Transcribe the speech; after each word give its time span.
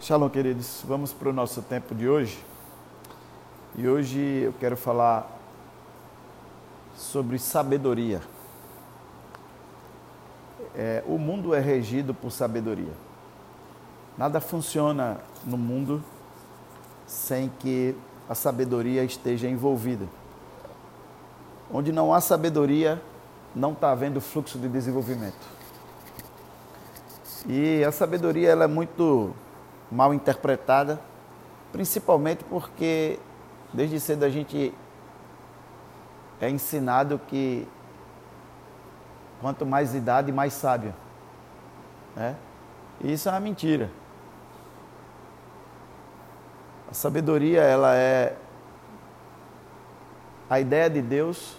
Shalom, 0.00 0.28
queridos. 0.28 0.84
Vamos 0.86 1.12
para 1.12 1.28
o 1.28 1.32
nosso 1.32 1.60
tempo 1.60 1.92
de 1.92 2.08
hoje. 2.08 2.38
E 3.74 3.88
hoje 3.88 4.20
eu 4.44 4.52
quero 4.52 4.76
falar 4.76 5.28
sobre 6.96 7.36
sabedoria. 7.36 8.22
É, 10.72 11.02
o 11.04 11.18
mundo 11.18 11.52
é 11.52 11.58
regido 11.58 12.14
por 12.14 12.30
sabedoria. 12.30 12.92
Nada 14.16 14.40
funciona 14.40 15.18
no 15.44 15.58
mundo 15.58 16.00
sem 17.04 17.50
que 17.58 17.96
a 18.28 18.36
sabedoria 18.36 19.02
esteja 19.02 19.48
envolvida. 19.48 20.06
Onde 21.72 21.90
não 21.90 22.14
há 22.14 22.20
sabedoria, 22.20 23.02
não 23.52 23.72
está 23.72 23.90
havendo 23.90 24.20
fluxo 24.20 24.60
de 24.60 24.68
desenvolvimento. 24.68 25.58
E 27.48 27.82
a 27.82 27.90
sabedoria 27.90 28.50
ela 28.50 28.62
é 28.62 28.68
muito 28.68 29.34
mal 29.90 30.12
interpretada, 30.12 31.00
principalmente 31.72 32.44
porque 32.44 33.18
desde 33.72 33.98
cedo 34.00 34.24
a 34.24 34.28
gente 34.28 34.74
é 36.40 36.48
ensinado 36.48 37.20
que 37.26 37.66
quanto 39.40 39.64
mais 39.66 39.94
idade, 39.94 40.32
mais 40.32 40.52
sábio. 40.52 40.94
Né? 42.14 42.36
E 43.00 43.12
isso 43.12 43.28
é 43.28 43.32
uma 43.32 43.40
mentira. 43.40 43.90
A 46.90 46.94
sabedoria, 46.94 47.60
ela 47.60 47.94
é 47.94 48.36
a 50.48 50.58
ideia 50.58 50.88
de 50.88 51.02
Deus 51.02 51.56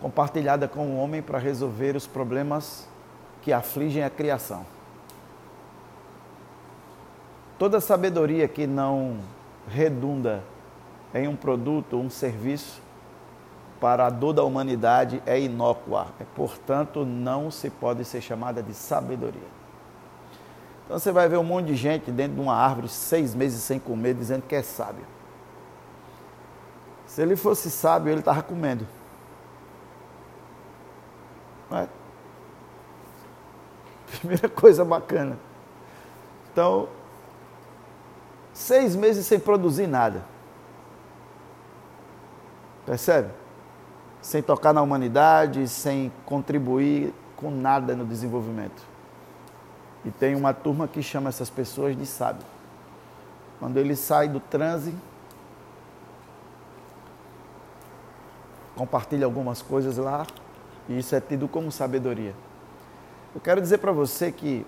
compartilhada 0.00 0.68
com 0.68 0.90
o 0.90 0.98
homem 0.98 1.22
para 1.22 1.38
resolver 1.38 1.96
os 1.96 2.06
problemas 2.06 2.86
que 3.42 3.52
afligem 3.52 4.02
a 4.02 4.10
criação. 4.10 4.66
Toda 7.58 7.80
sabedoria 7.80 8.46
que 8.46 8.66
não 8.66 9.18
redunda 9.68 10.42
em 11.14 11.26
um 11.26 11.34
produto, 11.34 11.96
um 11.96 12.10
serviço 12.10 12.82
para 13.80 14.06
a 14.06 14.10
dor 14.10 14.32
da 14.32 14.42
humanidade 14.42 15.22
é 15.26 15.40
inócua, 15.40 16.08
é, 16.20 16.24
portanto, 16.34 17.04
não 17.04 17.50
se 17.50 17.70
pode 17.70 18.04
ser 18.04 18.20
chamada 18.20 18.62
de 18.62 18.74
sabedoria. 18.74 19.56
Então 20.84 20.98
você 20.98 21.10
vai 21.10 21.28
ver 21.28 21.36
um 21.36 21.44
monte 21.44 21.66
de 21.66 21.76
gente 21.76 22.10
dentro 22.10 22.34
de 22.34 22.40
uma 22.40 22.54
árvore, 22.54 22.88
seis 22.88 23.34
meses 23.34 23.62
sem 23.62 23.78
comer, 23.78 24.14
dizendo 24.14 24.42
que 24.42 24.54
é 24.54 24.62
sábio. 24.62 25.04
Se 27.06 27.22
ele 27.22 27.36
fosse 27.36 27.70
sábio, 27.70 28.12
ele 28.12 28.20
estava 28.20 28.42
comendo. 28.42 28.86
É? 31.72 31.88
Primeira 34.18 34.48
coisa 34.48 34.84
bacana. 34.84 35.38
Então, 36.52 36.88
seis 38.56 38.96
meses 38.96 39.26
sem 39.26 39.38
produzir 39.38 39.86
nada. 39.86 40.24
Percebe? 42.86 43.28
Sem 44.22 44.42
tocar 44.42 44.72
na 44.72 44.80
humanidade, 44.80 45.68
sem 45.68 46.10
contribuir 46.24 47.12
com 47.36 47.50
nada 47.50 47.94
no 47.94 48.06
desenvolvimento. 48.06 48.82
E 50.04 50.10
tem 50.10 50.34
uma 50.34 50.54
turma 50.54 50.88
que 50.88 51.02
chama 51.02 51.28
essas 51.28 51.50
pessoas 51.50 51.96
de 51.96 52.06
sábio. 52.06 52.46
Quando 53.60 53.76
ele 53.76 53.94
sai 53.94 54.26
do 54.26 54.40
transe, 54.40 54.94
compartilha 58.74 59.26
algumas 59.26 59.60
coisas 59.60 59.98
lá, 59.98 60.26
e 60.88 60.98
isso 60.98 61.14
é 61.14 61.20
tido 61.20 61.46
como 61.46 61.70
sabedoria. 61.70 62.34
Eu 63.34 63.40
quero 63.40 63.60
dizer 63.60 63.78
para 63.78 63.92
você 63.92 64.32
que 64.32 64.64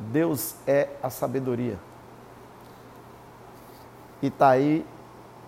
Deus 0.00 0.54
é 0.66 0.88
a 1.02 1.10
sabedoria. 1.10 1.78
E 4.22 4.28
está 4.28 4.48
aí 4.48 4.84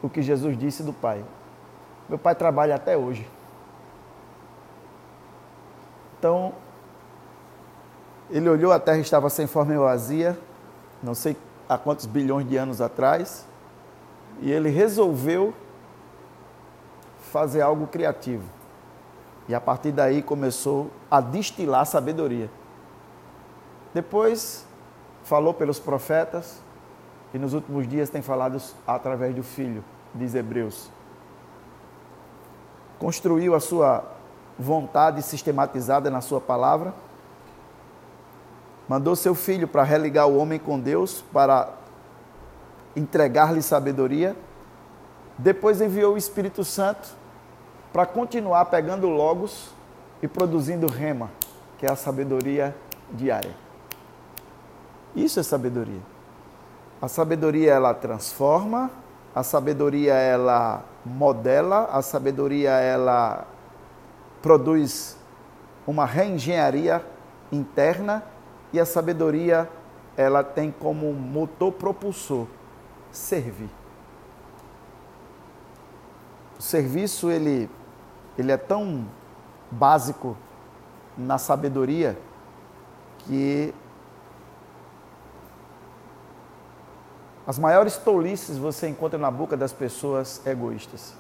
o 0.02 0.08
que 0.08 0.20
Jesus 0.20 0.58
disse 0.58 0.82
do 0.82 0.92
Pai. 0.92 1.24
Meu 2.08 2.18
Pai 2.18 2.34
trabalha 2.34 2.74
até 2.74 2.96
hoje. 2.96 3.26
Então, 6.18 6.52
ele 8.30 8.48
olhou, 8.48 8.72
a 8.72 8.78
terra 8.78 8.98
estava 8.98 9.28
sem 9.30 9.46
forma 9.46 9.74
e 9.74 9.78
vazia, 9.78 10.38
não 11.02 11.14
sei 11.14 11.36
há 11.68 11.76
quantos 11.76 12.06
bilhões 12.06 12.48
de 12.48 12.56
anos 12.56 12.80
atrás, 12.80 13.46
e 14.40 14.52
ele 14.52 14.68
resolveu 14.68 15.54
fazer 17.32 17.62
algo 17.62 17.86
criativo. 17.86 18.44
E 19.48 19.54
a 19.54 19.60
partir 19.60 19.90
daí 19.90 20.22
começou 20.22 20.90
a 21.10 21.20
destilar 21.20 21.86
sabedoria. 21.86 22.48
Depois 23.94 24.66
falou 25.24 25.52
pelos 25.52 25.78
profetas 25.78 26.60
e 27.34 27.38
nos 27.38 27.54
últimos 27.54 27.86
dias 27.88 28.10
tem 28.10 28.22
falado 28.22 28.60
através 28.86 29.34
do 29.34 29.42
Filho, 29.42 29.84
diz 30.14 30.34
Hebreus. 30.34 30.90
Construiu 32.98 33.54
a 33.54 33.60
sua 33.60 34.04
vontade 34.58 35.22
sistematizada 35.22 36.10
na 36.10 36.20
sua 36.20 36.40
palavra. 36.40 36.94
Mandou 38.88 39.16
seu 39.16 39.34
filho 39.34 39.66
para 39.66 39.82
religar 39.82 40.28
o 40.28 40.36
homem 40.36 40.58
com 40.58 40.78
Deus, 40.78 41.24
para 41.32 41.70
entregar-lhe 42.94 43.62
sabedoria. 43.62 44.36
Depois 45.38 45.80
enviou 45.80 46.14
o 46.14 46.18
Espírito 46.18 46.64
Santo 46.64 47.08
para 47.92 48.06
continuar 48.06 48.66
pegando 48.66 49.08
logos 49.08 49.70
e 50.22 50.28
produzindo 50.28 50.86
rema, 50.86 51.30
que 51.78 51.86
é 51.86 51.90
a 51.90 51.96
sabedoria 51.96 52.76
diária. 53.10 53.54
Isso 55.14 55.38
é 55.40 55.42
sabedoria. 55.42 56.00
A 57.00 57.08
sabedoria 57.08 57.72
ela 57.72 57.92
transforma, 57.92 58.90
a 59.34 59.42
sabedoria 59.42 60.14
ela 60.14 60.84
modela, 61.04 61.88
a 61.92 62.00
sabedoria 62.00 62.70
ela 62.70 63.46
produz 64.40 65.16
uma 65.86 66.06
reengenharia 66.06 67.04
interna 67.50 68.22
e 68.72 68.80
a 68.80 68.86
sabedoria 68.86 69.68
ela 70.16 70.44
tem 70.44 70.70
como 70.70 71.12
motor 71.12 71.72
propulsor 71.72 72.46
servir. 73.10 73.70
O 76.58 76.62
serviço 76.62 77.30
ele 77.30 77.68
ele 78.38 78.50
é 78.50 78.56
tão 78.56 79.06
básico 79.70 80.36
na 81.16 81.36
sabedoria 81.36 82.18
que 83.18 83.74
as 87.46 87.58
maiores 87.58 87.96
tolices 87.96 88.56
você 88.56 88.88
encontra 88.88 89.18
na 89.18 89.30
boca 89.30 89.56
das 89.56 89.72
pessoas 89.72 90.44
egoístas. 90.46 91.14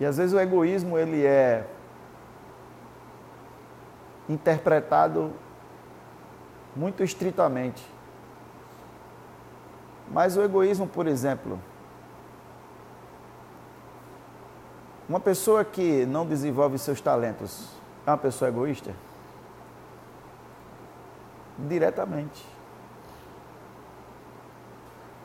E 0.00 0.04
às 0.04 0.16
vezes 0.16 0.32
o 0.32 0.38
egoísmo 0.38 0.96
ele 0.96 1.26
é 1.26 1.66
interpretado 4.28 5.32
muito 6.76 7.02
estritamente. 7.02 7.84
Mas 10.10 10.36
o 10.36 10.42
egoísmo, 10.42 10.86
por 10.86 11.08
exemplo, 11.08 11.58
uma 15.08 15.18
pessoa 15.18 15.64
que 15.64 16.06
não 16.06 16.24
desenvolve 16.24 16.78
seus 16.78 17.00
talentos 17.00 17.68
é 18.06 18.10
uma 18.10 18.16
pessoa 18.16 18.48
egoísta? 18.48 18.94
Diretamente. 21.58 22.46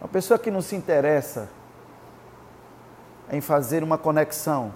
Uma 0.02 0.08
pessoa 0.08 0.38
que 0.38 0.52
não 0.52 0.62
se 0.62 0.76
interessa 0.76 1.50
em 3.32 3.40
fazer 3.40 3.84
uma 3.84 3.98
conexão 3.98 4.74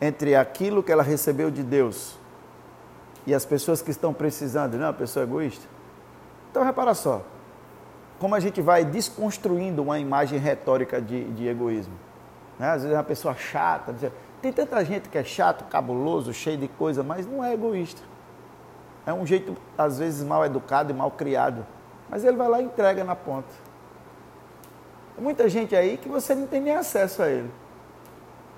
entre 0.00 0.34
aquilo 0.34 0.82
que 0.82 0.90
ela 0.90 1.02
recebeu 1.02 1.50
de 1.50 1.62
Deus 1.62 2.18
e 3.26 3.34
as 3.34 3.44
pessoas 3.44 3.82
que 3.82 3.90
estão 3.90 4.12
precisando, 4.14 4.76
não 4.76 4.84
é 4.84 4.88
uma 4.88 4.94
pessoa 4.94 5.24
egoísta? 5.24 5.66
Então, 6.50 6.64
repara 6.64 6.94
só 6.94 7.22
como 8.20 8.34
a 8.34 8.40
gente 8.40 8.60
vai 8.60 8.84
desconstruindo 8.84 9.82
uma 9.82 9.98
imagem 9.98 10.38
retórica 10.38 11.00
de, 11.00 11.24
de 11.30 11.48
egoísmo. 11.48 11.94
Né? 12.58 12.68
Às 12.68 12.82
vezes 12.82 12.94
é 12.94 12.98
uma 12.98 13.02
pessoa 13.02 13.34
chata, 13.34 13.94
tem 14.42 14.52
tanta 14.52 14.84
gente 14.84 15.08
que 15.08 15.16
é 15.16 15.24
chato, 15.24 15.64
cabuloso, 15.70 16.32
cheio 16.34 16.58
de 16.58 16.68
coisa, 16.68 17.02
mas 17.02 17.26
não 17.26 17.42
é 17.42 17.54
egoísta. 17.54 18.02
É 19.06 19.12
um 19.12 19.26
jeito, 19.26 19.56
às 19.76 19.98
vezes, 19.98 20.22
mal 20.22 20.44
educado 20.44 20.92
e 20.92 20.94
mal 20.94 21.10
criado. 21.10 21.66
Mas 22.08 22.24
ele 22.24 22.36
vai 22.36 22.48
lá 22.48 22.60
e 22.60 22.64
entrega 22.64 23.04
na 23.04 23.16
ponta. 23.16 23.48
Tem 25.14 25.24
muita 25.24 25.48
gente 25.48 25.74
aí 25.74 25.96
que 25.96 26.08
você 26.08 26.34
não 26.34 26.46
tem 26.46 26.60
nem 26.60 26.74
acesso 26.74 27.22
a 27.22 27.28
ele. 27.28 27.50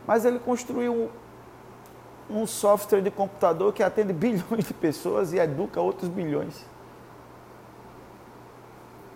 Mas 0.07 0.25
ele 0.25 0.39
construiu 0.39 1.11
um, 2.31 2.43
um 2.43 2.47
software 2.47 3.01
de 3.01 3.11
computador 3.11 3.73
que 3.73 3.83
atende 3.83 4.13
bilhões 4.15 4.65
de 4.65 4.75
pessoas 4.75 5.33
e 5.33 5.39
educa 5.39 5.81
outros 5.81 6.09
bilhões. 6.09 6.65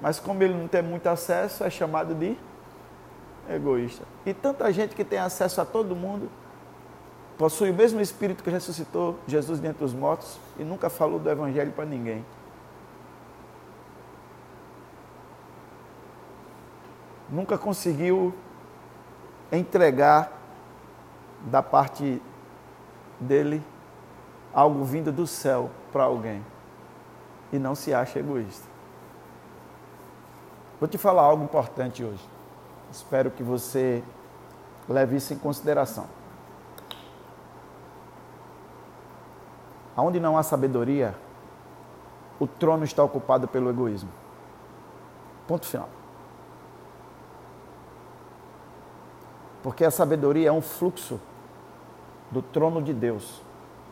Mas 0.00 0.20
como 0.20 0.42
ele 0.42 0.54
não 0.54 0.68
tem 0.68 0.82
muito 0.82 1.06
acesso, 1.06 1.64
é 1.64 1.70
chamado 1.70 2.14
de 2.14 2.36
egoísta. 3.48 4.04
E 4.24 4.34
tanta 4.34 4.70
gente 4.72 4.94
que 4.94 5.04
tem 5.04 5.18
acesso 5.18 5.60
a 5.60 5.64
todo 5.64 5.96
mundo 5.96 6.28
possui 7.36 7.70
o 7.70 7.74
mesmo 7.74 8.00
Espírito 8.00 8.42
que 8.42 8.50
ressuscitou 8.50 9.18
Jesus 9.26 9.60
dentre 9.60 9.84
os 9.84 9.92
mortos 9.92 10.38
e 10.58 10.64
nunca 10.64 10.88
falou 10.88 11.18
do 11.18 11.30
Evangelho 11.30 11.72
para 11.72 11.84
ninguém. 11.84 12.24
Nunca 17.28 17.58
conseguiu 17.58 18.34
entregar 19.50 20.32
da 21.46 21.62
parte 21.62 22.22
dele 23.20 23.62
algo 24.52 24.84
vindo 24.84 25.12
do 25.12 25.26
céu 25.26 25.70
para 25.92 26.04
alguém 26.04 26.44
e 27.52 27.58
não 27.58 27.74
se 27.74 27.92
acha 27.92 28.18
egoísta. 28.18 28.66
Vou 30.78 30.88
te 30.88 30.98
falar 30.98 31.22
algo 31.22 31.44
importante 31.44 32.04
hoje. 32.04 32.26
Espero 32.90 33.30
que 33.30 33.42
você 33.42 34.02
leve 34.88 35.16
isso 35.16 35.32
em 35.32 35.38
consideração. 35.38 36.15
Onde 39.96 40.20
não 40.20 40.36
há 40.36 40.42
sabedoria, 40.42 41.14
o 42.38 42.46
trono 42.46 42.84
está 42.84 43.02
ocupado 43.02 43.48
pelo 43.48 43.70
egoísmo. 43.70 44.10
Ponto 45.48 45.66
final. 45.66 45.88
Porque 49.62 49.84
a 49.84 49.90
sabedoria 49.90 50.48
é 50.48 50.52
um 50.52 50.60
fluxo 50.60 51.20
do 52.30 52.42
trono 52.42 52.82
de 52.82 52.92
Deus 52.92 53.40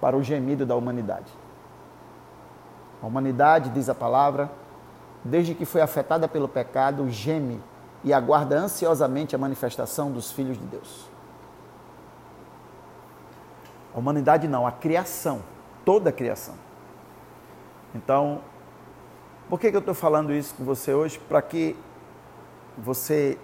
para 0.01 0.17
o 0.17 0.23
gemido 0.23 0.67
da 0.67 0.77
humanidade. 0.77 1.33
A 3.03 3.07
humanidade, 3.07 3.71
diz 3.71 3.89
a 3.89 3.95
palavra, 3.95 4.51
desde 5.25 5.55
que 5.55 5.65
foi 5.65 5.81
afetada 5.81 6.29
pelo 6.29 6.49
pecado, 6.49 7.09
geme 7.09 7.61
e 8.03 8.13
aguarda 8.13 8.59
ansiosamente 8.59 9.35
a 9.35 9.39
manifestação 9.39 10.13
dos 10.13 10.31
filhos 10.31 10.59
de 10.59 10.65
Deus. 10.65 11.09
A 13.95 13.99
humanidade 13.99 14.47
não, 14.47 14.67
a 14.67 14.73
criação, 14.73 15.41
toda 15.85 16.11
a 16.11 16.13
criação. 16.13 16.55
Então, 17.95 18.41
por 19.49 19.61
que, 19.61 19.71
que 19.71 19.77
eu 19.77 19.81
estou 19.81 19.95
falando 19.95 20.33
isso 20.33 20.55
com 20.55 20.65
você 20.65 20.93
hoje? 20.93 21.19
Para 21.19 21.41
que 21.43 21.77
você 22.77 23.39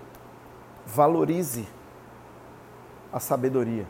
valorize 0.87 1.69
a 3.13 3.21
sabedoria. 3.21 3.87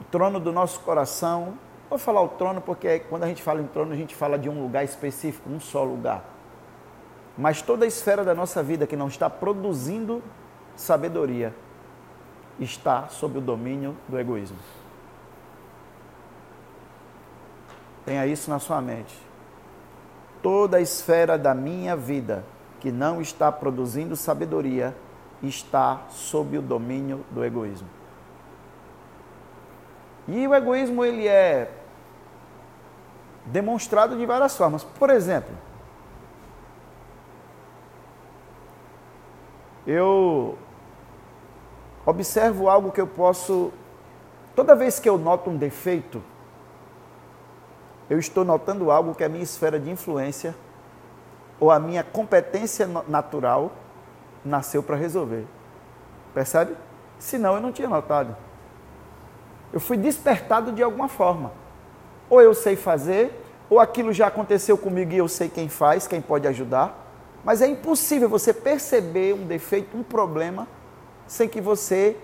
O 0.00 0.04
trono 0.04 0.38
do 0.38 0.52
nosso 0.52 0.80
coração, 0.80 1.58
vou 1.88 1.98
falar 1.98 2.22
o 2.22 2.28
trono 2.28 2.60
porque 2.60 3.00
quando 3.00 3.24
a 3.24 3.26
gente 3.26 3.42
fala 3.42 3.60
em 3.60 3.66
trono, 3.66 3.92
a 3.92 3.96
gente 3.96 4.14
fala 4.14 4.38
de 4.38 4.48
um 4.48 4.62
lugar 4.62 4.84
específico, 4.84 5.48
um 5.50 5.58
só 5.58 5.82
lugar. 5.82 6.24
Mas 7.36 7.60
toda 7.60 7.84
a 7.84 7.88
esfera 7.88 8.24
da 8.24 8.34
nossa 8.34 8.62
vida 8.62 8.86
que 8.86 8.96
não 8.96 9.08
está 9.08 9.28
produzindo 9.28 10.22
sabedoria 10.74 11.54
está 12.58 13.08
sob 13.08 13.38
o 13.38 13.40
domínio 13.40 13.96
do 14.08 14.18
egoísmo. 14.18 14.56
Tenha 18.06 18.24
isso 18.24 18.48
na 18.48 18.60
sua 18.60 18.80
mente. 18.80 19.20
Toda 20.40 20.76
a 20.76 20.80
esfera 20.80 21.36
da 21.36 21.52
minha 21.52 21.96
vida 21.96 22.44
que 22.78 22.92
não 22.92 23.20
está 23.20 23.50
produzindo 23.50 24.14
sabedoria 24.14 24.94
está 25.42 26.02
sob 26.08 26.56
o 26.56 26.62
domínio 26.62 27.26
do 27.32 27.44
egoísmo. 27.44 27.88
E 30.28 30.46
o 30.46 30.54
egoísmo 30.54 31.04
ele 31.04 31.26
é 31.26 31.70
demonstrado 33.46 34.16
de 34.16 34.24
várias 34.24 34.56
formas. 34.56 34.84
Por 34.84 35.10
exemplo, 35.10 35.54
eu 39.84 40.56
observo 42.04 42.68
algo 42.68 42.92
que 42.92 43.00
eu 43.00 43.06
posso. 43.06 43.72
Toda 44.54 44.76
vez 44.76 45.00
que 45.00 45.08
eu 45.08 45.18
noto 45.18 45.50
um 45.50 45.56
defeito, 45.56 46.22
eu 48.08 48.18
estou 48.18 48.44
notando 48.44 48.90
algo 48.90 49.14
que 49.14 49.24
a 49.24 49.28
minha 49.28 49.42
esfera 49.42 49.78
de 49.78 49.90
influência 49.90 50.54
ou 51.58 51.70
a 51.70 51.78
minha 51.78 52.04
competência 52.04 52.86
natural 53.08 53.72
nasceu 54.44 54.82
para 54.82 54.96
resolver. 54.96 55.44
Percebe? 56.32 56.76
Senão 57.18 57.54
eu 57.54 57.60
não 57.60 57.72
tinha 57.72 57.88
notado. 57.88 58.36
Eu 59.72 59.80
fui 59.80 59.96
despertado 59.96 60.70
de 60.72 60.82
alguma 60.82 61.08
forma. 61.08 61.50
Ou 62.28 62.40
eu 62.40 62.54
sei 62.54 62.76
fazer, 62.76 63.32
ou 63.68 63.80
aquilo 63.80 64.12
já 64.12 64.28
aconteceu 64.28 64.76
comigo 64.78 65.12
e 65.12 65.16
eu 65.16 65.28
sei 65.28 65.48
quem 65.48 65.68
faz, 65.68 66.06
quem 66.06 66.20
pode 66.20 66.46
ajudar. 66.46 67.04
Mas 67.44 67.62
é 67.62 67.66
impossível 67.66 68.28
você 68.28 68.52
perceber 68.52 69.34
um 69.34 69.46
defeito, 69.46 69.96
um 69.96 70.02
problema, 70.02 70.68
sem 71.26 71.48
que 71.48 71.60
você 71.60 72.16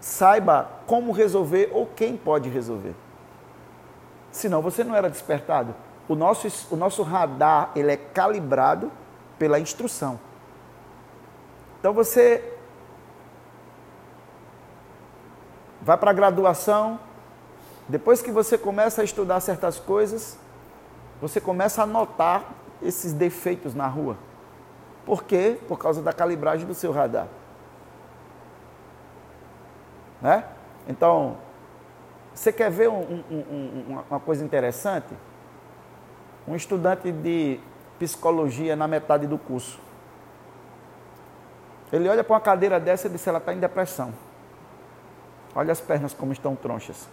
saiba 0.00 0.68
como 0.86 1.12
resolver 1.12 1.70
ou 1.72 1.86
quem 1.86 2.16
pode 2.16 2.48
resolver. 2.48 2.94
Senão 4.30 4.62
você 4.62 4.84
não 4.84 4.94
era 4.94 5.10
despertado. 5.10 5.74
O 6.08 6.14
nosso, 6.14 6.48
o 6.72 6.76
nosso 6.76 7.02
radar 7.02 7.70
ele 7.74 7.92
é 7.92 7.96
calibrado 7.96 8.90
pela 9.38 9.58
instrução. 9.58 10.18
Então 11.78 11.92
você 11.92 12.56
vai 15.80 15.96
para 15.96 16.10
a 16.10 16.14
graduação, 16.14 17.00
depois 17.88 18.20
que 18.22 18.30
você 18.30 18.58
começa 18.58 19.00
a 19.00 19.04
estudar 19.04 19.40
certas 19.40 19.78
coisas, 19.78 20.38
você 21.20 21.40
começa 21.40 21.82
a 21.82 21.86
notar 21.86 22.44
esses 22.82 23.12
defeitos 23.12 23.74
na 23.74 23.86
rua. 23.86 24.16
Por 25.04 25.24
quê? 25.24 25.58
Por 25.66 25.78
causa 25.78 26.02
da 26.02 26.12
calibragem 26.12 26.66
do 26.66 26.74
seu 26.74 26.92
radar. 26.92 27.26
Né? 30.20 30.44
Então, 30.86 31.38
você 32.40 32.54
quer 32.54 32.70
ver 32.70 32.88
um, 32.88 33.22
um, 33.30 33.36
um, 33.36 34.02
uma 34.08 34.18
coisa 34.18 34.42
interessante? 34.42 35.14
Um 36.48 36.56
estudante 36.56 37.12
de 37.12 37.60
psicologia 37.98 38.74
na 38.74 38.88
metade 38.88 39.26
do 39.26 39.36
curso. 39.36 39.78
Ele 41.92 42.08
olha 42.08 42.24
para 42.24 42.32
uma 42.32 42.40
cadeira 42.40 42.80
dessa 42.80 43.08
e 43.08 43.10
diz: 43.10 43.26
ela 43.26 43.36
está 43.36 43.52
em 43.52 43.58
depressão. 43.58 44.14
Olha 45.54 45.70
as 45.70 45.82
pernas 45.82 46.14
como 46.14 46.32
estão 46.32 46.56
tronchas. 46.56 47.06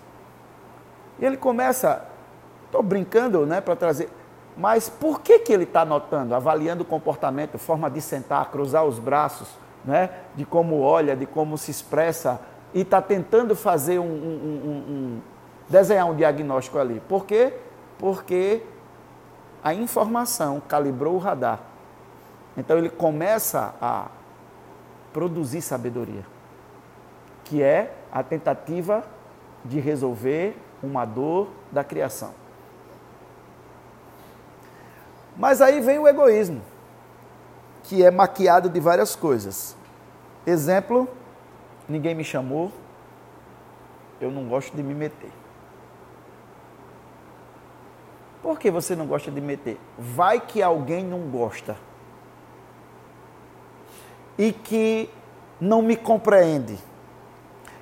E 1.19 1.25
ele 1.25 1.35
começa, 1.35 2.05
estou 2.67 2.81
brincando, 2.81 3.45
né, 3.45 3.59
para 3.59 3.75
trazer. 3.75 4.09
Mas 4.55 4.87
por 4.87 5.19
que, 5.19 5.39
que 5.39 5.51
ele 5.51 5.65
está 5.65 5.83
notando, 5.83 6.35
avaliando 6.35 6.83
o 6.83 6.85
comportamento, 6.85 7.57
forma 7.57 7.91
de 7.91 7.99
sentar, 7.99 8.49
cruzar 8.49 8.85
os 8.85 8.97
braços, 8.97 9.49
né? 9.83 10.09
de 10.35 10.45
como 10.45 10.79
olha, 10.79 11.17
de 11.17 11.25
como 11.25 11.57
se 11.57 11.69
expressa, 11.69 12.39
e 12.73 12.81
está 12.81 13.01
tentando 13.01 13.55
fazer 13.55 13.99
um, 13.99 14.03
um, 14.03 14.07
um, 14.07 15.21
desenhar 15.69 16.09
um 16.09 16.15
diagnóstico 16.15 16.77
ali. 16.77 17.01
Por 17.07 17.25
quê? 17.25 17.53
Porque 17.97 18.61
a 19.63 19.73
informação 19.73 20.61
calibrou 20.67 21.15
o 21.15 21.19
radar. 21.19 21.59
Então 22.55 22.77
ele 22.77 22.89
começa 22.89 23.75
a 23.81 24.07
produzir 25.13 25.61
sabedoria, 25.61 26.25
que 27.43 27.61
é 27.61 27.93
a 28.11 28.23
tentativa 28.23 29.03
de 29.63 29.79
resolver 29.79 30.57
uma 30.81 31.05
dor 31.05 31.49
da 31.71 31.83
criação. 31.83 32.33
Mas 35.35 35.61
aí 35.61 35.79
vem 35.81 35.99
o 35.99 36.07
egoísmo, 36.07 36.61
que 37.83 38.03
é 38.03 38.09
maquiado 38.09 38.69
de 38.69 38.79
várias 38.79 39.15
coisas. 39.15 39.75
Exemplo, 40.45 41.07
ninguém 41.87 42.15
me 42.15 42.23
chamou, 42.23 42.71
eu 44.19 44.31
não 44.31 44.47
gosto 44.47 44.75
de 44.75 44.83
me 44.83 44.93
meter. 44.93 45.31
Por 48.41 48.59
que 48.59 48.71
você 48.71 48.95
não 48.95 49.05
gosta 49.05 49.29
de 49.29 49.41
meter? 49.41 49.79
Vai 49.97 50.39
que 50.39 50.61
alguém 50.61 51.03
não 51.03 51.21
gosta. 51.29 51.75
E 54.37 54.51
que 54.51 55.09
não 55.59 55.81
me 55.81 55.95
compreende. 55.95 56.77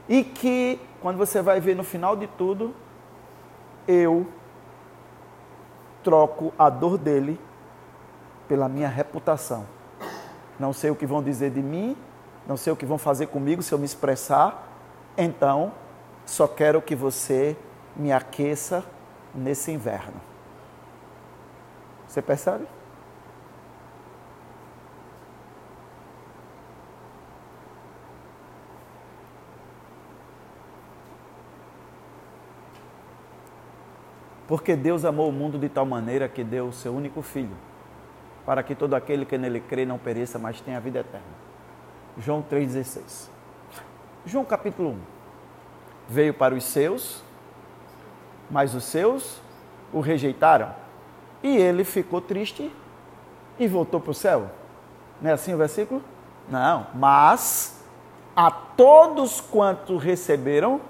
E 0.08 0.24
que, 0.24 0.80
quando 1.02 1.18
você 1.18 1.42
vai 1.42 1.60
ver 1.60 1.76
no 1.76 1.84
final 1.84 2.16
de 2.16 2.28
tudo, 2.28 2.74
eu 3.88 4.26
troco 6.04 6.54
a 6.58 6.70
dor 6.70 6.98
dele 6.98 7.40
pela 8.48 8.70
minha 8.70 8.88
reputação. 8.88 9.66
Não 10.60 10.72
sei 10.72 10.90
o 10.90 10.96
que 10.96 11.06
vão 11.06 11.22
dizer 11.22 11.52
de 11.52 11.62
mim, 11.62 11.98
não 12.48 12.58
sei 12.58 12.72
o 12.72 12.76
que 12.76 12.86
vão 12.86 12.98
fazer 12.98 13.28
comigo 13.28 13.64
se 13.64 13.74
eu 13.74 13.80
me 13.80 13.86
expressar, 13.86 14.68
então 15.18 15.72
só 16.26 16.48
quero 16.48 16.82
que 16.82 16.96
você 16.96 17.58
me 17.96 18.12
aqueça 18.12 18.84
nesse 19.34 19.72
inverno. 19.72 20.20
Você 22.08 22.22
percebe? 22.22 22.66
Porque 34.48 34.76
Deus 34.76 35.04
amou 35.04 35.28
o 35.30 35.32
mundo 35.32 35.58
de 35.58 35.68
tal 35.68 35.86
maneira 35.86 36.30
que 36.30 36.44
deu 36.44 36.68
o 36.68 36.74
seu 36.74 36.94
único 36.94 37.22
filho, 37.24 37.56
para 38.46 38.62
que 38.62 38.76
todo 38.76 38.94
aquele 38.94 39.26
que 39.26 39.38
nele 39.38 39.60
crê 39.60 39.86
não 39.86 39.98
pereça, 39.98 40.38
mas 40.38 40.62
tenha 40.62 40.78
a 40.78 40.80
vida 40.80 41.00
eterna. 41.00 41.45
João 42.18 42.44
3,16. 42.44 43.30
João 44.26 44.46
capítulo 44.46 44.92
1. 44.92 45.00
Veio 46.08 46.34
para 46.34 46.54
os 46.54 46.64
seus, 46.64 47.24
mas 48.50 48.74
os 48.74 48.84
seus 48.84 49.40
o 49.92 50.00
rejeitaram. 50.00 50.74
E 51.44 51.58
ele 51.58 51.84
ficou 51.84 52.22
triste 52.22 52.72
e 53.60 53.68
voltou 53.68 54.00
para 54.00 54.12
o 54.12 54.14
céu. 54.14 54.50
Não 55.22 55.30
é 55.30 55.34
assim 55.34 55.54
o 55.54 55.58
versículo? 55.58 56.02
Não. 56.50 56.88
Mas 56.94 57.84
a 58.36 58.52
todos 58.52 59.40
quantos 59.40 60.04
receberam, 60.04 60.82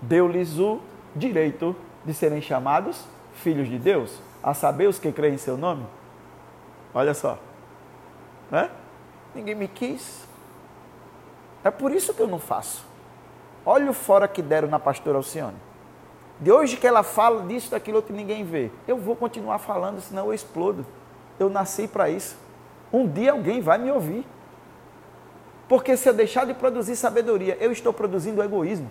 deu-lhes 0.00 0.58
o 0.58 0.80
direito 1.14 1.76
de 2.04 2.12
serem 2.12 2.40
chamados 2.40 3.06
filhos 3.34 3.68
de 3.68 3.78
Deus, 3.78 4.20
a 4.42 4.52
saber 4.54 4.88
os 4.88 4.98
que 4.98 5.10
creem 5.10 5.34
em 5.34 5.38
seu 5.38 5.56
nome. 5.56 5.86
Olha 6.92 7.14
só. 7.14 7.38
Né? 8.50 8.70
Ninguém 9.34 9.54
me 9.54 9.68
quis. 9.68 10.26
É 11.64 11.70
por 11.70 11.92
isso 11.92 12.12
que 12.12 12.20
eu 12.20 12.26
não 12.26 12.38
faço. 12.38 12.84
Olha 13.64 13.90
o 13.90 13.94
fora 13.94 14.26
que 14.26 14.42
deram 14.42 14.68
na 14.68 14.78
pastora 14.78 15.18
Alcione. 15.18 15.56
De 16.40 16.50
hoje 16.50 16.76
que 16.76 16.86
ela 16.86 17.02
fala 17.02 17.46
disso, 17.46 17.70
daquilo 17.70 18.02
que 18.02 18.12
ninguém 18.12 18.44
vê. 18.44 18.70
Eu 18.86 18.98
vou 18.98 19.14
continuar 19.14 19.58
falando, 19.58 20.00
senão 20.00 20.26
eu 20.26 20.34
explodo. 20.34 20.84
Eu 21.38 21.48
nasci 21.48 21.86
para 21.86 22.10
isso. 22.10 22.36
Um 22.92 23.06
dia 23.06 23.32
alguém 23.32 23.60
vai 23.60 23.78
me 23.78 23.90
ouvir. 23.90 24.26
Porque 25.68 25.96
se 25.96 26.08
eu 26.08 26.12
deixar 26.12 26.44
de 26.44 26.52
produzir 26.52 26.96
sabedoria, 26.96 27.56
eu 27.60 27.70
estou 27.70 27.92
produzindo 27.92 28.42
egoísmo. 28.42 28.90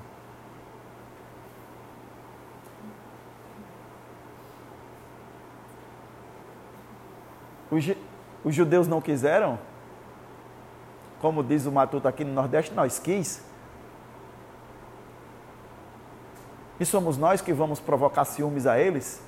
Os, 7.70 7.86
os 8.44 8.56
judeus 8.56 8.88
não 8.88 9.00
quiseram, 9.00 9.60
como 11.22 11.44
diz 11.44 11.68
o 11.68 11.72
Matuto 11.72 12.08
aqui 12.08 12.26
no 12.26 12.34
Nordeste, 12.34 12.74
nós 12.74 12.98
quis. 12.98 13.44
E 16.80 16.86
somos 16.86 17.16
nós 17.16 17.42
que 17.42 17.54
vamos 17.54 17.80
provocar 17.80 18.26
ciúmes 18.26 18.66
a 18.66 18.80
eles? 18.80 19.22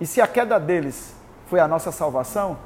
E 0.00 0.06
se 0.06 0.20
a 0.20 0.28
queda 0.28 0.60
deles 0.60 1.16
foi 1.48 1.58
a 1.58 1.66
nossa 1.66 1.90
salvação, 1.90 2.56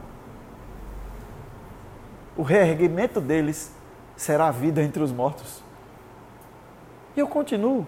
o 2.37 2.43
reerguimento 2.43 3.23
deles 3.23 3.73
será 4.15 4.49
a 4.49 4.51
vida 4.51 4.83
entre 4.83 5.03
os 5.03 5.11
mortos. 5.11 5.63
E 7.17 7.21
eu 7.21 7.27
continuo. 7.27 7.87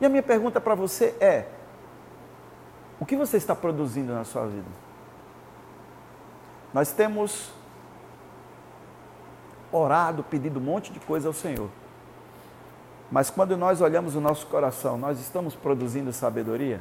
E 0.00 0.04
a 0.04 0.08
minha 0.08 0.22
pergunta 0.22 0.60
para 0.60 0.74
você 0.74 1.14
é: 1.20 1.46
o 2.98 3.06
que 3.06 3.14
você 3.14 3.36
está 3.36 3.54
produzindo 3.54 4.12
na 4.12 4.24
sua 4.24 4.46
vida? 4.46 4.68
Nós 6.74 6.92
temos 6.92 7.52
orado, 9.72 10.22
pedido 10.24 10.58
um 10.58 10.62
monte 10.62 10.92
de 10.92 11.00
coisa 11.00 11.28
ao 11.28 11.34
Senhor. 11.34 11.68
Mas 13.10 13.30
quando 13.30 13.56
nós 13.56 13.80
olhamos 13.80 14.14
o 14.14 14.20
nosso 14.20 14.46
coração, 14.46 14.98
nós 14.98 15.20
estamos 15.20 15.54
produzindo 15.54 16.12
sabedoria? 16.12 16.80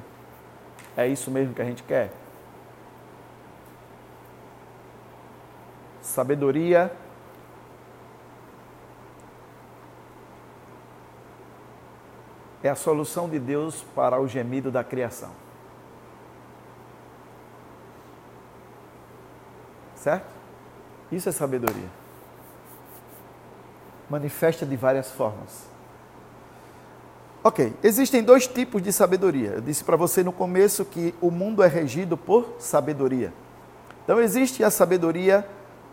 É 0.98 1.08
isso 1.08 1.30
mesmo 1.30 1.54
que 1.54 1.62
a 1.62 1.66
gente 1.66 1.84
quer? 1.84 2.12
Sabedoria 6.02 6.92
é 12.64 12.70
a 12.70 12.76
solução 12.76 13.30
de 13.30 13.38
Deus 13.38 13.84
para 13.96 14.20
o 14.20 14.28
gemido 14.28 14.72
da 14.72 14.84
criação. 14.84 15.32
Certo? 19.96 20.28
Isso 21.12 21.30
é 21.30 21.32
sabedoria. 21.32 22.05
Manifesta 24.10 24.66
de 24.66 24.76
várias 24.76 25.12
formas. 25.12 25.66
Ok, 27.44 27.74
existem 27.84 28.24
dois 28.24 28.48
tipos 28.48 28.82
de 28.82 28.92
sabedoria. 28.92 29.52
Eu 29.52 29.62
disse 29.62 29.84
para 29.84 29.96
você 29.96 30.24
no 30.24 30.32
começo 30.32 30.84
que 30.84 31.14
o 31.22 31.30
mundo 31.30 31.62
é 31.62 31.68
regido 31.68 32.18
por 32.18 32.56
sabedoria. 32.58 33.32
Então 34.04 34.20
existe 34.20 34.64
a 34.64 34.72
sabedoria 34.72 35.48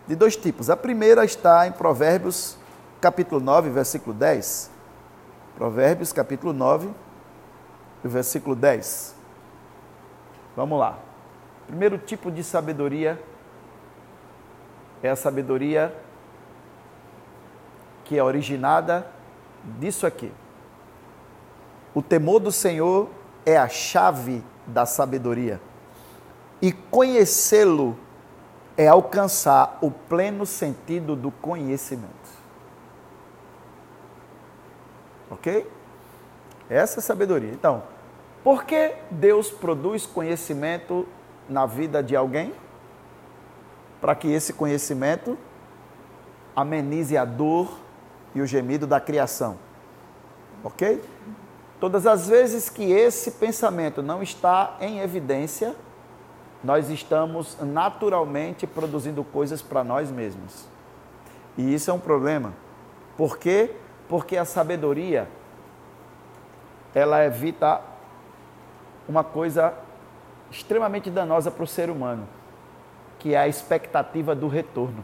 de 0.07 0.15
dois 0.15 0.35
tipos. 0.35 0.69
A 0.69 0.75
primeira 0.75 1.23
está 1.23 1.67
em 1.67 1.71
Provérbios, 1.71 2.57
capítulo 2.99 3.39
9, 3.39 3.69
versículo 3.69 4.15
10. 4.15 4.71
Provérbios, 5.55 6.11
capítulo 6.11 6.53
9, 6.53 6.89
versículo 8.03 8.55
10. 8.55 9.15
Vamos 10.55 10.79
lá. 10.79 10.97
Primeiro 11.67 11.97
tipo 11.97 12.31
de 12.31 12.43
sabedoria 12.43 13.21
é 15.01 15.09
a 15.09 15.15
sabedoria 15.15 15.95
que 18.03 18.17
é 18.17 18.23
originada 18.23 19.07
disso 19.79 20.05
aqui. 20.05 20.31
O 21.93 22.01
temor 22.01 22.39
do 22.39 22.51
Senhor 22.51 23.09
é 23.45 23.57
a 23.57 23.69
chave 23.69 24.43
da 24.65 24.85
sabedoria. 24.85 25.61
E 26.61 26.71
conhecê-lo 26.71 27.97
é 28.77 28.87
alcançar 28.87 29.77
o 29.81 29.91
pleno 29.91 30.45
sentido 30.45 31.15
do 31.15 31.29
conhecimento. 31.29 32.13
Ok? 35.29 35.69
Essa 36.69 36.97
é 36.97 36.99
a 36.99 37.03
sabedoria. 37.03 37.51
Então, 37.51 37.83
por 38.43 38.63
que 38.63 38.95
Deus 39.11 39.51
produz 39.51 40.05
conhecimento 40.05 41.07
na 41.47 41.65
vida 41.65 42.01
de 42.01 42.15
alguém? 42.15 42.53
Para 44.01 44.15
que 44.15 44.31
esse 44.31 44.53
conhecimento 44.53 45.37
amenize 46.55 47.17
a 47.17 47.25
dor 47.25 47.82
e 48.35 48.41
o 48.41 48.47
gemido 48.47 48.87
da 48.87 48.99
criação. 48.99 49.57
Ok? 50.63 51.03
Todas 51.79 52.07
as 52.07 52.27
vezes 52.27 52.69
que 52.69 52.91
esse 52.91 53.31
pensamento 53.31 54.01
não 54.01 54.23
está 54.23 54.77
em 54.79 54.99
evidência, 54.99 55.75
nós 56.63 56.89
estamos 56.89 57.57
naturalmente 57.61 58.65
produzindo 58.65 59.23
coisas 59.23 59.61
para 59.61 59.83
nós 59.83 60.09
mesmos. 60.09 60.65
E 61.57 61.73
isso 61.73 61.91
é 61.91 61.93
um 61.93 61.99
problema. 61.99 62.53
Por 63.17 63.37
quê? 63.37 63.75
Porque 64.07 64.37
a 64.37 64.45
sabedoria 64.45 65.27
ela 66.95 67.25
evita 67.25 67.81
uma 69.07 69.23
coisa 69.23 69.73
extremamente 70.49 71.09
danosa 71.09 71.51
para 71.51 71.63
o 71.63 71.67
ser 71.67 71.89
humano, 71.89 72.27
que 73.19 73.33
é 73.33 73.37
a 73.37 73.47
expectativa 73.47 74.35
do 74.35 74.47
retorno. 74.47 75.03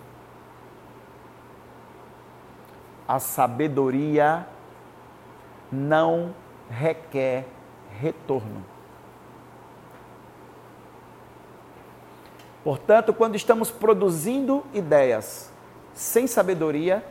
A 3.09 3.17
sabedoria 3.17 4.47
não 5.71 6.31
requer 6.69 7.47
retorno. 7.99 8.63
Portanto, 12.63 13.11
quando 13.11 13.35
estamos 13.35 13.71
produzindo 13.71 14.63
ideias 14.75 15.51
sem 15.91 16.27
sabedoria, 16.27 17.03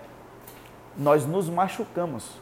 nós 0.97 1.27
nos 1.27 1.51
machucamos, 1.51 2.41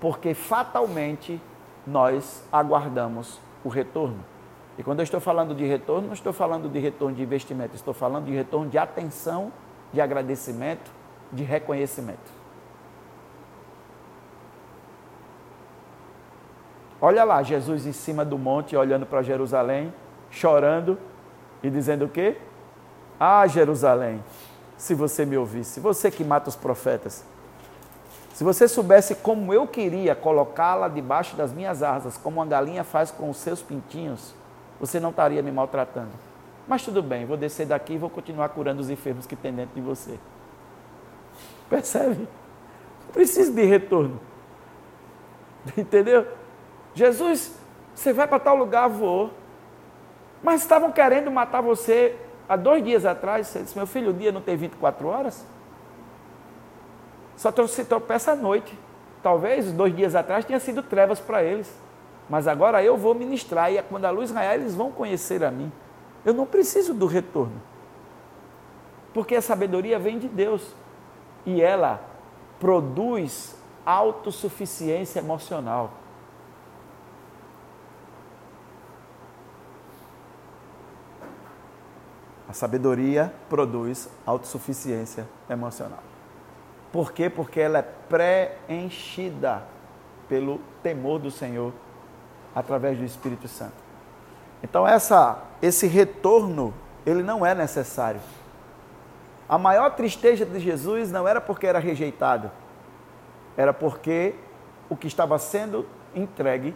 porque 0.00 0.32
fatalmente 0.32 1.38
nós 1.86 2.42
aguardamos 2.50 3.38
o 3.62 3.68
retorno. 3.68 4.24
E 4.78 4.82
quando 4.82 5.00
eu 5.00 5.04
estou 5.04 5.20
falando 5.20 5.54
de 5.54 5.66
retorno, 5.66 6.06
não 6.06 6.14
estou 6.14 6.32
falando 6.32 6.66
de 6.68 6.78
retorno 6.78 7.14
de 7.14 7.22
investimento, 7.22 7.74
estou 7.74 7.92
falando 7.92 8.24
de 8.24 8.32
retorno 8.32 8.70
de 8.70 8.78
atenção, 8.78 9.52
de 9.92 10.00
agradecimento, 10.00 10.90
de 11.30 11.42
reconhecimento. 11.42 12.35
Olha 17.00 17.24
lá, 17.24 17.42
Jesus 17.42 17.86
em 17.86 17.92
cima 17.92 18.24
do 18.24 18.38
monte, 18.38 18.76
olhando 18.76 19.04
para 19.04 19.22
Jerusalém, 19.22 19.92
chorando 20.30 20.98
e 21.62 21.68
dizendo 21.68 22.06
o 22.06 22.08
quê? 22.08 22.36
Ah, 23.20 23.46
Jerusalém, 23.46 24.22
se 24.76 24.94
você 24.94 25.24
me 25.24 25.36
ouvisse, 25.36 25.80
você 25.80 26.10
que 26.10 26.24
mata 26.24 26.48
os 26.48 26.56
profetas, 26.56 27.24
se 28.32 28.44
você 28.44 28.68
soubesse 28.68 29.14
como 29.14 29.52
eu 29.52 29.66
queria 29.66 30.14
colocá-la 30.14 30.88
debaixo 30.88 31.36
das 31.36 31.52
minhas 31.52 31.82
asas, 31.82 32.18
como 32.18 32.36
uma 32.36 32.46
galinha 32.46 32.84
faz 32.84 33.10
com 33.10 33.30
os 33.30 33.38
seus 33.38 33.62
pintinhos, 33.62 34.34
você 34.78 35.00
não 35.00 35.08
estaria 35.10 35.42
me 35.42 35.50
maltratando. 35.50 36.10
Mas 36.68 36.84
tudo 36.84 37.02
bem, 37.02 37.24
vou 37.24 37.36
descer 37.36 37.66
daqui 37.66 37.94
e 37.94 37.98
vou 37.98 38.10
continuar 38.10 38.50
curando 38.50 38.80
os 38.80 38.90
enfermos 38.90 39.26
que 39.26 39.36
tem 39.36 39.54
dentro 39.54 39.74
de 39.74 39.80
você. 39.80 40.18
Percebe? 41.70 42.28
Preciso 43.12 43.54
de 43.54 43.64
retorno. 43.64 44.20
Entendeu? 45.76 46.26
Jesus, 46.96 47.54
você 47.94 48.10
vai 48.10 48.26
para 48.26 48.40
tal 48.40 48.56
lugar, 48.56 48.88
vou. 48.88 49.30
Mas 50.42 50.62
estavam 50.62 50.90
querendo 50.90 51.30
matar 51.30 51.60
você 51.60 52.16
há 52.48 52.56
dois 52.56 52.82
dias 52.82 53.04
atrás. 53.04 53.48
Você 53.48 53.60
disse, 53.60 53.76
meu 53.76 53.86
filho, 53.86 54.10
o 54.10 54.14
dia 54.14 54.32
não 54.32 54.40
tem 54.40 54.56
24 54.56 55.06
horas? 55.06 55.46
Só 57.36 57.52
se 57.66 57.84
tropeça 57.84 58.32
à 58.32 58.34
noite. 58.34 58.76
Talvez 59.22 59.70
dois 59.72 59.94
dias 59.94 60.14
atrás 60.14 60.46
tenha 60.46 60.58
sido 60.58 60.82
trevas 60.82 61.20
para 61.20 61.42
eles. 61.42 61.70
Mas 62.30 62.48
agora 62.48 62.82
eu 62.82 62.96
vou 62.96 63.14
ministrar 63.14 63.70
e 63.70 63.80
quando 63.82 64.06
a 64.06 64.10
luz 64.10 64.30
raiar, 64.30 64.54
eles 64.54 64.74
vão 64.74 64.90
conhecer 64.90 65.44
a 65.44 65.50
mim. 65.50 65.70
Eu 66.24 66.32
não 66.32 66.46
preciso 66.46 66.94
do 66.94 67.06
retorno. 67.06 67.60
Porque 69.12 69.34
a 69.34 69.42
sabedoria 69.42 69.98
vem 69.98 70.18
de 70.18 70.28
Deus. 70.28 70.74
E 71.44 71.60
ela 71.60 72.00
produz 72.58 73.54
autossuficiência 73.84 75.18
emocional. 75.18 75.90
A 82.48 82.52
sabedoria 82.52 83.32
produz 83.48 84.08
autossuficiência 84.24 85.26
emocional. 85.50 86.02
Por 86.92 87.12
quê? 87.12 87.28
Porque 87.28 87.60
ela 87.60 87.78
é 87.78 87.82
preenchida 87.82 89.62
pelo 90.28 90.60
temor 90.82 91.18
do 91.18 91.30
Senhor 91.30 91.72
através 92.54 92.98
do 92.98 93.04
Espírito 93.04 93.48
Santo. 93.48 93.74
Então 94.62 94.86
essa, 94.86 95.42
esse 95.60 95.86
retorno, 95.86 96.72
ele 97.04 97.22
não 97.22 97.44
é 97.44 97.54
necessário. 97.54 98.20
A 99.48 99.58
maior 99.58 99.90
tristeza 99.94 100.44
de 100.44 100.58
Jesus 100.58 101.10
não 101.10 101.26
era 101.28 101.40
porque 101.40 101.66
era 101.66 101.78
rejeitado, 101.78 102.50
era 103.56 103.72
porque 103.72 104.34
o 104.88 104.96
que 104.96 105.06
estava 105.06 105.38
sendo 105.38 105.86
entregue 106.14 106.74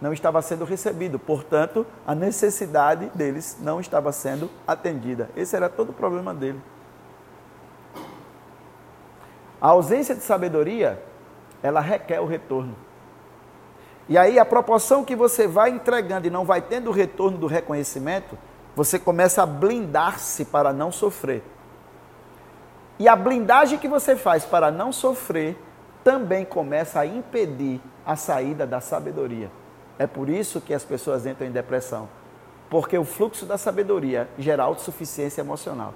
não 0.00 0.12
estava 0.12 0.42
sendo 0.42 0.64
recebido. 0.64 1.18
Portanto, 1.18 1.86
a 2.06 2.14
necessidade 2.14 3.10
deles 3.14 3.58
não 3.60 3.80
estava 3.80 4.12
sendo 4.12 4.50
atendida. 4.66 5.30
Esse 5.36 5.56
era 5.56 5.68
todo 5.68 5.90
o 5.90 5.92
problema 5.92 6.34
dele. 6.34 6.60
A 9.60 9.68
ausência 9.68 10.14
de 10.14 10.20
sabedoria, 10.20 11.02
ela 11.62 11.80
requer 11.80 12.20
o 12.20 12.26
retorno. 12.26 12.76
E 14.08 14.16
aí, 14.16 14.38
a 14.38 14.44
proporção 14.44 15.04
que 15.04 15.16
você 15.16 15.48
vai 15.48 15.70
entregando 15.70 16.26
e 16.26 16.30
não 16.30 16.44
vai 16.44 16.60
tendo 16.60 16.90
o 16.90 16.92
retorno 16.92 17.38
do 17.38 17.46
reconhecimento, 17.46 18.38
você 18.76 18.98
começa 18.98 19.42
a 19.42 19.46
blindar-se 19.46 20.44
para 20.44 20.72
não 20.72 20.92
sofrer. 20.92 21.42
E 22.98 23.08
a 23.08 23.16
blindagem 23.16 23.78
que 23.78 23.88
você 23.88 24.14
faz 24.14 24.44
para 24.44 24.70
não 24.70 24.92
sofrer 24.92 25.56
também 26.04 26.44
começa 26.44 27.00
a 27.00 27.06
impedir 27.06 27.80
a 28.06 28.14
saída 28.14 28.66
da 28.66 28.80
sabedoria. 28.80 29.50
É 29.98 30.06
por 30.06 30.28
isso 30.28 30.60
que 30.60 30.74
as 30.74 30.84
pessoas 30.84 31.26
entram 31.26 31.46
em 31.46 31.50
depressão. 31.50 32.08
Porque 32.68 32.98
o 32.98 33.04
fluxo 33.04 33.46
da 33.46 33.56
sabedoria 33.56 34.28
gera 34.38 34.64
autossuficiência 34.64 35.40
emocional. 35.40 35.94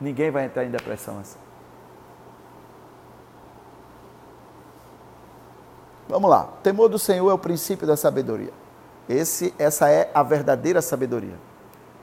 Ninguém 0.00 0.30
vai 0.30 0.44
entrar 0.44 0.64
em 0.64 0.70
depressão 0.70 1.18
assim. 1.18 1.38
Vamos 6.08 6.30
lá. 6.30 6.44
O 6.44 6.62
temor 6.62 6.88
do 6.88 6.98
Senhor 6.98 7.30
é 7.30 7.34
o 7.34 7.38
princípio 7.38 7.86
da 7.86 7.96
sabedoria. 7.96 8.52
Esse, 9.08 9.54
essa 9.58 9.88
é 9.88 10.10
a 10.12 10.22
verdadeira 10.22 10.82
sabedoria. 10.82 11.36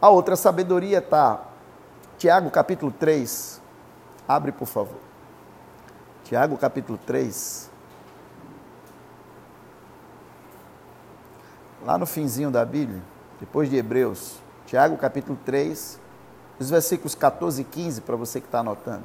A 0.02 0.10
outra 0.10 0.36
sabedoria 0.36 0.98
está 1.00 1.42
Tiago 2.18 2.50
capítulo 2.50 2.92
3. 2.92 3.62
Abre, 4.28 4.52
por 4.52 4.68
favor. 4.68 4.98
Tiago 6.24 6.58
capítulo 6.58 6.98
3. 7.06 7.70
Lá 11.86 11.98
no 11.98 12.06
finzinho 12.06 12.50
da 12.50 12.64
Bíblia, 12.64 13.02
depois 13.42 13.70
de 13.70 13.76
Hebreus, 13.76 14.38
Tiago 14.66 14.96
capítulo 14.96 15.38
3, 15.44 16.00
os 16.58 16.70
versículos 16.70 17.14
14 17.14 17.62
e 17.62 17.66
15, 17.66 18.02
para 18.02 18.16
você 18.16 18.40
que 18.40 18.48
está 18.48 18.60
anotando. 18.60 19.04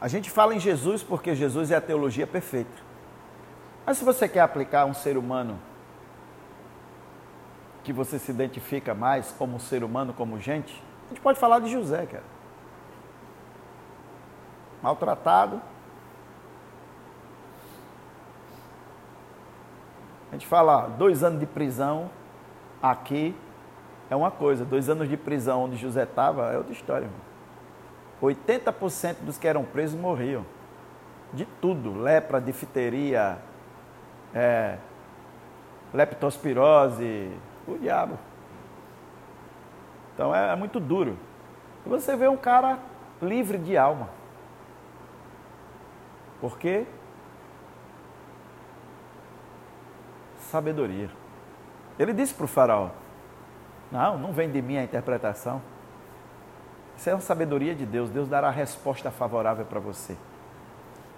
A 0.00 0.06
gente 0.06 0.30
fala 0.30 0.54
em 0.54 0.60
Jesus 0.60 1.02
porque 1.02 1.34
Jesus 1.34 1.72
é 1.72 1.76
a 1.76 1.80
teologia 1.80 2.26
perfeita. 2.26 2.70
Mas 3.84 3.98
se 3.98 4.04
você 4.04 4.28
quer 4.28 4.40
aplicar 4.40 4.84
um 4.86 4.94
ser 4.94 5.16
humano 5.18 5.58
que 7.88 7.92
você 7.94 8.18
se 8.18 8.30
identifica 8.30 8.94
mais 8.94 9.32
como 9.32 9.58
ser 9.58 9.82
humano, 9.82 10.12
como 10.12 10.38
gente, 10.38 10.84
a 11.06 11.08
gente 11.08 11.22
pode 11.22 11.38
falar 11.38 11.58
de 11.60 11.70
José, 11.70 12.04
cara. 12.04 12.24
Maltratado. 14.82 15.58
A 20.30 20.34
gente 20.34 20.46
fala 20.46 20.86
dois 20.98 21.24
anos 21.24 21.40
de 21.40 21.46
prisão 21.46 22.10
aqui 22.82 23.34
é 24.10 24.14
uma 24.14 24.30
coisa, 24.30 24.66
dois 24.66 24.90
anos 24.90 25.08
de 25.08 25.16
prisão 25.16 25.64
onde 25.64 25.76
José 25.76 26.02
estava 26.02 26.52
é 26.52 26.58
outra 26.58 26.74
história. 26.74 27.06
Irmão. 27.06 27.20
80% 28.20 29.16
dos 29.22 29.38
que 29.38 29.48
eram 29.48 29.64
presos 29.64 29.98
morriam. 29.98 30.44
De 31.32 31.46
tudo, 31.58 31.98
lepra, 31.98 32.38
difteria, 32.38 33.38
é, 34.34 34.76
leptospirose, 35.94 37.30
o 37.72 37.78
diabo. 37.78 38.18
Então 40.14 40.34
é, 40.34 40.52
é 40.52 40.56
muito 40.56 40.80
duro. 40.80 41.16
E 41.86 41.88
você 41.88 42.16
vê 42.16 42.28
um 42.28 42.36
cara 42.36 42.78
livre 43.20 43.58
de 43.58 43.76
alma. 43.76 44.08
Por 46.40 46.58
quê? 46.58 46.86
Sabedoria. 50.38 51.10
Ele 51.98 52.12
disse 52.12 52.32
para 52.32 52.44
o 52.44 52.48
faraó: 52.48 52.90
Não, 53.90 54.18
não 54.18 54.32
vem 54.32 54.50
de 54.50 54.62
mim 54.62 54.78
a 54.78 54.84
interpretação. 54.84 55.60
Isso 56.96 57.08
é 57.10 57.14
uma 57.14 57.20
sabedoria 57.20 57.74
de 57.74 57.86
Deus. 57.86 58.10
Deus 58.10 58.28
dará 58.28 58.48
a 58.48 58.52
resposta 58.52 59.10
favorável 59.10 59.64
para 59.64 59.78
você. 59.78 60.16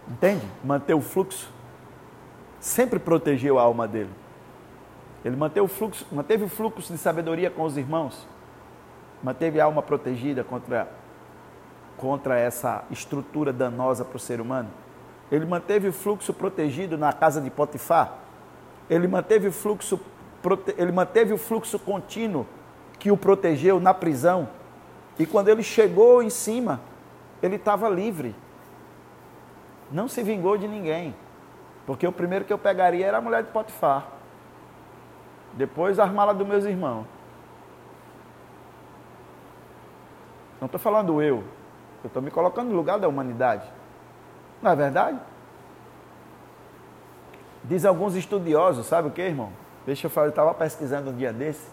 Entende? 0.06 0.46
Manter 0.62 0.94
o 0.94 1.00
fluxo. 1.00 1.50
Sempre 2.58 2.98
protegeu 2.98 3.58
a 3.58 3.62
alma 3.62 3.88
dele. 3.88 4.10
Ele 5.24 5.36
manteve 5.36 5.64
o 5.64 5.68
fluxo, 5.68 6.06
manteve 6.10 6.44
o 6.44 6.48
fluxo 6.48 6.92
de 6.92 6.98
sabedoria 6.98 7.50
com 7.50 7.62
os 7.62 7.76
irmãos. 7.76 8.26
Manteve 9.22 9.60
a 9.60 9.64
alma 9.64 9.82
protegida 9.82 10.42
contra, 10.42 10.88
contra 11.96 12.38
essa 12.38 12.84
estrutura 12.90 13.52
danosa 13.52 14.04
para 14.04 14.16
o 14.16 14.20
ser 14.20 14.40
humano. 14.40 14.70
Ele 15.30 15.44
manteve 15.44 15.88
o 15.88 15.92
fluxo 15.92 16.32
protegido 16.32 16.96
na 16.96 17.12
casa 17.12 17.40
de 17.40 17.50
Potifar. 17.50 18.14
Ele 18.88 19.06
manteve 19.06 19.48
o 19.48 19.52
fluxo, 19.52 20.00
ele 20.76 20.90
manteve 20.90 21.32
o 21.32 21.38
fluxo 21.38 21.78
contínuo 21.78 22.46
que 22.98 23.10
o 23.10 23.16
protegeu 23.16 23.78
na 23.78 23.94
prisão 23.94 24.48
e 25.20 25.26
quando 25.26 25.48
ele 25.48 25.62
chegou 25.62 26.22
em 26.22 26.30
cima, 26.30 26.80
ele 27.42 27.56
estava 27.56 27.90
livre. 27.90 28.34
Não 29.92 30.08
se 30.08 30.22
vingou 30.22 30.56
de 30.56 30.66
ninguém. 30.66 31.14
Porque 31.84 32.06
o 32.06 32.12
primeiro 32.12 32.46
que 32.46 32.52
eu 32.52 32.56
pegaria 32.56 33.06
era 33.06 33.18
a 33.18 33.20
mulher 33.20 33.42
de 33.42 33.50
Potifar. 33.50 34.06
Depois 35.54 35.98
as 35.98 36.10
malas 36.10 36.36
dos 36.36 36.46
meus 36.46 36.64
irmãos. 36.64 37.06
Não 40.60 40.66
estou 40.66 40.78
falando 40.78 41.22
eu. 41.22 41.44
Eu 42.02 42.08
estou 42.08 42.22
me 42.22 42.30
colocando 42.30 42.68
no 42.68 42.76
lugar 42.76 42.98
da 42.98 43.08
humanidade. 43.08 43.66
Não 44.62 44.70
é 44.70 44.76
verdade? 44.76 45.18
Diz 47.64 47.84
alguns 47.84 48.14
estudiosos, 48.14 48.86
sabe 48.86 49.08
o 49.08 49.10
que, 49.10 49.22
irmão? 49.22 49.52
Deixa 49.84 50.06
eu 50.06 50.10
falar, 50.10 50.26
eu 50.26 50.30
estava 50.30 50.54
pesquisando 50.54 51.10
um 51.10 51.16
dia 51.16 51.32
desse. 51.32 51.68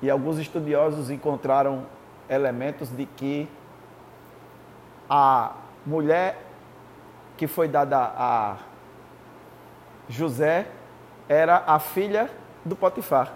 E 0.00 0.10
alguns 0.10 0.38
estudiosos 0.38 1.10
encontraram 1.10 1.84
elementos 2.28 2.90
de 2.90 3.06
que 3.06 3.48
a 5.08 5.52
mulher 5.84 6.44
que 7.36 7.46
foi 7.46 7.68
dada 7.68 7.98
a 7.98 8.56
José 10.08 10.66
era 11.28 11.62
a 11.66 11.78
filha 11.78 12.30
do 12.68 12.76
Potifar. 12.76 13.32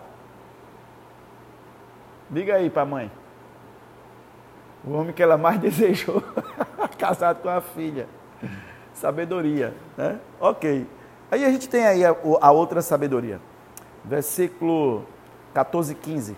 Diga 2.31 2.55
aí 2.55 2.71
para 2.71 2.83
a 2.83 2.87
mãe. 2.87 3.11
O 4.85 4.93
homem 4.93 5.13
que 5.13 5.23
ela 5.23 5.37
mais 5.37 5.59
desejou, 5.61 6.23
casado 6.99 7.43
com 7.43 7.49
a 7.49 7.61
filha. 7.61 8.09
Sabedoria, 8.93 9.75
né? 9.97 10.19
Ok. 10.41 10.87
Aí 11.31 11.45
a 11.45 11.51
gente 11.51 11.69
tem 11.69 11.87
aí 11.87 12.05
a, 12.05 12.15
a 12.41 12.53
outra 12.53 12.83
sabedoria. 12.83 13.41
Versículo 14.05 15.07
14 15.55 15.93
e 15.93 15.95
15. 15.95 16.37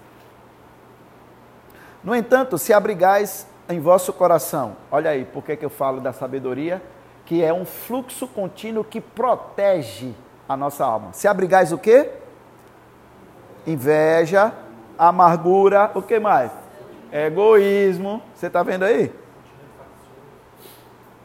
No 2.03 2.15
entanto, 2.15 2.59
se 2.59 2.73
abrigais 2.73 3.47
em 3.69 3.81
vosso 3.81 4.13
coração, 4.13 4.77
olha 4.91 5.11
aí, 5.11 5.25
por 5.25 5.43
que 5.43 5.59
eu 5.61 5.71
falo 5.71 6.01
da 6.01 6.13
sabedoria? 6.13 6.83
Que 7.25 7.43
é 7.43 7.53
um 7.53 7.65
fluxo 7.65 8.29
contínuo 8.29 8.85
que 8.85 9.01
protege 9.01 10.15
a 10.47 10.57
nossa 10.57 10.85
alma. 10.85 11.13
Se 11.13 11.27
abrigais 11.27 11.73
o 11.73 11.79
quê? 11.79 12.11
Inveja, 13.67 14.53
amargura, 14.99 15.91
o 15.95 16.03
que 16.03 16.19
mais? 16.19 16.51
Egoísmo. 17.13 18.23
Você 18.35 18.47
está 18.47 18.63
vendo 18.63 18.85
aí? 18.85 19.13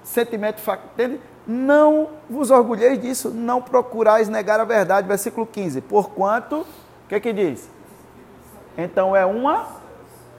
Sentimento 0.04 0.62
entende? 0.93 1.19
Não 1.45 2.10
vos 2.30 2.52
orgulheis 2.52 3.02
disso, 3.02 3.30
não 3.32 3.62
procurais 3.62 4.30
negar 4.30 4.60
a 4.60 4.65
verdade. 4.65 5.08
Versículo 5.08 5.45
15. 5.45 5.82
Porquanto, 5.82 6.62
o 6.62 6.65
que 7.08 7.19
que 7.19 7.34
diz? 7.34 7.69
Então 8.78 9.15
é 9.15 9.25
uma 9.25 9.67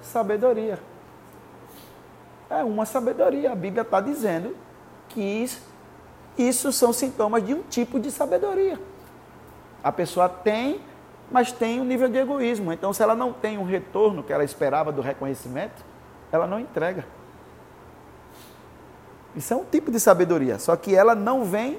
sabedoria. 0.00 0.78
É 2.48 2.64
uma 2.64 2.86
sabedoria. 2.86 3.52
A 3.52 3.54
Bíblia 3.54 3.82
está 3.82 4.00
dizendo 4.00 4.56
que 5.08 5.48
Isso 6.38 6.72
são 6.72 6.92
sintomas 6.92 7.44
de 7.44 7.54
um 7.54 7.62
tipo 7.62 8.00
de 8.00 8.10
sabedoria. 8.10 8.80
A 9.82 9.92
pessoa 9.92 10.28
tem, 10.28 10.80
mas 11.30 11.52
tem 11.52 11.80
um 11.80 11.84
nível 11.84 12.08
de 12.08 12.18
egoísmo. 12.18 12.72
Então, 12.72 12.92
se 12.92 13.02
ela 13.02 13.14
não 13.14 13.32
tem 13.32 13.56
um 13.56 13.64
retorno 13.64 14.22
que 14.22 14.32
ela 14.32 14.44
esperava 14.44 14.90
do 14.90 15.00
reconhecimento, 15.00 15.84
ela 16.32 16.46
não 16.46 16.58
entrega. 16.58 17.04
Isso 19.36 19.54
é 19.54 19.56
um 19.56 19.64
tipo 19.64 19.90
de 19.90 20.00
sabedoria, 20.00 20.58
só 20.58 20.74
que 20.74 20.94
ela 20.94 21.14
não 21.14 21.44
vem. 21.44 21.78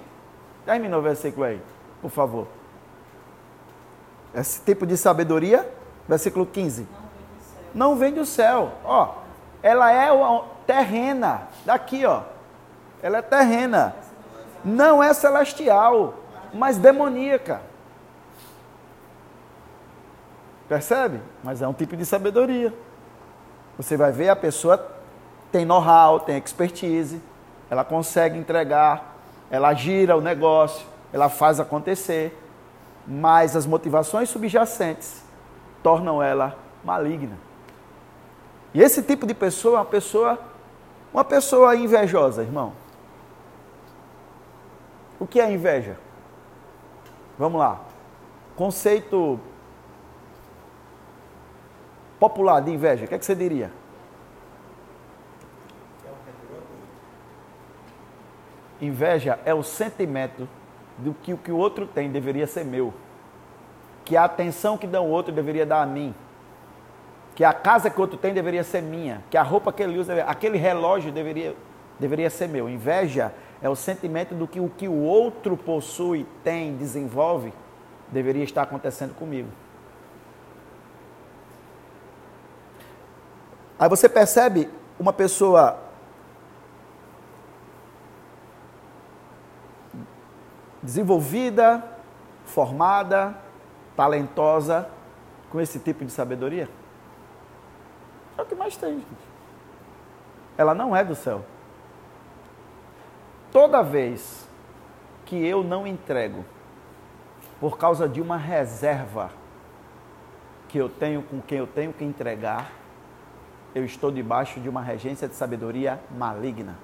Termina 0.65 0.97
o 0.97 1.01
versículo 1.01 1.45
aí, 1.45 1.61
por 2.01 2.09
favor. 2.09 2.47
Esse 4.33 4.61
tipo 4.61 4.85
de 4.85 4.95
sabedoria, 4.95 5.69
versículo 6.07 6.45
15. 6.45 6.87
Não 7.73 7.95
vem 7.95 8.13
do 8.13 8.25
céu. 8.25 8.71
Ó, 8.85 9.15
ela 9.61 9.91
é 9.91 10.09
terrena. 10.65 11.47
Daqui, 11.65 12.05
ó. 12.05 12.21
Ela 13.01 13.17
é 13.17 13.21
terrena. 13.21 13.95
Não 14.63 15.03
é 15.03 15.13
celestial, 15.13 16.13
mas 16.53 16.77
demoníaca. 16.77 17.61
Percebe? 20.71 21.19
Mas 21.43 21.61
é 21.61 21.67
um 21.67 21.73
tipo 21.73 21.97
de 21.97 22.05
sabedoria. 22.05 22.73
Você 23.75 23.97
vai 23.97 24.09
ver 24.09 24.29
a 24.29 24.37
pessoa 24.37 24.77
tem 25.51 25.65
know-how, 25.65 26.21
tem 26.21 26.37
expertise, 26.37 27.21
ela 27.69 27.83
consegue 27.83 28.37
entregar, 28.37 29.17
ela 29.49 29.73
gira 29.73 30.15
o 30.15 30.21
negócio, 30.21 30.87
ela 31.11 31.27
faz 31.27 31.59
acontecer, 31.59 32.41
mas 33.05 33.53
as 33.53 33.65
motivações 33.65 34.29
subjacentes 34.29 35.21
tornam 35.83 36.23
ela 36.23 36.55
maligna. 36.85 37.37
E 38.73 38.81
esse 38.81 39.03
tipo 39.03 39.27
de 39.27 39.33
pessoa 39.33 39.73
é 39.73 39.79
uma 39.79 39.85
pessoa, 39.85 40.39
uma 41.13 41.25
pessoa 41.25 41.75
invejosa, 41.75 42.43
irmão. 42.43 42.71
O 45.19 45.27
que 45.27 45.41
é 45.41 45.51
inveja? 45.51 45.97
Vamos 47.37 47.59
lá. 47.59 47.77
Conceito 48.55 49.37
popular 52.21 52.61
de 52.61 52.69
inveja, 52.69 53.05
o 53.05 53.07
que, 53.07 53.15
é 53.15 53.17
que 53.17 53.25
você 53.25 53.33
diria? 53.33 53.71
Inveja 58.79 59.39
é 59.43 59.55
o 59.55 59.63
sentimento 59.63 60.47
do 60.99 61.15
que 61.15 61.33
o 61.33 61.37
que 61.37 61.51
o 61.51 61.57
outro 61.57 61.87
tem 61.87 62.11
deveria 62.11 62.45
ser 62.45 62.63
meu. 62.63 62.93
Que 64.05 64.15
a 64.15 64.25
atenção 64.25 64.77
que 64.77 64.85
dá 64.85 65.01
o 65.01 65.09
outro 65.09 65.33
deveria 65.33 65.65
dar 65.65 65.81
a 65.81 65.85
mim. 65.87 66.13
Que 67.33 67.43
a 67.43 67.53
casa 67.53 67.89
que 67.89 67.97
o 67.97 68.01
outro 68.01 68.19
tem 68.19 68.35
deveria 68.35 68.63
ser 68.63 68.83
minha. 68.83 69.23
Que 69.31 69.37
a 69.37 69.41
roupa 69.41 69.73
que 69.73 69.81
ele 69.81 69.97
usa, 69.97 70.23
aquele 70.25 70.59
relógio 70.59 71.11
deveria, 71.11 71.55
deveria 71.99 72.29
ser 72.29 72.47
meu. 72.47 72.69
Inveja 72.69 73.33
é 73.63 73.69
o 73.69 73.75
sentimento 73.75 74.35
do 74.35 74.47
que 74.47 74.59
o 74.59 74.69
que 74.69 74.87
o 74.87 75.01
outro 75.01 75.57
possui, 75.57 76.27
tem, 76.43 76.77
desenvolve, 76.77 77.51
deveria 78.11 78.43
estar 78.43 78.61
acontecendo 78.61 79.15
comigo. 79.15 79.49
Aí 83.81 83.89
você 83.89 84.07
percebe 84.07 84.69
uma 84.99 85.11
pessoa 85.11 85.79
desenvolvida, 90.83 91.83
formada, 92.45 93.35
talentosa, 93.95 94.87
com 95.49 95.59
esse 95.59 95.79
tipo 95.79 96.05
de 96.05 96.11
sabedoria? 96.11 96.69
É 98.37 98.43
o 98.43 98.45
que 98.45 98.53
mais 98.53 98.77
tem, 98.77 98.99
gente. 98.99 99.31
Ela 100.55 100.75
não 100.75 100.95
é 100.95 101.03
do 101.03 101.15
céu. 101.15 101.43
Toda 103.51 103.81
vez 103.81 104.47
que 105.25 105.43
eu 105.43 105.63
não 105.63 105.87
entrego, 105.87 106.45
por 107.59 107.79
causa 107.79 108.07
de 108.07 108.21
uma 108.21 108.37
reserva 108.37 109.31
que 110.69 110.77
eu 110.77 110.87
tenho 110.87 111.23
com 111.23 111.41
quem 111.41 111.57
eu 111.57 111.65
tenho 111.65 111.91
que 111.91 112.05
entregar, 112.05 112.79
eu 113.73 113.85
estou 113.85 114.11
debaixo 114.11 114.59
de 114.59 114.67
uma 114.67 114.81
regência 114.81 115.27
de 115.27 115.35
sabedoria 115.35 115.99
maligna. 116.11 116.75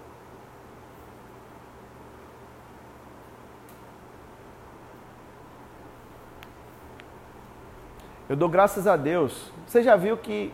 Eu 8.30 8.36
dou 8.36 8.50
graças 8.50 8.88
a 8.88 8.98
Deus. 8.98 9.52
Você 9.66 9.82
já 9.82 9.96
viu 9.96 10.18
que. 10.18 10.54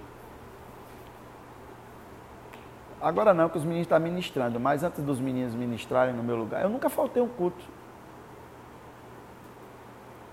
Agora 3.02 3.34
não, 3.34 3.50
que 3.50 3.58
os 3.58 3.64
meninos 3.64 3.86
estão 3.86 4.00
ministrando, 4.00 4.60
mas 4.60 4.84
antes 4.84 5.04
dos 5.04 5.20
meninos 5.20 5.54
ministrarem 5.54 6.14
no 6.14 6.24
meu 6.24 6.38
lugar, 6.38 6.62
eu 6.62 6.70
nunca 6.70 6.90
faltei 6.90 7.22
um 7.22 7.28
culto. 7.28 7.64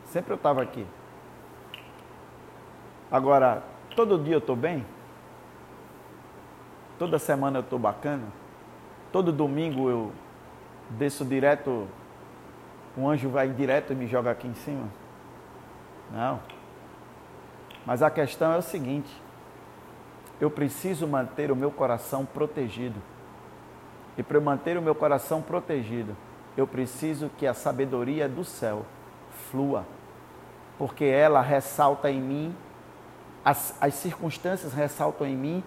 Sempre 0.05 0.33
eu 0.33 0.37
estava 0.37 0.63
aqui. 0.63 0.87
Agora, 3.11 3.63
todo 3.97 4.23
dia 4.23 4.35
eu 4.35 4.39
estou 4.39 4.55
bem? 4.55 4.87
Toda 7.01 7.19
semana 7.19 7.57
eu 7.57 7.63
estou 7.63 7.79
bacana? 7.79 8.25
Todo 9.11 9.33
domingo 9.33 9.89
eu 9.89 10.13
desço 10.91 11.25
direto, 11.25 11.89
um 12.95 13.09
anjo 13.09 13.31
vai 13.31 13.49
direto 13.49 13.95
e 13.95 13.97
me 13.97 14.07
joga 14.07 14.31
aqui 14.31 14.47
em 14.47 14.53
cima? 14.53 14.87
Não. 16.13 16.39
Mas 17.87 18.03
a 18.03 18.11
questão 18.11 18.53
é 18.53 18.59
o 18.59 18.63
seguinte: 18.63 19.11
eu 20.39 20.51
preciso 20.51 21.09
manter 21.09 21.51
o 21.51 21.57
meu 21.57 21.71
coração 21.71 22.27
protegido. 22.27 23.01
E 24.19 24.23
para 24.23 24.39
manter 24.39 24.77
o 24.77 24.83
meu 24.83 24.95
coração 24.95 25.41
protegido, 25.41 26.15
eu 26.55 26.67
preciso 26.67 27.31
que 27.39 27.47
a 27.47 27.55
sabedoria 27.55 28.29
do 28.29 28.45
céu 28.45 28.85
flua, 29.51 29.87
porque 30.77 31.07
ela 31.07 31.41
ressalta 31.41 32.11
em 32.11 32.21
mim, 32.21 32.55
as, 33.43 33.75
as 33.81 33.95
circunstâncias 33.95 34.75
ressaltam 34.75 35.27
em 35.27 35.35
mim 35.35 35.65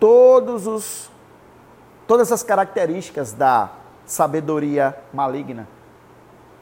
todos 0.00 0.66
os, 0.66 1.10
todas 2.08 2.32
as 2.32 2.42
características 2.42 3.32
da 3.32 3.70
sabedoria 4.04 4.96
maligna. 5.12 5.68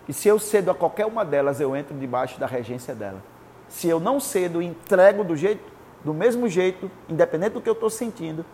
E 0.07 0.13
se 0.13 0.29
eu 0.29 0.39
cedo 0.39 0.71
a 0.71 0.75
qualquer 0.75 1.07
uma 1.07 1.25
delas, 1.25 1.61
eu 1.61 1.75
entro 1.75 1.97
debaixo 1.97 2.39
da 2.39 2.47
regência 2.47 2.95
dela 2.95 3.23
se 3.69 3.89
eu 3.89 4.01
não 4.01 4.19
cedo, 4.19 4.63
entrego 4.63 5.23
do 5.23 5.37
jeito, 5.37 5.63
do 6.05 6.15
mesmo 6.15 6.49
jeito, 6.49 6.91
independente 7.09 7.53
do 7.53 7.61
que 7.61 7.69
eu 7.69 7.75
estou 7.75 7.91
sentindo, 7.91 8.45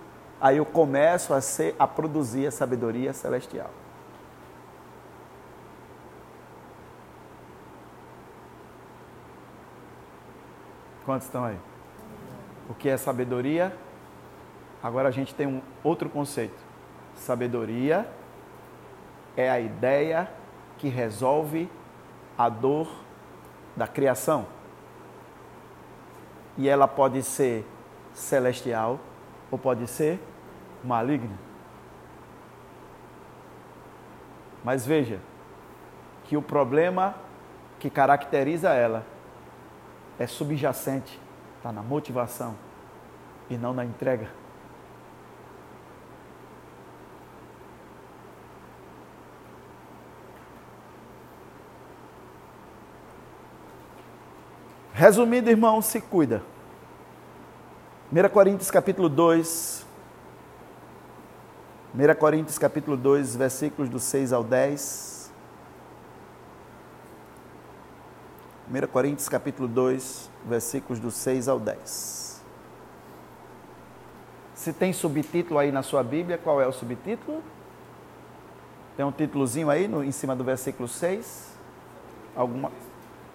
aí 0.40 0.56
eu 0.56 0.66
começo 0.66 1.32
a 1.32 1.40
ser, 1.40 1.74
a 1.78 1.86
produzir 1.86 2.46
a 2.46 2.50
sabedoria 2.50 3.12
celestial. 3.12 3.70
Quantos 11.04 11.26
estão 11.26 11.44
aí? 11.44 11.58
O 12.68 12.74
que 12.74 12.88
é 12.88 12.96
sabedoria? 12.96 13.76
Agora 14.84 15.08
a 15.08 15.10
gente 15.10 15.34
tem 15.34 15.46
um 15.46 15.62
outro 15.82 16.10
conceito. 16.10 16.62
Sabedoria 17.14 18.06
é 19.34 19.50
a 19.50 19.58
ideia 19.58 20.30
que 20.76 20.88
resolve 20.88 21.70
a 22.36 22.50
dor 22.50 22.86
da 23.74 23.86
criação 23.86 24.46
e 26.58 26.68
ela 26.68 26.86
pode 26.86 27.22
ser 27.22 27.66
celestial 28.12 29.00
ou 29.50 29.56
pode 29.56 29.86
ser 29.86 30.20
maligna. 30.84 31.38
Mas 34.62 34.84
veja 34.84 35.18
que 36.24 36.36
o 36.36 36.42
problema 36.42 37.14
que 37.80 37.88
caracteriza 37.88 38.68
ela 38.74 39.06
é 40.18 40.26
subjacente, 40.26 41.18
está 41.56 41.72
na 41.72 41.82
motivação 41.82 42.54
e 43.48 43.56
não 43.56 43.72
na 43.72 43.82
entrega. 43.82 44.43
Resumindo, 54.94 55.50
irmão, 55.50 55.82
se 55.82 56.00
cuida. 56.00 56.40
1 58.12 58.28
Coríntios 58.28 58.70
capítulo 58.70 59.08
2. 59.08 59.84
1 61.92 62.14
Coríntios 62.14 62.58
capítulo 62.58 62.96
2, 62.96 63.34
versículos 63.34 63.90
do 63.90 63.98
6 63.98 64.32
ao 64.32 64.44
10. 64.44 65.32
1 68.70 68.86
Coríntios 68.86 69.28
capítulo 69.28 69.66
2, 69.66 70.30
versículos 70.46 71.00
do 71.00 71.10
6 71.10 71.48
ao 71.48 71.58
10. 71.58 72.44
Se 74.54 74.72
tem 74.72 74.92
subtítulo 74.92 75.58
aí 75.58 75.72
na 75.72 75.82
sua 75.82 76.04
Bíblia, 76.04 76.38
qual 76.38 76.62
é 76.62 76.68
o 76.68 76.72
subtítulo? 76.72 77.42
Tem 78.96 79.04
um 79.04 79.10
títulozinho 79.10 79.68
aí 79.68 79.88
no, 79.88 80.04
em 80.04 80.12
cima 80.12 80.36
do 80.36 80.44
versículo 80.44 80.86
6? 80.86 81.52
Alguma 82.36 82.70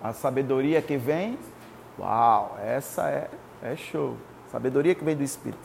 a 0.01 0.13
sabedoria 0.13 0.81
que 0.81 0.97
vem, 0.97 1.38
uau, 1.97 2.57
essa 2.63 3.09
é, 3.09 3.29
é 3.62 3.75
show. 3.75 4.15
Sabedoria 4.51 4.95
que 4.95 5.03
vem 5.03 5.15
do 5.15 5.23
Espírito. 5.23 5.59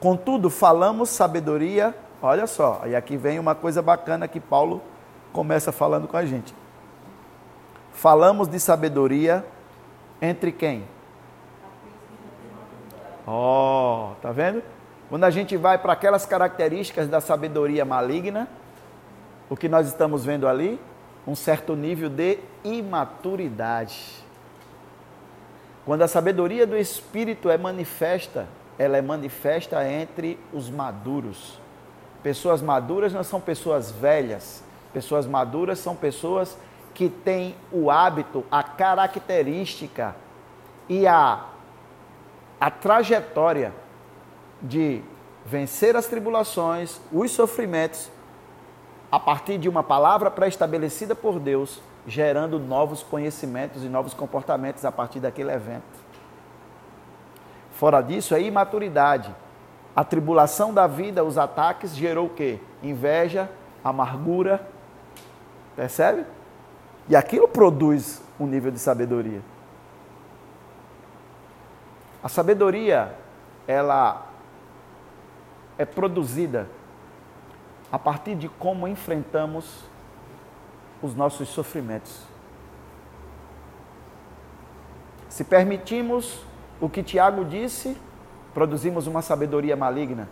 Contudo, 0.00 0.50
falamos 0.50 1.10
sabedoria, 1.10 1.94
olha 2.22 2.46
só, 2.46 2.82
e 2.86 2.94
aqui 2.94 3.16
vem 3.16 3.38
uma 3.38 3.54
coisa 3.54 3.82
bacana 3.82 4.28
que 4.28 4.40
Paulo 4.40 4.82
começa 5.32 5.72
falando 5.72 6.06
com 6.06 6.16
a 6.16 6.24
gente. 6.24 6.54
Falamos 7.92 8.48
de 8.48 8.58
sabedoria 8.60 9.44
entre 10.20 10.52
quem? 10.52 10.84
Ó, 13.26 14.10
oh, 14.10 14.14
tá 14.20 14.30
vendo? 14.30 14.62
Quando 15.08 15.24
a 15.24 15.30
gente 15.30 15.56
vai 15.56 15.78
para 15.78 15.92
aquelas 15.92 16.26
características 16.26 17.08
da 17.08 17.20
sabedoria 17.20 17.84
maligna, 17.84 18.48
o 19.48 19.56
que 19.56 19.68
nós 19.68 19.86
estamos 19.86 20.24
vendo 20.24 20.48
ali? 20.48 20.78
Um 21.26 21.34
certo 21.34 21.74
nível 21.74 22.08
de 22.08 22.38
imaturidade. 22.62 24.24
Quando 25.84 26.02
a 26.02 26.08
sabedoria 26.08 26.66
do 26.66 26.76
Espírito 26.76 27.50
é 27.50 27.58
manifesta, 27.58 28.46
ela 28.78 28.96
é 28.96 29.02
manifesta 29.02 29.86
entre 29.88 30.38
os 30.52 30.70
maduros. 30.70 31.58
Pessoas 32.22 32.62
maduras 32.62 33.12
não 33.12 33.22
são 33.22 33.40
pessoas 33.40 33.90
velhas. 33.90 34.62
Pessoas 34.92 35.26
maduras 35.26 35.78
são 35.78 35.94
pessoas 35.94 36.56
que 36.94 37.08
têm 37.08 37.54
o 37.72 37.90
hábito, 37.90 38.44
a 38.50 38.62
característica 38.62 40.14
e 40.88 41.06
a, 41.06 41.44
a 42.60 42.70
trajetória 42.70 43.72
de 44.62 45.02
vencer 45.44 45.96
as 45.96 46.06
tribulações, 46.06 47.00
os 47.12 47.30
sofrimentos, 47.32 48.08
a 49.14 49.20
partir 49.20 49.58
de 49.58 49.68
uma 49.68 49.84
palavra 49.84 50.28
pré-estabelecida 50.28 51.14
por 51.14 51.38
Deus, 51.38 51.80
gerando 52.04 52.58
novos 52.58 53.00
conhecimentos 53.00 53.84
e 53.84 53.88
novos 53.88 54.12
comportamentos 54.12 54.84
a 54.84 54.90
partir 54.90 55.20
daquele 55.20 55.52
evento. 55.52 55.84
Fora 57.74 58.02
disso, 58.02 58.34
é 58.34 58.42
imaturidade. 58.42 59.32
A 59.94 60.02
tribulação 60.02 60.74
da 60.74 60.88
vida, 60.88 61.22
os 61.22 61.38
ataques, 61.38 61.94
gerou 61.94 62.26
o 62.26 62.30
quê? 62.30 62.58
Inveja, 62.82 63.48
amargura. 63.84 64.66
Percebe? 65.76 66.26
E 67.08 67.14
aquilo 67.14 67.46
produz 67.46 68.20
um 68.38 68.48
nível 68.48 68.72
de 68.72 68.80
sabedoria. 68.80 69.42
A 72.20 72.28
sabedoria, 72.28 73.14
ela 73.68 74.26
é 75.78 75.84
produzida 75.84 76.66
a 77.94 77.98
partir 77.98 78.34
de 78.34 78.48
como 78.48 78.88
enfrentamos 78.88 79.84
os 81.00 81.14
nossos 81.14 81.48
sofrimentos. 81.48 82.22
Se 85.28 85.44
permitimos 85.44 86.44
o 86.80 86.88
que 86.88 87.04
Tiago 87.04 87.44
disse, 87.44 87.96
produzimos 88.52 89.06
uma 89.06 89.22
sabedoria 89.22 89.76
maligna. 89.76 90.28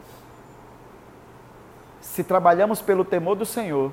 Se 2.00 2.24
trabalhamos 2.24 2.82
pelo 2.82 3.04
temor 3.04 3.36
do 3.36 3.46
Senhor, 3.46 3.92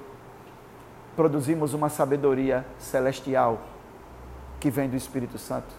produzimos 1.15 1.75
uma 1.75 1.89
sabedoria 1.89 2.65
celestial 2.79 3.61
que 4.59 4.71
vem 4.71 4.89
do 4.89 4.95
Espírito 4.95 5.37
Santo. 5.37 5.75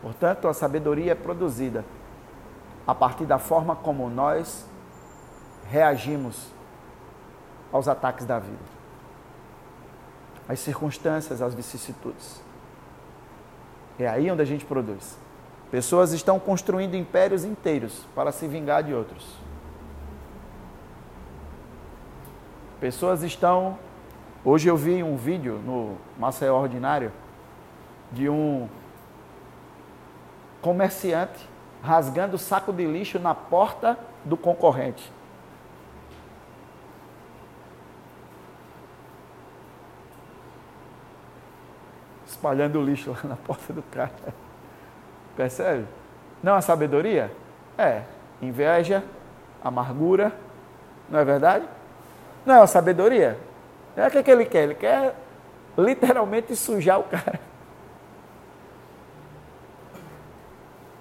Portanto, 0.00 0.48
a 0.48 0.54
sabedoria 0.54 1.12
é 1.12 1.14
produzida 1.14 1.84
a 2.86 2.94
partir 2.94 3.26
da 3.26 3.38
forma 3.38 3.76
como 3.76 4.08
nós 4.08 4.64
reagimos 5.68 6.50
aos 7.72 7.88
ataques 7.88 8.26
da 8.26 8.38
vida, 8.38 8.58
às 10.48 10.60
circunstâncias, 10.60 11.40
às 11.40 11.54
vicissitudes. 11.54 12.42
É 13.98 14.06
aí 14.06 14.30
onde 14.30 14.42
a 14.42 14.44
gente 14.44 14.64
produz. 14.64 15.18
Pessoas 15.70 16.12
estão 16.12 16.38
construindo 16.38 16.94
impérios 16.94 17.44
inteiros 17.44 18.04
para 18.14 18.30
se 18.30 18.46
vingar 18.46 18.82
de 18.82 18.92
outros. 18.92 19.26
Pessoas 22.78 23.22
estão. 23.22 23.78
Hoje 24.44 24.68
eu 24.68 24.76
vi 24.76 25.02
um 25.02 25.16
vídeo 25.16 25.60
no 25.64 25.96
Maceió 26.18 26.60
Ordinário 26.60 27.12
de 28.10 28.28
um 28.28 28.68
comerciante 30.60 31.48
rasgando 31.82 32.36
saco 32.36 32.72
de 32.72 32.84
lixo 32.84 33.18
na 33.18 33.34
porta 33.34 33.98
do 34.24 34.36
concorrente. 34.36 35.10
Espalhando 42.42 42.82
lixo 42.82 43.12
lá 43.12 43.20
na 43.22 43.36
porta 43.36 43.72
do 43.72 43.84
cara. 43.84 44.10
Percebe? 45.36 45.86
Não 46.42 46.56
a 46.56 46.60
sabedoria? 46.60 47.30
É. 47.78 48.02
Inveja, 48.42 49.04
amargura, 49.62 50.32
não 51.08 51.20
é 51.20 51.24
verdade? 51.24 51.64
Não 52.44 52.60
é 52.60 52.66
sabedoria? 52.66 53.38
É 53.96 54.08
o 54.08 54.10
que, 54.10 54.18
é 54.18 54.22
que 54.24 54.30
ele 54.32 54.44
quer? 54.44 54.64
Ele 54.64 54.74
quer 54.74 55.14
literalmente 55.78 56.56
sujar 56.56 56.98
o 56.98 57.04
cara. 57.04 57.38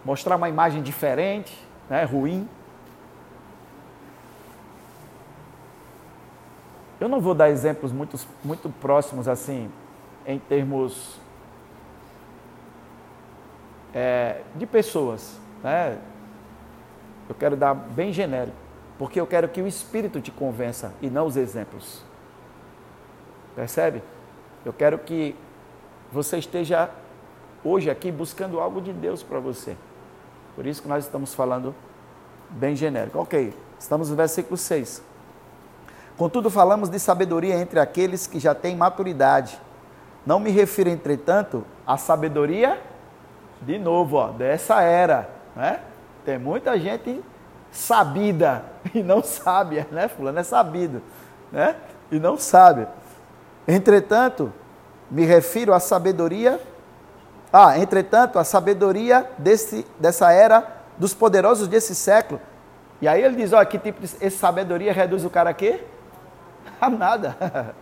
Mostrar 0.06 0.36
uma 0.36 0.48
imagem 0.48 0.84
diferente, 0.84 1.58
né, 1.90 2.04
ruim. 2.04 2.48
Eu 7.00 7.10
não 7.10 7.20
vou 7.20 7.34
dar 7.34 7.50
exemplos 7.50 7.92
muito, 7.92 8.16
muito 8.44 8.70
próximos 8.70 9.28
assim, 9.28 9.72
em 10.24 10.38
termos 10.38 11.20
é, 13.94 14.42
de 14.56 14.66
pessoas. 14.66 15.38
Né? 15.64 15.98
Eu 17.30 17.36
quero 17.36 17.56
dar 17.56 17.74
bem 17.74 18.12
genérico, 18.12 18.58
porque 18.98 19.20
eu 19.20 19.28
quero 19.28 19.48
que 19.48 19.62
o 19.62 19.68
Espírito 19.68 20.20
te 20.20 20.32
convença 20.32 20.94
e 21.02 21.10
não 21.10 21.26
os 21.26 21.38
exemplos. 21.38 22.04
Percebe? 23.56 24.02
Eu 24.66 24.74
quero 24.74 24.98
que 25.00 25.36
você 26.12 26.38
esteja 26.38 26.90
hoje 27.64 27.90
aqui 27.90 28.12
buscando 28.12 28.60
algo 28.60 28.82
de 28.82 28.94
Deus 28.94 29.24
para 29.24 29.40
você. 29.40 29.76
Por 30.56 30.66
isso 30.66 30.82
que 30.82 30.88
nós 30.88 31.06
estamos 31.06 31.34
falando 31.34 31.74
bem 32.50 32.76
genérico. 32.76 33.20
Ok, 33.20 33.54
estamos 33.80 34.10
no 34.10 34.16
versículo 34.16 34.58
6. 34.58 35.02
Contudo, 36.18 36.50
falamos 36.50 36.90
de 36.90 37.00
sabedoria 37.00 37.56
entre 37.56 37.80
aqueles 37.80 38.28
que 38.28 38.40
já 38.40 38.54
têm 38.54 38.76
maturidade. 38.76 39.60
Não 40.26 40.40
me 40.40 40.52
refiro, 40.52 40.90
entretanto, 40.90 41.66
à 41.88 41.98
sabedoria 41.98 42.80
de 43.62 43.78
novo, 43.78 44.18
ó, 44.18 44.28
dessa 44.30 44.82
era, 44.82 45.30
né? 45.56 45.80
Tem 46.26 46.38
muita 46.38 46.78
gente 46.80 47.24
sabida 47.72 48.66
e 48.94 49.02
não 49.02 49.24
sábia, 49.24 49.88
né? 49.92 50.08
Fulano 50.08 50.40
é 50.40 50.44
sabido, 50.44 51.02
né? 51.52 51.76
E 52.12 52.20
não 52.20 52.38
sabe. 52.38 52.88
Entretanto, 53.68 54.52
me 55.10 55.26
refiro 55.26 55.74
à 55.74 55.80
sabedoria. 55.80 56.60
Ah, 57.54 57.78
entretanto, 57.78 58.40
a 58.40 58.44
sabedoria 58.44 59.30
desse, 59.38 59.86
dessa 60.00 60.32
era 60.32 60.66
dos 60.98 61.14
poderosos 61.14 61.68
desse 61.68 61.94
século. 61.94 62.40
E 63.02 63.08
aí 63.08 63.22
ele 63.22 63.36
diz, 63.36 63.52
ó, 63.52 63.64
que 63.66 63.80
tipo 63.80 64.02
de 64.02 64.30
sabedoria 64.30 64.94
reduz 64.94 65.26
o 65.26 65.30
cara 65.30 65.50
a 65.50 65.54
quê? 65.54 65.84
A 66.80 66.90
nada. 66.90 67.36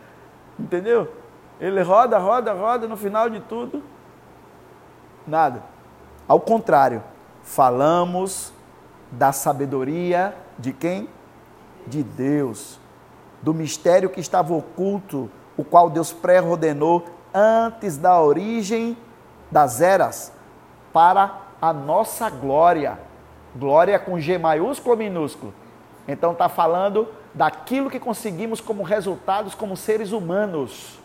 Entendeu? 0.59 1.11
Ele 1.59 1.81
roda, 1.81 2.17
roda, 2.17 2.53
roda, 2.53 2.87
no 2.87 2.95
final 2.95 3.29
de 3.29 3.39
tudo, 3.41 3.83
Nada. 5.27 5.63
Ao 6.27 6.39
contrário, 6.39 7.03
falamos 7.43 8.53
da 9.11 9.31
sabedoria 9.31 10.35
de 10.57 10.73
quem? 10.73 11.09
De 11.87 12.03
Deus. 12.03 12.79
Do 13.41 13.53
mistério 13.53 14.09
que 14.09 14.19
estava 14.19 14.53
oculto, 14.53 15.29
o 15.57 15.63
qual 15.63 15.89
Deus 15.89 16.11
pré-ordenou 16.13 17.05
antes 17.33 17.97
da 17.97 18.21
origem 18.21 18.97
das 19.51 19.81
eras, 19.81 20.31
para 20.93 21.41
a 21.61 21.73
nossa 21.73 22.29
glória. 22.29 22.99
Glória 23.55 23.97
com 23.97 24.19
G 24.19 24.37
maiúsculo 24.37 24.91
ou 24.91 24.97
minúsculo? 24.97 25.53
Então 26.07 26.31
está 26.31 26.47
falando 26.47 27.07
daquilo 27.33 27.89
que 27.89 27.99
conseguimos 27.99 28.61
como 28.61 28.83
resultados 28.83 29.55
como 29.55 29.75
seres 29.75 30.11
humanos. 30.11 30.99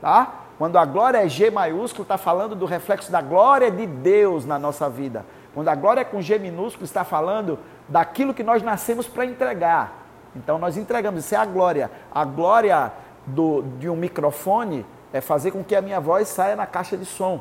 Tá? 0.00 0.39
Quando 0.60 0.76
a 0.76 0.84
glória 0.84 1.24
é 1.24 1.26
G 1.26 1.50
maiúsculo, 1.50 2.02
está 2.02 2.18
falando 2.18 2.54
do 2.54 2.66
reflexo 2.66 3.10
da 3.10 3.22
glória 3.22 3.70
de 3.70 3.86
Deus 3.86 4.44
na 4.44 4.58
nossa 4.58 4.90
vida. 4.90 5.24
Quando 5.54 5.68
a 5.68 5.74
glória 5.74 6.02
é 6.02 6.04
com 6.04 6.20
G 6.20 6.38
minúsculo, 6.38 6.84
está 6.84 7.02
falando 7.02 7.58
daquilo 7.88 8.34
que 8.34 8.42
nós 8.42 8.62
nascemos 8.62 9.08
para 9.08 9.24
entregar. 9.24 10.04
Então 10.36 10.58
nós 10.58 10.76
entregamos, 10.76 11.24
isso 11.24 11.34
é 11.34 11.38
a 11.38 11.46
glória. 11.46 11.90
A 12.12 12.26
glória 12.26 12.92
do, 13.26 13.62
de 13.78 13.88
um 13.88 13.96
microfone 13.96 14.84
é 15.14 15.22
fazer 15.22 15.50
com 15.50 15.64
que 15.64 15.74
a 15.74 15.80
minha 15.80 15.98
voz 15.98 16.28
saia 16.28 16.54
na 16.54 16.66
caixa 16.66 16.94
de 16.94 17.06
som. 17.06 17.40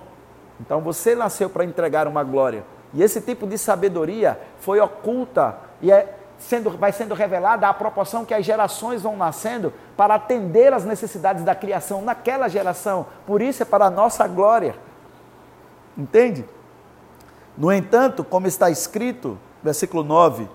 Então 0.58 0.80
você 0.80 1.14
nasceu 1.14 1.50
para 1.50 1.66
entregar 1.66 2.08
uma 2.08 2.24
glória. 2.24 2.64
E 2.94 3.04
esse 3.04 3.20
tipo 3.20 3.46
de 3.46 3.58
sabedoria 3.58 4.40
foi 4.60 4.80
oculta 4.80 5.58
e 5.82 5.92
é 5.92 6.19
sendo, 6.40 6.72
vai 6.72 6.92
sendo 6.92 7.14
revelada 7.14 7.68
à 7.68 7.74
proporção 7.74 8.26
que 8.26 8.34
as 8.34 8.46
gerações 8.46 9.04
vão 9.04 9.16
nascendo 9.16 9.74
para 9.96 10.16
atender 10.16 10.74
às 10.74 10.86
necessidades 10.86 11.44
da 11.44 11.54
criação 11.54 12.02
naquela 12.02 12.48
geração. 12.48 13.06
Por 13.28 13.42
isso 13.42 13.62
é 13.62 13.66
para 13.66 13.86
a 13.86 13.90
nossa 13.90 14.26
glória. 14.28 14.76
Entende? 15.98 16.46
No 17.58 17.72
entanto, 17.72 18.24
como 18.24 18.48
está 18.48 18.70
escrito, 18.70 19.38
versículo 19.62 20.04
9: 20.04 20.48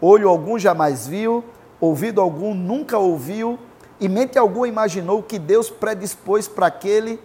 olho 0.00 0.28
algum 0.28 0.58
jamais 0.58 1.06
viu, 1.06 1.44
ouvido 1.80 2.20
algum 2.20 2.54
nunca 2.54 2.96
ouviu, 2.96 3.58
e 4.00 4.08
mente 4.08 4.38
alguma 4.38 4.68
imaginou 4.68 5.22
que 5.22 5.38
Deus 5.38 5.68
predispôs 5.68 6.46
para 6.46 6.66
aquele, 6.66 7.20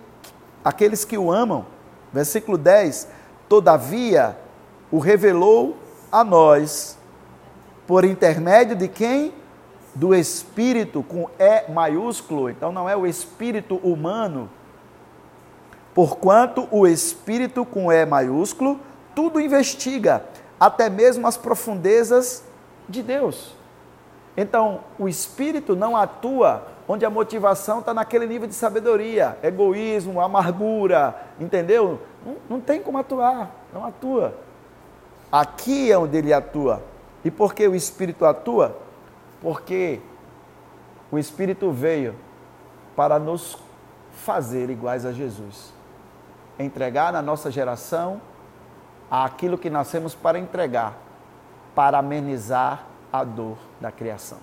aqueles 0.65 1.06
que 1.06 1.17
o 1.17 1.32
amam. 1.32 1.65
Versículo 2.12 2.58
10: 2.58 3.08
Todavia 3.48 4.36
o 4.91 4.98
revelou 4.98 5.78
a 6.12 6.24
nós, 6.24 6.98
por 7.89 8.06
intermédio 8.06 8.75
de 8.75 8.88
quem? 8.88 9.34
Do 9.95 10.13
Espírito, 10.13 11.02
com 11.02 11.28
E 11.39 11.71
maiúsculo, 11.71 12.47
então 12.47 12.71
não 12.71 12.88
é 12.88 12.95
o 12.95 13.08
Espírito 13.08 13.78
humano. 13.78 14.47
Porquanto 15.95 16.67
o 16.69 16.86
Espírito, 16.86 17.65
com 17.65 17.91
E 17.91 18.06
maiúsculo, 18.06 18.80
tudo 19.15 19.41
investiga, 19.41 20.23
até 20.60 20.88
mesmo 20.88 21.25
as 21.25 21.36
profundezas 21.36 22.43
de 22.88 23.02
Deus. 23.02 23.56
Então, 24.38 24.82
o 24.99 25.10
espírito 25.10 25.75
não 25.75 25.97
atua 25.97 26.67
onde 26.88 27.04
a 27.06 27.10
motivação 27.10 27.80
está 27.80 27.91
naquele 27.91 28.28
nível 28.28 28.47
de 28.47 28.54
sabedoria, 28.54 29.36
egoísmo, 29.41 30.21
amargura, 30.21 31.15
entendeu? 31.39 31.99
Não, 32.23 32.36
não, 32.47 32.62
tem 32.62 32.84
como 32.84 32.99
atuar, 32.99 33.49
não 33.73 33.84
atua. 33.84 34.36
Aqui 35.32 35.91
é 35.91 35.97
onde 35.97 36.15
ele 36.15 36.32
atua. 36.32 36.84
E 37.23 37.29
por 37.29 37.53
que 37.53 37.67
o 37.67 37.75
espírito 37.75 38.25
atua? 38.25 38.77
Porque 39.41 39.99
o 41.12 41.17
espírito 41.17 41.71
veio 41.71 42.15
para 42.95 43.19
nos 43.19 43.58
fazer 44.12 44.69
iguais 44.69 45.05
a 45.05 45.12
Jesus. 45.12 45.73
Entregar 46.58 47.13
na 47.13 47.21
nossa 47.21 47.49
geração 47.49 48.21
aquilo 49.10 49.58
que 49.58 49.69
nascemos 49.69 50.13
para 50.13 50.38
entregar, 50.38 50.97
para 51.73 51.97
amenizar 51.99 52.86
a 53.12 53.23
dor 53.23 53.58
da 53.82 53.91
criação. 53.91 54.38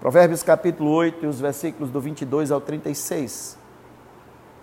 Provérbios 0.00 0.42
capítulo 0.42 0.90
8, 0.90 1.24
e 1.24 1.28
os 1.28 1.40
versículos 1.40 1.90
do 1.90 2.00
22 2.00 2.50
ao 2.50 2.60
36. 2.60 3.58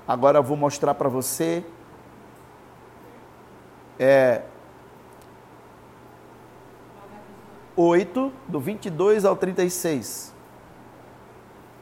Agora 0.08 0.38
eu 0.38 0.44
vou 0.44 0.56
mostrar 0.56 0.94
para 0.94 1.10
você 1.10 1.66
é, 3.98 4.44
8, 7.76 8.32
do 8.48 8.60
22 8.60 9.26
ao 9.26 9.36
36. 9.36 10.34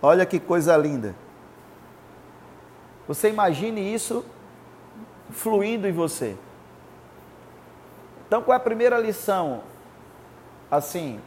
Olha 0.01 0.25
que 0.25 0.39
coisa 0.39 0.75
linda. 0.77 1.15
Você 3.07 3.29
imagine 3.29 3.93
isso 3.93 4.25
fluindo 5.29 5.87
em 5.87 5.91
você. 5.91 6.37
Então, 8.27 8.41
qual 8.41 8.53
é 8.53 8.57
a 8.57 8.63
primeira 8.63 8.97
lição 8.97 9.61
assim, 10.71 11.19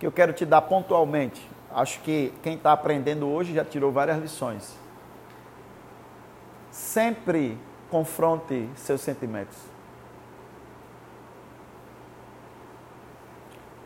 que 0.00 0.06
eu 0.06 0.10
quero 0.10 0.32
te 0.32 0.46
dar 0.46 0.62
pontualmente. 0.62 1.46
Acho 1.70 2.00
que 2.00 2.32
quem 2.42 2.54
está 2.54 2.72
aprendendo 2.72 3.28
hoje 3.28 3.52
já 3.52 3.64
tirou 3.64 3.92
várias 3.92 4.18
lições. 4.18 4.74
Sempre 6.70 7.58
confronte 7.90 8.68
seus 8.74 9.02
sentimentos. 9.02 9.58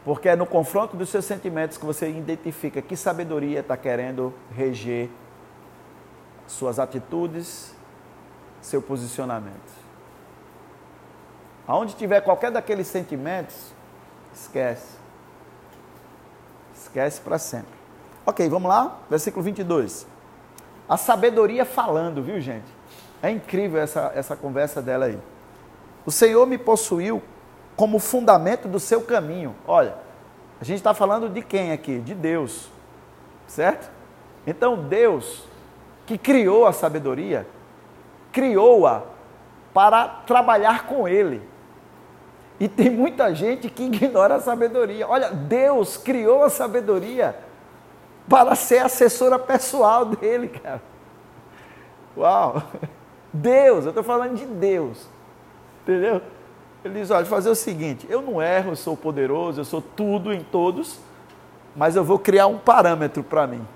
Porque 0.05 0.29
é 0.29 0.37
no 0.37 0.47
confronto 0.47 0.97
dos 0.97 1.09
seus 1.09 1.25
sentimentos 1.25 1.79
que 1.79 1.85
você 1.85 2.11
identifica 2.11 2.83
que 2.83 2.97
sabedoria 2.97 3.61
está 3.61 3.77
querendo 3.77 4.35
reger 4.51 5.09
suas 6.47 6.79
atitudes, 6.79 7.75
seu 8.61 8.83
posicionamento. 8.83 9.83
Aonde 11.67 11.95
tiver 11.95 12.21
qualquer 12.21 12.51
daqueles 12.51 12.88
sentimentos, 12.88 13.73
Esquece. 14.35 14.97
Esquece 16.75 17.21
para 17.21 17.38
sempre. 17.38 17.73
Ok, 18.25 18.49
vamos 18.49 18.69
lá? 18.69 18.99
Versículo 19.11 19.43
22. 19.45 20.07
A 20.88 20.97
sabedoria 20.97 21.65
falando, 21.65 22.23
viu, 22.23 22.41
gente? 22.41 22.67
É 23.23 23.31
incrível 23.31 23.81
essa, 23.81 24.12
essa 24.15 24.35
conversa 24.35 24.81
dela 24.81 25.07
aí. 25.07 25.19
O 26.05 26.11
Senhor 26.11 26.45
me 26.47 26.59
possuiu 26.59 27.23
como 27.83 27.99
fundamento 27.99 28.68
do 28.68 28.79
seu 28.79 29.01
caminho. 29.01 29.57
Olha, 29.66 29.97
a 30.61 30.64
gente 30.64 30.77
está 30.77 30.95
falando 30.95 31.29
de 31.29 31.42
quem 31.42 31.73
aqui? 31.73 31.99
De 31.99 32.14
Deus. 32.14 32.68
Certo? 33.49 33.90
Então, 34.47 34.85
Deus, 34.85 35.42
que 36.07 36.16
criou 36.16 36.64
a 36.64 36.73
sabedoria, 36.73 37.45
criou-a 38.31 39.03
para 39.75 40.07
trabalhar 40.07 40.87
com 40.87 41.09
Ele. 41.09 41.42
E 42.61 42.68
tem 42.68 42.88
muita 42.88 43.35
gente 43.35 43.68
que 43.68 43.83
ignora 43.83 44.37
a 44.37 44.40
sabedoria. 44.40 45.09
Olha, 45.09 45.31
Deus 45.33 45.97
criou 45.97 46.45
a 46.45 46.51
sabedoria 46.51 47.35
para 48.29 48.55
ser 48.55 48.79
assessora 48.79 49.40
pessoal 49.40 50.05
dele, 50.05 50.47
cara. 50.47 50.81
Uau! 52.16 52.62
Deus, 53.33 53.87
eu 53.87 53.88
estou 53.88 54.05
falando 54.05 54.37
de 54.37 54.47
Deus. 54.47 55.05
Entendeu? 55.83 56.23
Ele 56.85 57.01
diz: 57.01 57.11
olha, 57.11 57.25
fazer 57.27 57.51
o 57.51 57.55
seguinte: 57.55 58.07
eu 58.09 58.21
não 58.21 58.40
erro, 58.42 58.73
eu 58.73 58.77
sou 58.77 58.97
poderoso, 58.97 59.61
eu 59.61 59.64
sou 59.64 59.81
tudo 59.81 60.33
em 60.33 60.42
todos, 60.42 60.99
mas 61.77 61.97
eu 61.97 62.05
vou 62.05 62.18
criar 62.18 62.47
um 62.47 62.59
parâmetro 62.59 63.23
para 63.23 63.47
mim. 63.47 63.66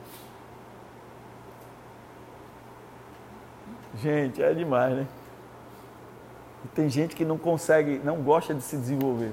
Gente, 4.02 4.42
é 4.42 4.52
demais, 4.52 4.94
né? 4.94 5.06
E 6.64 6.68
tem 6.68 6.88
gente 6.88 7.14
que 7.14 7.24
não 7.24 7.38
consegue, 7.38 8.00
não 8.04 8.16
gosta 8.22 8.54
de 8.54 8.62
se 8.62 8.76
desenvolver. 8.76 9.32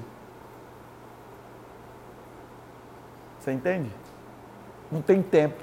Você 3.40 3.52
entende? 3.52 3.90
Não 4.90 5.02
tem 5.02 5.20
tempo. 5.20 5.62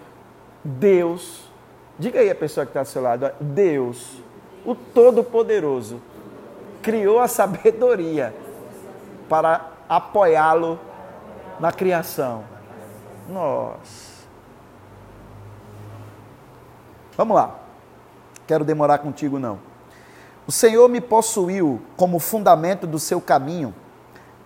Deus, 0.64 1.50
diga 1.98 2.20
aí 2.20 2.30
a 2.30 2.36
pessoa 2.36 2.66
que 2.66 2.70
está 2.70 2.82
ao 2.82 2.86
seu 2.86 3.02
lado, 3.02 3.32
Deus, 3.40 4.18
o 4.64 4.76
Todo-Poderoso, 4.76 6.00
criou 6.82 7.20
a 7.20 7.28
sabedoria 7.28 8.34
para 9.30 9.70
apoiá-lo 9.88 10.80
na 11.60 11.72
criação. 11.72 12.44
Nossa. 13.30 14.12
Vamos 17.16 17.36
lá. 17.36 17.56
Quero 18.48 18.66
demorar 18.66 18.98
contigo 19.00 19.40
não. 19.40 19.60
O 20.48 20.52
Senhor 20.52 20.90
me 20.90 21.00
possuiu 21.00 21.82
como 21.96 22.20
fundamento 22.20 22.88
do 22.88 23.00
seu 23.00 23.22
caminho, 23.22 23.74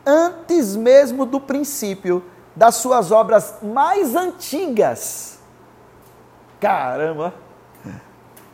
antes 0.06 0.76
mesmo 0.76 1.26
do 1.26 1.40
princípio 1.40 2.24
das 2.56 2.76
suas 2.76 3.12
obras 3.12 3.56
mais 3.62 4.16
antigas. 4.16 5.40
Caramba! 6.60 7.34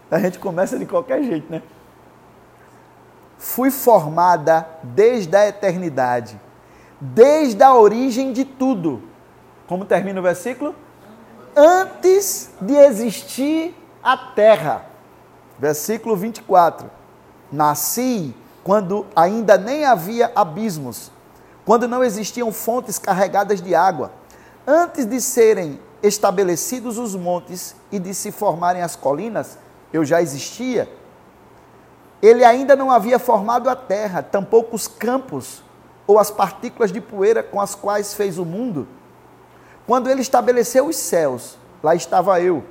A 0.10 0.20
gente 0.20 0.39
começa 0.39 0.78
de 0.78 0.86
qualquer 0.86 1.24
jeito, 1.24 1.52
né? 1.52 1.62
Fui 3.41 3.71
formada 3.71 4.67
desde 4.84 5.36
a 5.36 5.47
eternidade, 5.47 6.39
desde 6.99 7.63
a 7.63 7.73
origem 7.73 8.32
de 8.32 8.45
tudo. 8.45 9.01
Como 9.65 9.84
termina 9.84 10.19
o 10.19 10.23
versículo? 10.23 10.75
Antes 11.56 12.51
de 12.62 12.75
existir 12.75 13.75
a 14.04 14.15
terra. 14.15 14.86
Versículo 15.58 16.15
24 16.15 16.88
Nasci 17.51 18.36
quando 18.63 19.08
ainda 19.15 19.58
nem 19.58 19.86
havia 19.86 20.32
abismos, 20.36 21.12
quando 21.65 21.88
não 21.88 22.04
existiam 22.04 22.51
fontes 22.51 22.99
carregadas 22.99 23.60
de 23.60 23.73
água, 23.73 24.12
antes 24.67 25.04
de 25.04 25.19
serem 25.19 25.80
estabelecidos 26.04 26.99
os 26.99 27.15
montes 27.15 27.75
e 27.91 27.97
de 27.97 28.13
se 28.13 28.32
formarem 28.32 28.84
as 28.84 28.95
colinas, 28.95 29.58
eu 29.91 30.06
já 30.06 30.21
existia. 30.21 31.00
Ele 32.21 32.43
ainda 32.43 32.75
não 32.75 32.91
havia 32.91 33.17
formado 33.17 33.69
a 33.69 33.75
terra, 33.75 34.21
tampouco 34.21 34.75
os 34.75 34.88
campos 34.88 35.63
ou 36.05 36.19
as 36.19 36.29
partículas 36.29 36.91
de 36.91 37.01
poeira 37.01 37.41
com 37.41 37.60
as 37.60 37.73
quais 37.73 38.13
fez 38.13 38.38
o 38.38 38.45
mundo. 38.45 38.88
Quando 39.88 40.10
ele 40.10 40.21
estabeleceu 40.21 40.87
os 40.87 40.96
céus, 40.96 41.58
lá 41.81 41.96
estava 41.96 42.39
eu 42.39 42.63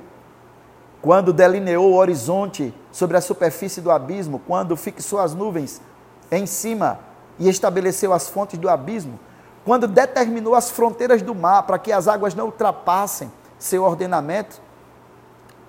quando 1.01 1.33
delineou 1.33 1.91
o 1.91 1.95
horizonte 1.95 2.73
sobre 2.91 3.17
a 3.17 3.21
superfície 3.21 3.81
do 3.81 3.89
abismo, 3.89 4.39
quando 4.45 4.77
fixou 4.77 5.19
as 5.19 5.33
nuvens 5.33 5.81
em 6.29 6.45
cima 6.45 6.99
e 7.39 7.49
estabeleceu 7.49 8.13
as 8.13 8.29
fontes 8.29 8.59
do 8.59 8.69
abismo, 8.69 9.19
quando 9.65 9.87
determinou 9.87 10.53
as 10.53 10.69
fronteiras 10.69 11.21
do 11.21 11.33
mar 11.33 11.63
para 11.63 11.79
que 11.79 11.91
as 11.91 12.07
águas 12.07 12.35
não 12.35 12.45
ultrapassem 12.45 13.31
seu 13.57 13.83
ordenamento, 13.83 14.61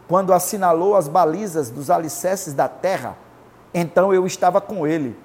quando 0.07 0.34
assinalou 0.34 0.94
as 0.94 1.09
balizas 1.09 1.70
dos 1.70 1.90
alicerces 1.90 2.52
da 2.52 2.68
terra, 2.68 3.16
então 3.74 4.12
eu 4.12 4.26
estava 4.26 4.60
com 4.60 4.86
ele, 4.86 5.16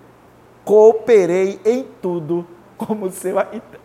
cooperei 0.64 1.60
em 1.66 1.84
tudo 2.02 2.48
como 2.78 3.10
seu. 3.10 3.36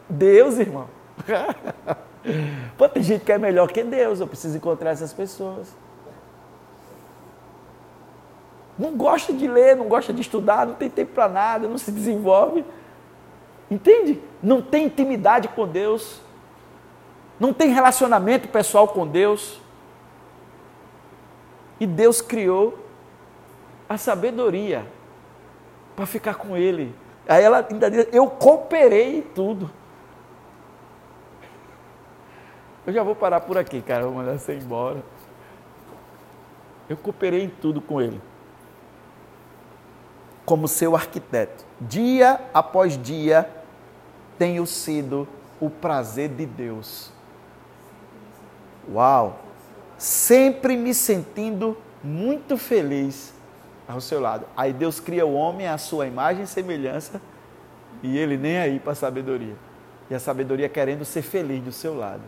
Deus, 0.08 0.58
irmão. 0.58 0.88
Pô, 2.78 2.88
tem 2.88 3.02
gente 3.02 3.24
que 3.24 3.32
é 3.32 3.38
melhor 3.38 3.70
que 3.72 3.82
Deus, 3.82 4.20
eu 4.20 4.26
preciso 4.26 4.56
encontrar 4.56 4.90
essas 4.90 5.12
pessoas. 5.12 5.74
Não 8.78 8.96
gosta 8.96 9.32
de 9.32 9.46
ler, 9.46 9.76
não 9.76 9.86
gosta 9.86 10.12
de 10.12 10.20
estudar, 10.20 10.66
não 10.66 10.74
tem 10.74 10.88
tempo 10.88 11.12
para 11.12 11.28
nada, 11.28 11.68
não 11.68 11.78
se 11.78 11.92
desenvolve. 11.92 12.64
Entende? 13.70 14.20
Não 14.42 14.60
tem 14.62 14.86
intimidade 14.86 15.48
com 15.48 15.66
Deus. 15.66 16.20
não 17.40 17.52
tem 17.52 17.70
relacionamento 17.70 18.48
pessoal 18.48 18.86
com 18.86 19.06
Deus. 19.06 19.60
E 21.80 21.86
Deus 21.86 22.20
criou 22.20 22.81
a 23.94 23.98
sabedoria 23.98 24.86
para 25.94 26.06
ficar 26.06 26.34
com 26.34 26.56
ele. 26.56 26.94
Aí 27.28 27.42
ela 27.42 27.66
ainda 27.68 27.90
diz: 27.90 28.06
Eu 28.12 28.28
cooperei 28.28 29.18
em 29.18 29.22
tudo. 29.22 29.70
Eu 32.86 32.92
já 32.92 33.02
vou 33.02 33.14
parar 33.14 33.40
por 33.40 33.56
aqui, 33.56 33.80
cara. 33.80 34.04
Vou 34.04 34.14
mandar 34.14 34.38
você 34.38 34.54
embora. 34.54 35.02
Eu 36.88 36.96
cooperei 36.96 37.44
em 37.44 37.48
tudo 37.48 37.80
com 37.80 38.00
ele. 38.00 38.20
Como 40.44 40.66
seu 40.66 40.96
arquiteto. 40.96 41.64
Dia 41.80 42.40
após 42.52 43.00
dia, 43.00 43.48
tenho 44.36 44.66
sido 44.66 45.28
o 45.60 45.70
prazer 45.70 46.28
de 46.30 46.44
Deus. 46.44 47.12
Uau! 48.92 49.38
Sempre 49.96 50.76
me 50.76 50.92
sentindo 50.92 51.78
muito 52.02 52.58
feliz 52.58 53.32
ao 53.92 54.00
seu 54.00 54.20
lado. 54.20 54.46
Aí 54.56 54.72
Deus 54.72 55.00
cria 55.00 55.26
o 55.26 55.34
homem 55.34 55.66
à 55.66 55.78
sua 55.78 56.06
imagem 56.06 56.44
e 56.44 56.46
semelhança 56.46 57.20
e 58.02 58.18
ele 58.18 58.36
nem 58.36 58.58
aí 58.58 58.80
para 58.80 58.92
a 58.92 58.96
sabedoria. 58.96 59.54
E 60.10 60.14
a 60.14 60.18
sabedoria 60.18 60.68
querendo 60.68 61.04
ser 61.04 61.22
feliz 61.22 61.62
do 61.62 61.72
seu 61.72 61.96
lado. 61.96 62.22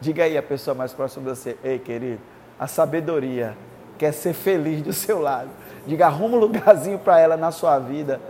Diga 0.00 0.24
aí 0.24 0.36
a 0.36 0.42
pessoa 0.42 0.74
mais 0.74 0.92
próxima 0.92 1.24
de 1.24 1.38
você, 1.38 1.56
ei 1.64 1.78
querido, 1.78 2.20
a 2.58 2.66
sabedoria 2.66 3.56
quer 3.96 4.12
ser 4.12 4.34
feliz 4.34 4.82
do 4.82 4.92
seu 4.92 5.20
lado. 5.20 5.50
Diga, 5.86 6.06
arruma 6.06 6.36
um 6.36 6.40
lugarzinho 6.40 6.98
para 6.98 7.18
ela 7.18 7.36
na 7.36 7.50
sua 7.50 7.78
vida. 7.78 8.20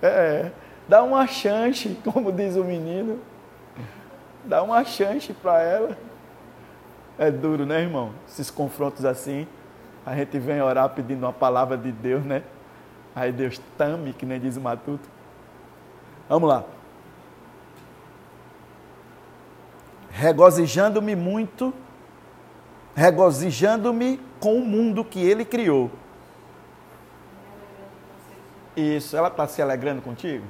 É, 0.00 0.50
dá 0.88 1.02
uma 1.02 1.26
chance, 1.26 1.96
como 2.04 2.32
diz 2.32 2.56
o 2.56 2.64
menino. 2.64 3.20
Dá 4.44 4.62
uma 4.62 4.84
chance 4.84 5.32
para 5.32 5.62
ela. 5.62 5.96
É 7.18 7.30
duro, 7.30 7.66
né, 7.66 7.80
irmão? 7.80 8.12
Esses 8.28 8.50
confrontos 8.50 9.04
assim. 9.04 9.46
A 10.04 10.14
gente 10.16 10.38
vem 10.38 10.60
orar 10.60 10.88
pedindo 10.88 11.24
uma 11.24 11.32
palavra 11.32 11.76
de 11.76 11.92
Deus, 11.92 12.24
né? 12.24 12.42
Aí 13.14 13.30
Deus 13.30 13.60
tame, 13.76 14.12
que 14.12 14.26
nem 14.26 14.40
diz 14.40 14.56
o 14.56 14.60
Matuto. 14.60 15.08
Vamos 16.28 16.48
lá. 16.48 16.64
Regozijando-me 20.10 21.14
muito, 21.14 21.72
regozijando-me 22.94 24.20
com 24.40 24.56
o 24.56 24.64
mundo 24.64 25.04
que 25.04 25.20
ele 25.20 25.44
criou. 25.44 25.90
Isso, 28.76 29.16
ela 29.16 29.28
está 29.28 29.46
se 29.46 29.60
alegrando 29.60 30.00
contigo? 30.00 30.44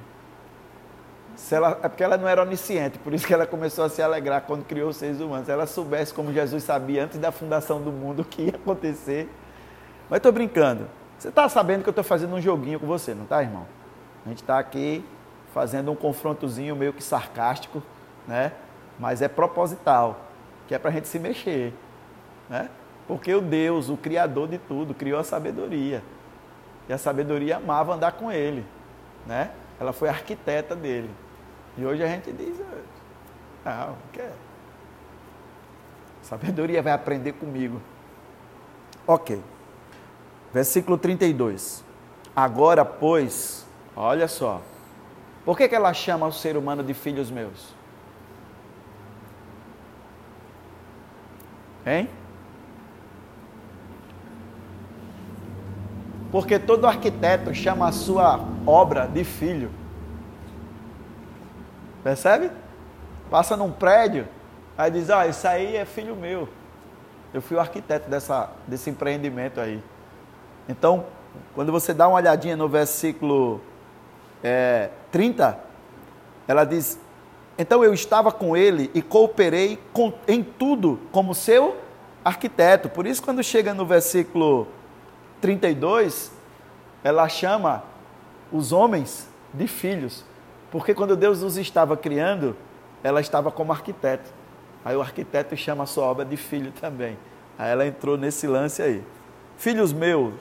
Se 1.37 1.55
ela, 1.55 1.79
é 1.83 1.89
porque 1.89 2.05
ela 2.05 2.17
não 2.17 2.29
era 2.29 2.43
onisciente, 2.43 2.99
por 2.99 3.13
isso 3.15 3.27
que 3.27 3.33
ela 3.33 3.47
começou 3.47 3.85
a 3.85 3.89
se 3.89 4.03
alegrar 4.03 4.43
quando 4.43 4.65
criou 4.65 4.91
os 4.91 4.97
seres 4.97 5.21
humanos. 5.21 5.47
Se 5.47 5.53
ela 5.53 5.67
soubesse 5.67 6.13
como 6.13 6.33
Jesus 6.33 6.63
sabia 6.63 7.05
antes 7.05 7.19
da 7.19 7.33
fundação 7.33 7.81
do 7.81 7.91
mundo 7.91 8.23
o 8.23 8.25
que 8.25 8.43
ia 8.43 8.57
acontecer. 8.57 9.29
Mas 10.11 10.19
estou 10.19 10.33
brincando. 10.33 10.87
Você 11.19 11.29
está 11.29 11.49
sabendo 11.49 11.83
que 11.83 11.89
eu 11.89 11.93
estou 11.93 12.05
fazendo 12.05 12.35
um 12.35 12.41
joguinho 12.41 12.79
com 12.81 12.87
você, 12.87 13.15
não 13.15 13.25
está, 13.25 13.43
irmão? 13.43 13.67
A 14.27 14.29
gente 14.29 14.43
está 14.43 14.59
aqui 14.59 15.05
fazendo 15.55 15.91
um 15.91 15.95
confrontozinho 15.95 16.75
meio 16.75 16.93
que 16.93 17.03
sarcástico, 17.03 17.83
né? 18.27 18.53
Mas 18.99 19.23
é 19.23 19.29
proposital, 19.29 20.21
que 20.67 20.75
é 20.75 20.79
para 20.79 20.91
a 20.91 20.93
gente 20.93 21.09
se 21.09 21.19
mexer, 21.19 21.73
né? 22.49 22.69
Porque 23.07 23.35
o 23.35 23.41
Deus, 23.41 23.89
o 23.89 23.97
Criador 23.97 24.49
de 24.49 24.59
tudo, 24.59 24.95
criou 24.95 25.19
a 25.19 25.25
sabedoria. 25.25 26.03
E 26.89 26.93
a 26.93 26.99
sabedoria 26.99 27.57
amava 27.57 27.95
andar 27.95 28.13
com 28.13 28.31
ele, 28.31 28.65
né? 29.27 29.51
Ela 29.83 29.93
foi 29.93 30.09
arquiteta 30.09 30.77
dele. 30.77 31.11
E 31.77 31.85
hoje 31.85 32.05
a 32.05 32.07
gente 32.07 32.31
diz, 32.31 32.55
ah, 33.65 33.89
não, 33.89 33.97
quer. 34.13 34.33
Sabedoria 36.23 36.81
vai 36.81 36.93
aprender 36.93 37.33
comigo. 37.33 37.83
Ok. 39.05 39.43
Versículo 40.55 40.97
32. 40.97 41.83
Agora, 42.35 42.85
pois, 42.85 43.67
olha 43.97 44.29
só. 44.29 44.63
Por 45.45 45.57
que, 45.57 45.69
que 45.69 45.75
ela 45.75 45.93
chama 45.93 46.29
o 46.29 46.33
ser 46.33 46.57
humano 46.57 46.85
de 46.85 46.95
filhos 46.95 47.29
meus? 47.29 47.75
Hein? 51.85 52.09
Porque 56.33 56.59
todo 56.59 56.87
arquiteto 56.87 57.55
chama 57.55 57.87
a 57.87 57.93
sua 57.93 58.41
obra 58.67 59.07
de 59.07 59.23
filho. 59.23 59.71
Percebe? 62.03 62.51
Passa 63.31 63.55
num 63.55 63.71
prédio, 63.71 64.27
aí 64.77 64.91
diz: 64.91 65.11
Ah, 65.11 65.27
isso 65.27 65.47
aí 65.47 65.77
é 65.77 65.85
filho 65.85 66.17
meu. 66.17 66.49
Eu 67.35 67.43
fui 67.43 67.57
o 67.57 67.61
arquiteto 67.61 68.09
dessa, 68.09 68.51
desse 68.67 68.89
empreendimento 68.89 69.61
aí. 69.61 69.83
Então, 70.67 71.05
quando 71.55 71.71
você 71.71 71.93
dá 71.93 72.09
uma 72.09 72.17
olhadinha 72.17 72.57
no 72.57 72.69
versículo 72.69 73.61
é, 74.43 74.89
30, 75.11 75.59
ela 76.49 76.65
diz: 76.65 76.99
Então 77.59 77.85
eu 77.85 77.93
estava 77.93 78.33
com 78.33 78.57
ele 78.57 78.91
e 78.95 79.03
cooperei 79.03 79.79
com, 79.93 80.15
em 80.27 80.43
tudo 80.43 80.99
como 81.13 81.35
seu 81.35 81.77
arquiteto. 82.25 82.89
Por 82.89 83.07
isso, 83.07 83.23
quando 83.23 83.43
chega 83.43 83.75
no 83.75 83.85
versículo 83.85 84.67
32, 85.43 86.31
ela 87.03 87.29
chama 87.29 87.83
os 88.53 88.71
homens 88.71 89.29
de 89.53 89.67
filhos, 89.67 90.25
porque 90.71 90.95
quando 90.95 91.17
Deus 91.17 91.43
os 91.43 91.57
estava 91.57 91.97
criando, 91.97 92.57
ela 93.03 93.21
estava 93.21 93.51
como 93.51 93.73
arquiteto. 93.73 94.31
Aí 94.85 94.97
o 94.97 95.03
arquiteto 95.03 95.57
chama 95.57 95.83
a 95.83 95.87
sua 95.87 96.05
obra 96.05 96.25
de 96.25 96.37
filho 96.37 96.73
também. 96.81 97.19
Aí 97.59 97.73
ela 97.73 97.85
entrou 97.85 98.17
nesse 98.17 98.47
lance 98.47 98.81
aí. 98.81 99.03
Filhos 99.59 99.93
meus, 99.93 100.35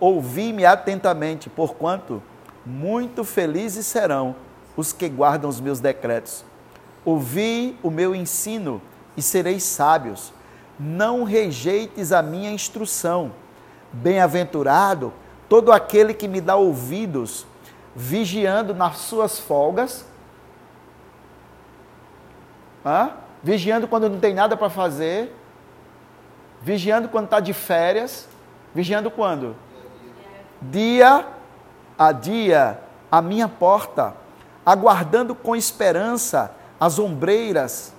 ouvi-me 0.00 0.64
atentamente, 0.64 1.50
porquanto 1.50 2.22
muito 2.64 3.22
felizes 3.22 3.84
serão 3.84 4.34
os 4.76 4.94
que 4.94 5.10
guardam 5.10 5.48
os 5.48 5.60
meus 5.60 5.78
decretos. 5.78 6.42
Ouvi 7.04 7.76
o 7.82 7.90
meu 7.90 8.14
ensino 8.14 8.80
e 9.14 9.20
sereis 9.20 9.62
sábios. 9.62 10.32
Não 10.78 11.22
rejeites 11.22 12.12
a 12.12 12.22
minha 12.22 12.50
instrução 12.50 13.32
Bem-aventurado 13.92 15.12
todo 15.48 15.72
aquele 15.72 16.14
que 16.14 16.28
me 16.28 16.40
dá 16.40 16.56
ouvidos, 16.56 17.46
vigiando 17.94 18.72
nas 18.74 18.98
suas 18.98 19.38
folgas, 19.38 20.06
Hã? 22.84 23.10
vigiando 23.42 23.86
quando 23.88 24.08
não 24.08 24.18
tem 24.18 24.32
nada 24.34 24.56
para 24.56 24.70
fazer, 24.70 25.34
vigiando 26.62 27.08
quando 27.08 27.24
está 27.26 27.40
de 27.40 27.52
férias, 27.52 28.28
vigiando 28.74 29.10
quando? 29.10 29.56
Dia. 30.62 31.26
A 31.98 32.12
dia, 32.12 32.80
a 33.12 33.20
minha 33.20 33.46
porta, 33.46 34.14
aguardando 34.64 35.34
com 35.34 35.54
esperança 35.54 36.50
as 36.80 36.98
ombreiras 36.98 37.92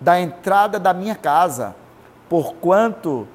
da 0.00 0.20
entrada 0.20 0.80
da 0.80 0.92
minha 0.92 1.14
casa, 1.14 1.76
porquanto 2.28 3.28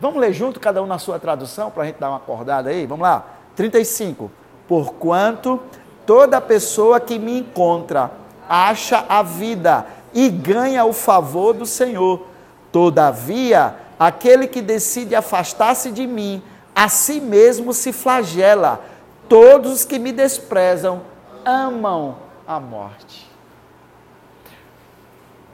Vamos 0.00 0.20
ler 0.20 0.32
junto, 0.32 0.60
cada 0.60 0.82
um 0.82 0.86
na 0.86 0.98
sua 0.98 1.18
tradução, 1.18 1.70
para 1.70 1.84
a 1.84 1.86
gente 1.86 1.98
dar 1.98 2.10
uma 2.10 2.18
acordada 2.18 2.70
aí? 2.70 2.86
Vamos 2.86 3.02
lá. 3.02 3.24
35. 3.54 4.30
Porquanto 4.68 5.60
toda 6.04 6.40
pessoa 6.40 7.00
que 7.00 7.18
me 7.18 7.40
encontra 7.40 8.10
acha 8.48 9.04
a 9.08 9.22
vida 9.22 9.86
e 10.12 10.28
ganha 10.28 10.84
o 10.84 10.92
favor 10.92 11.54
do 11.54 11.66
Senhor. 11.66 12.26
Todavia, 12.70 13.74
aquele 13.98 14.46
que 14.46 14.60
decide 14.60 15.14
afastar-se 15.14 15.90
de 15.90 16.06
mim, 16.06 16.42
a 16.74 16.88
si 16.88 17.20
mesmo 17.20 17.72
se 17.72 17.92
flagela. 17.92 18.80
Todos 19.28 19.72
os 19.72 19.84
que 19.84 19.98
me 19.98 20.12
desprezam 20.12 21.02
amam 21.44 22.16
a 22.46 22.60
morte. 22.60 23.26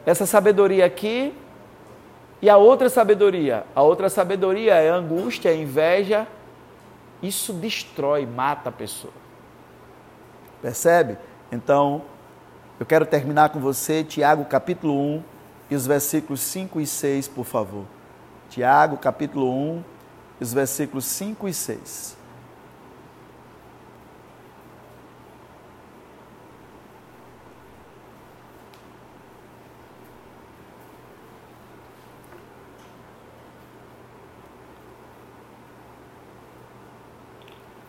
Essa 0.05 0.27
sabedoria 0.27 0.85
aqui 0.85 1.33
e 2.43 2.51
a 2.51 2.57
outra 2.57 2.91
sabedoria? 2.91 3.65
A 3.73 3.83
outra 3.83 4.11
sabedoria 4.11 4.75
é 4.75 4.91
angústia, 4.91 5.51
é 5.51 5.57
inveja. 5.57 6.27
Isso 7.23 7.53
destrói, 7.53 8.27
mata 8.27 8.69
a 8.69 8.73
pessoa. 8.73 9.15
Percebe? 10.61 11.17
Então, 11.53 12.03
eu 12.81 12.85
quero 12.85 13.07
terminar 13.07 13.51
com 13.51 13.61
você, 13.61 14.03
Tiago 14.03 14.45
capítulo 14.45 14.93
1 14.93 15.23
e 15.71 15.77
os 15.77 15.87
versículos 15.87 16.41
5 16.41 16.81
e 16.81 16.87
6, 16.87 17.29
por 17.29 17.45
favor. 17.45 17.85
Tiago 18.51 18.97
capítulo 18.97 19.49
1 19.49 19.85
e 20.41 20.43
os 20.43 20.53
versículos 20.53 21.05
5 21.05 21.49
e 21.49 21.55
6. 21.55 22.17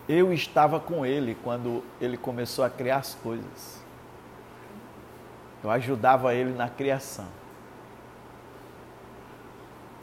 Eu 0.08 0.34
estava 0.34 0.80
com 0.80 1.06
ele 1.06 1.38
quando 1.44 1.84
ele 2.02 2.18
começou 2.18 2.66
a 2.66 2.70
criar 2.70 2.98
as 2.98 3.16
coisas. 3.16 3.82
Eu 5.64 5.72
ajudava 5.72 6.34
ele 6.34 6.52
na 6.52 6.68
criação. 6.68 7.28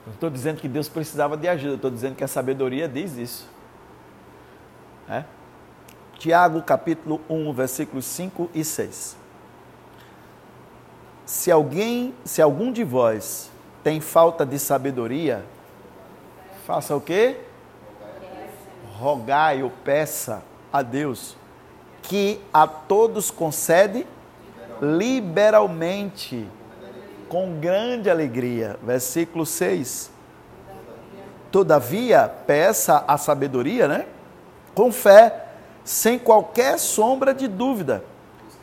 Não 0.07 0.15
estou 0.15 0.31
dizendo 0.31 0.61
que 0.61 0.69
Deus 0.69 0.89
precisava 0.89 1.37
de 1.37 1.47
ajuda, 1.47 1.75
estou 1.75 1.91
dizendo 1.91 2.17
que 2.17 2.25
a 2.25 2.29
sabedoria 2.29 2.89
diz 2.89 3.17
isso. 3.17 3.49
É? 5.09 5.25
Tiago 6.19 6.63
capítulo 6.63 7.21
1, 7.29 7.53
versículos 7.53 8.05
5 8.07 8.51
e 8.55 8.65
6. 8.65 9.17
Se 11.27 11.51
alguém, 11.51 12.15
se 12.25 12.41
algum 12.41 12.73
de 12.73 12.83
vós 12.83 13.51
tem 13.85 14.01
falta 14.01 14.45
de 14.45 14.59
sabedoria, 14.59 15.45
faça 16.67 16.97
o 16.97 17.01
quê? 17.01 17.39
Rogai 19.01 19.63
ou 19.63 19.71
peça 19.83 20.43
a 20.71 20.83
Deus 20.83 21.35
que 22.03 22.39
a 22.53 22.67
todos 22.67 23.31
concede 23.31 24.07
liberalmente, 24.81 26.47
com 27.29 27.59
grande 27.59 28.11
alegria. 28.11 28.79
Versículo 28.83 29.47
6. 29.47 30.11
Todavia, 31.51 32.31
peça 32.47 33.05
a 33.09 33.17
sabedoria, 33.17 33.89
né? 33.89 34.07
Com 34.75 34.93
fé, 34.93 35.47
sem 35.85 36.19
qualquer 36.19 36.79
sombra 36.79 37.33
de 37.35 37.49
dúvida, 37.49 38.05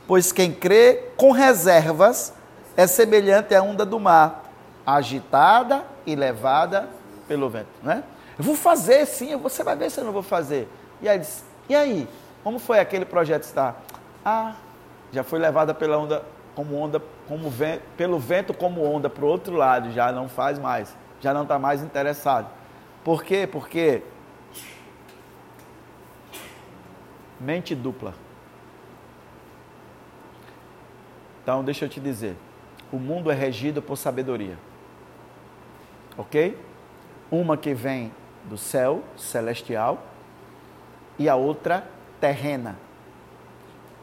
pois 0.07 0.31
quem 0.31 0.53
crê 0.53 1.09
com 1.17 1.31
reservas 1.31 2.33
é 2.75 2.85
semelhante 2.85 3.55
à 3.55 3.61
onda 3.61 3.85
do 3.85 3.99
mar, 3.99 4.45
agitada 4.85 5.83
e 6.05 6.15
levada 6.15 6.87
pelo 7.27 7.49
vento, 7.49 7.67
né? 7.81 8.03
Eu 8.37 8.43
vou 8.43 8.55
fazer 8.55 9.05
sim, 9.05 9.35
você 9.35 9.63
vai 9.63 9.75
ver 9.75 9.89
se 9.89 9.99
eu 9.99 10.03
não 10.03 10.11
vou 10.11 10.23
fazer. 10.23 10.67
E 11.01 11.09
aí, 11.09 11.21
e 11.67 11.75
aí? 11.75 12.07
Como 12.43 12.59
foi 12.59 12.79
aquele 12.79 13.05
projeto 13.05 13.43
estar? 13.43 13.81
Ah, 14.23 14.55
já 15.11 15.23
foi 15.23 15.39
levada 15.39 15.73
pela 15.73 15.97
onda 15.97 16.23
como 16.55 16.75
onda, 16.75 17.01
como 17.27 17.49
vento, 17.49 17.83
pelo 17.95 18.17
vento 18.17 18.53
como 18.53 18.83
onda 18.83 19.09
para 19.09 19.23
o 19.23 19.27
outro 19.27 19.55
lado, 19.55 19.91
já 19.91 20.11
não 20.11 20.27
faz 20.27 20.57
mais, 20.57 20.95
já 21.21 21.33
não 21.33 21.43
está 21.43 21.59
mais 21.59 21.83
interessado. 21.83 22.49
Por 23.03 23.23
quê? 23.23 23.47
Porque 23.49 24.01
mente 27.39 27.75
dupla. 27.75 28.13
Então, 31.43 31.63
deixa 31.63 31.85
eu 31.85 31.89
te 31.89 31.99
dizer, 31.99 32.35
o 32.91 32.97
mundo 32.97 33.31
é 33.31 33.35
regido 33.35 33.81
por 33.81 33.95
sabedoria. 33.95 34.57
OK? 36.17 36.57
Uma 37.29 37.55
que 37.55 37.73
vem 37.73 38.11
do 38.47 38.57
céu 38.57 39.03
celestial 39.17 40.01
e 41.19 41.27
a 41.27 41.35
outra 41.35 41.85
terrena, 42.19 42.77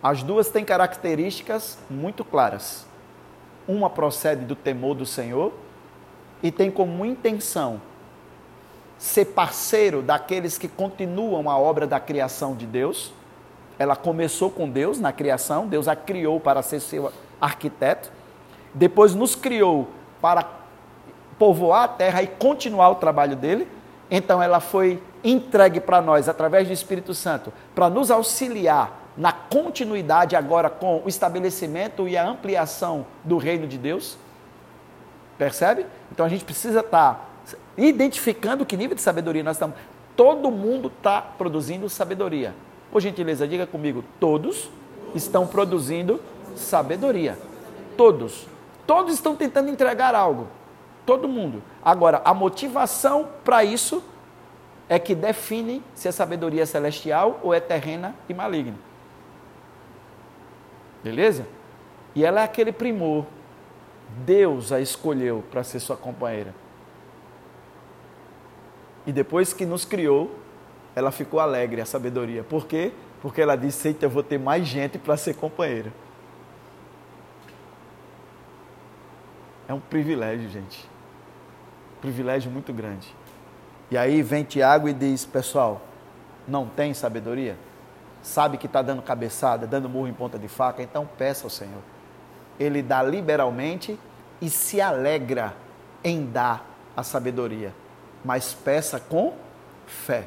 as 0.03 0.23
duas 0.23 0.51
têm 0.51 0.65
características 0.65 1.79
muito 1.89 2.25
claras. 2.25 2.87
Uma 3.67 3.89
procede 3.89 4.45
do 4.45 4.55
temor 4.55 4.95
do 4.95 5.07
Senhor 5.07 5.53
e 6.43 6.53
tem 6.53 6.71
como 6.71 7.07
intenção 7.07 7.81
ser 8.99 9.27
parceiro 9.27 10.03
daqueles 10.03 10.59
que 10.59 10.69
continuam 10.69 11.49
a 11.49 11.57
obra 11.57 11.87
da 11.87 11.99
criação 11.99 12.55
de 12.55 12.67
Deus. 12.67 13.13
Ela 13.79 13.97
começou 13.97 14.51
com 14.51 14.69
Deus 14.69 15.01
na 15.01 15.13
criação, 15.13 15.67
Deus 15.67 15.89
a 15.89 15.97
criou 15.97 16.39
para 16.39 16.63
ser 16.63 16.81
seu 16.81 17.11
arquiteto, 17.41 18.13
depois 18.75 19.15
nos 19.15 19.35
criou 19.35 19.89
para 20.21 20.47
povoar 21.39 21.85
a 21.85 21.89
terra 21.89 22.23
e 22.23 22.27
continuar 22.27 22.91
o 22.91 22.95
trabalho 22.97 23.37
dele. 23.37 23.67
Então 24.17 24.41
ela 24.41 24.61
foi 24.61 25.03
entregue 25.25 25.81
para 25.81 26.01
nós 26.01 26.29
através 26.29 26.69
do 26.69 26.73
Espírito 26.73 27.13
Santo 27.13 27.53
para 27.75 27.91
nos 27.91 28.13
auxiliar 28.13 29.11
na 29.17 29.33
continuidade 29.33 30.37
agora 30.37 30.71
com 30.71 31.03
o 31.05 31.09
estabelecimento 31.09 32.07
e 32.07 32.17
a 32.17 32.25
ampliação 32.25 33.07
do 33.25 33.39
reino 33.39 33.67
de 33.67 33.77
Deus. 33.77 34.17
Percebe? 35.37 35.85
Então 36.13 36.25
a 36.25 36.29
gente 36.29 36.45
precisa 36.45 36.79
estar 36.79 37.15
tá 37.15 37.57
identificando 37.77 38.65
que 38.65 38.77
nível 38.77 38.95
de 38.95 39.03
sabedoria 39.03 39.43
nós 39.43 39.57
estamos. 39.57 39.75
Todo 40.15 40.49
mundo 40.49 40.93
está 40.97 41.21
produzindo 41.21 41.89
sabedoria. 41.89 42.55
Por 42.93 43.03
gentileza, 43.03 43.49
diga 43.49 43.67
comigo: 43.67 44.05
todos 44.21 44.71
estão 45.13 45.45
produzindo 45.45 46.21
sabedoria. 46.55 47.37
Todos. 47.97 48.47
Todos 48.87 49.15
estão 49.15 49.35
tentando 49.35 49.71
entregar 49.71 50.15
algo. 50.15 50.47
Todo 51.05 51.29
mundo. 51.29 51.63
Agora, 51.83 52.23
a 52.25 52.33
motivação 52.33 53.29
para 53.45 53.63
isso 53.63 54.03
é 54.89 54.99
que 54.99 55.15
define 55.15 55.83
se 55.95 56.09
a 56.09 56.13
sabedoria 56.13 56.63
é 56.63 56.67
celestial 56.67 57.41
ou 57.43 57.53
é 57.53 57.61
terrena 57.61 58.15
e 58.29 58.35
maligna. 58.35 58.77
Beleza? 61.03 61.47
E 62.15 62.25
ela 62.25 62.41
é 62.41 62.45
aquele 62.45 62.73
primor. 62.73 63.27
Deus 64.25 64.71
a 64.73 64.81
escolheu 64.81 65.43
para 65.51 65.65
ser 65.65 65.81
sua 65.81 65.97
companheira. 65.97 66.55
E 69.07 69.13
depois 69.13 69.53
que 69.53 69.67
nos 69.67 69.85
criou, 69.85 70.31
ela 70.95 71.11
ficou 71.11 71.41
alegre, 71.41 71.81
a 71.81 71.87
sabedoria. 71.87 72.43
Por 72.43 72.67
quê? 72.67 72.93
Porque 73.21 73.43
ela 73.43 73.57
disse: 73.57 73.89
Eita, 73.89 74.07
eu 74.07 74.11
vou 74.11 74.23
ter 74.23 74.39
mais 74.39 74.67
gente 74.67 74.99
para 74.99 75.17
ser 75.17 75.35
companheira. 75.35 75.93
É 79.67 79.75
um 79.75 79.81
privilégio, 79.81 80.49
gente. 80.49 80.94
Privilégio 82.05 82.51
muito 82.51 82.73
grande. 82.73 83.13
E 83.91 83.99
aí 83.99 84.23
vem 84.23 84.45
Tiago 84.45 84.89
e 84.89 84.93
diz: 84.93 85.25
Pessoal, 85.25 85.83
não 86.47 86.67
tem 86.67 86.95
sabedoria? 86.95 87.57
sabe 88.25 88.57
que 88.57 88.67
está 88.67 88.81
dando 88.81 89.03
cabeçada, 89.03 89.67
dando 89.67 89.89
murro 89.89 90.09
em 90.09 90.13
ponta 90.13 90.39
de 90.39 90.49
faca, 90.49 90.83
então 90.83 91.07
peça 91.07 91.45
ao 91.45 91.51
Senhor. 91.51 91.83
Ele 92.59 92.83
dá 92.83 93.03
liberalmente 93.03 93.99
e 94.41 94.49
se 94.49 94.81
alegra 94.81 95.55
em 96.03 96.25
dar 96.25 96.67
a 96.97 97.03
sabedoria, 97.03 97.75
mas 98.25 98.55
peça 98.55 98.99
com 98.99 99.35
fé, 99.87 100.27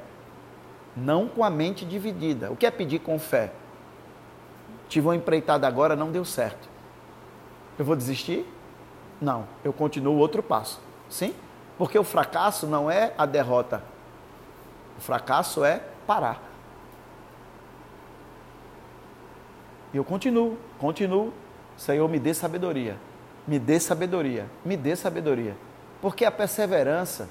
não 0.96 1.28
com 1.28 1.44
a 1.44 1.50
mente 1.50 1.86
dividida. 1.86 2.52
O 2.52 2.56
que 2.56 2.68
é 2.68 2.72
pedir 2.72 3.00
com 3.00 3.18
fé? 3.18 3.52
Tive 4.88 5.08
uma 5.08 5.16
empreitada 5.16 5.68
agora, 5.68 5.96
não 5.96 6.12
deu 6.12 6.24
certo. 6.24 6.70
Eu 7.80 7.84
vou 7.84 7.96
desistir? 7.96 8.46
Não, 9.20 9.48
eu 9.64 9.74
continuo 9.74 10.18
outro 10.18 10.44
passo. 10.44 10.80
Sim? 11.10 11.34
Porque 11.78 11.98
o 11.98 12.04
fracasso 12.04 12.66
não 12.66 12.90
é 12.90 13.14
a 13.18 13.26
derrota. 13.26 13.84
O 14.98 15.02
fracasso 15.02 15.64
é 15.64 15.82
parar. 16.08 16.42
E 19.94 19.98
eu 19.98 20.04
continuo, 20.04 20.58
continuo. 20.80 21.34
Senhor, 21.78 22.08
me 22.10 22.20
dê 22.20 22.34
sabedoria. 22.34 22.98
Me 23.48 23.60
dê 23.60 23.80
sabedoria. 23.80 24.48
Me 24.66 24.76
dê 24.76 24.96
sabedoria. 24.96 25.56
Porque 26.02 26.26
a 26.26 26.32
perseverança 26.32 27.30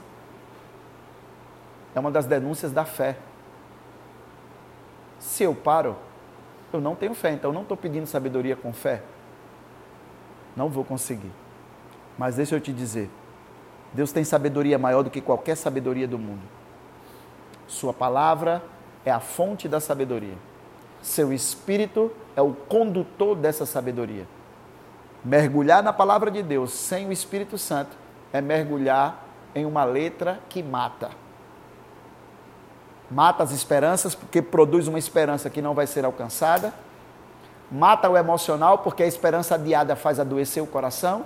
é 1.94 2.00
uma 2.00 2.10
das 2.10 2.26
denúncias 2.26 2.72
da 2.72 2.84
fé. 2.84 3.16
Se 5.18 5.42
eu 5.42 5.54
paro, 5.54 5.96
eu 6.72 6.80
não 6.80 6.94
tenho 6.94 7.14
fé. 7.14 7.32
Então, 7.32 7.50
eu 7.50 7.54
não 7.54 7.62
estou 7.62 7.76
pedindo 7.76 8.06
sabedoria 8.06 8.54
com 8.54 8.72
fé. 8.72 9.02
Não 10.54 10.68
vou 10.68 10.84
conseguir. 10.84 11.32
Mas 12.16 12.36
deixa 12.36 12.54
eu 12.54 12.60
te 12.60 12.72
dizer: 12.72 13.10
Deus 13.96 14.12
tem 14.12 14.24
sabedoria 14.24 14.78
maior 14.78 15.02
do 15.02 15.08
que 15.08 15.22
qualquer 15.22 15.56
sabedoria 15.56 16.06
do 16.06 16.18
mundo. 16.18 16.42
Sua 17.66 17.94
palavra 17.94 18.62
é 19.06 19.10
a 19.10 19.18
fonte 19.18 19.66
da 19.66 19.80
sabedoria. 19.80 20.34
Seu 21.00 21.32
espírito 21.32 22.12
é 22.36 22.42
o 22.42 22.52
condutor 22.52 23.34
dessa 23.34 23.64
sabedoria. 23.64 24.28
Mergulhar 25.24 25.82
na 25.82 25.94
palavra 25.94 26.30
de 26.30 26.42
Deus 26.42 26.72
sem 26.72 27.08
o 27.08 27.12
Espírito 27.12 27.56
Santo 27.56 27.96
é 28.34 28.40
mergulhar 28.42 29.24
em 29.54 29.64
uma 29.64 29.82
letra 29.82 30.40
que 30.50 30.62
mata. 30.62 31.08
Mata 33.10 33.44
as 33.44 33.50
esperanças 33.50 34.14
porque 34.14 34.42
produz 34.42 34.88
uma 34.88 34.98
esperança 34.98 35.48
que 35.48 35.62
não 35.62 35.72
vai 35.72 35.86
ser 35.86 36.04
alcançada. 36.04 36.74
Mata 37.72 38.10
o 38.10 38.16
emocional 38.16 38.78
porque 38.78 39.02
a 39.02 39.06
esperança 39.06 39.54
adiada 39.54 39.96
faz 39.96 40.20
adoecer 40.20 40.62
o 40.62 40.66
coração. 40.66 41.24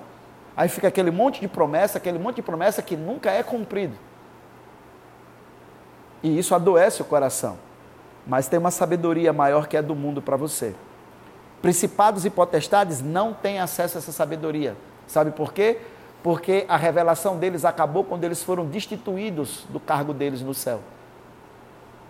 Aí 0.56 0.68
fica 0.68 0.88
aquele 0.88 1.10
monte 1.10 1.40
de 1.40 1.48
promessa, 1.48 1.98
aquele 1.98 2.18
monte 2.18 2.36
de 2.36 2.42
promessa 2.42 2.82
que 2.82 2.96
nunca 2.96 3.30
é 3.30 3.42
cumprido. 3.42 3.96
E 6.22 6.38
isso 6.38 6.54
adoece 6.54 7.00
o 7.02 7.04
coração 7.04 7.58
mas 8.26 8.48
tem 8.48 8.58
uma 8.58 8.70
sabedoria 8.70 9.32
maior 9.32 9.66
que 9.66 9.76
é 9.76 9.82
do 9.82 9.94
mundo 9.94 10.20
para 10.20 10.36
você. 10.36 10.74
Principados 11.62 12.24
e 12.24 12.30
potestades 12.30 13.02
não 13.02 13.32
têm 13.34 13.60
acesso 13.60 13.98
a 13.98 14.00
essa 14.00 14.12
sabedoria. 14.12 14.76
Sabe 15.06 15.30
por 15.30 15.52
quê? 15.52 15.78
Porque 16.22 16.64
a 16.68 16.76
revelação 16.76 17.38
deles 17.38 17.64
acabou 17.64 18.04
quando 18.04 18.24
eles 18.24 18.42
foram 18.42 18.66
destituídos 18.66 19.64
do 19.68 19.80
cargo 19.80 20.14
deles 20.14 20.42
no 20.42 20.54
céu. 20.54 20.80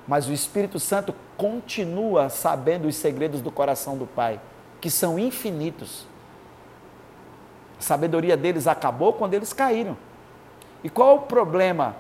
Mas 0.07 0.29
o 0.29 0.33
Espírito 0.33 0.79
Santo 0.79 1.15
continua 1.37 2.29
sabendo 2.29 2.89
os 2.89 2.97
segredos 2.97 3.41
do 3.41 3.51
coração 3.51 3.97
do 3.97 4.07
Pai, 4.07 4.41
que 4.81 4.91
são 4.91 5.19
infinitos. 5.19 6.07
A 7.81 7.83
sabedoria 7.83 8.37
deles 8.37 8.67
acabou 8.67 9.15
quando 9.15 9.33
eles 9.33 9.55
caíram. 9.55 9.97
E 10.85 10.91
qual 10.91 11.17
o 11.17 11.23
problema 11.23 11.97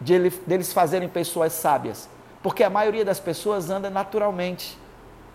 de 0.00 0.12
eles 0.12 0.72
fazerem 0.72 1.08
pessoas 1.08 1.52
sábias? 1.52 2.08
Porque 2.42 2.64
a 2.64 2.70
maioria 2.70 3.04
das 3.04 3.20
pessoas 3.20 3.70
anda 3.70 3.88
naturalmente. 3.88 4.76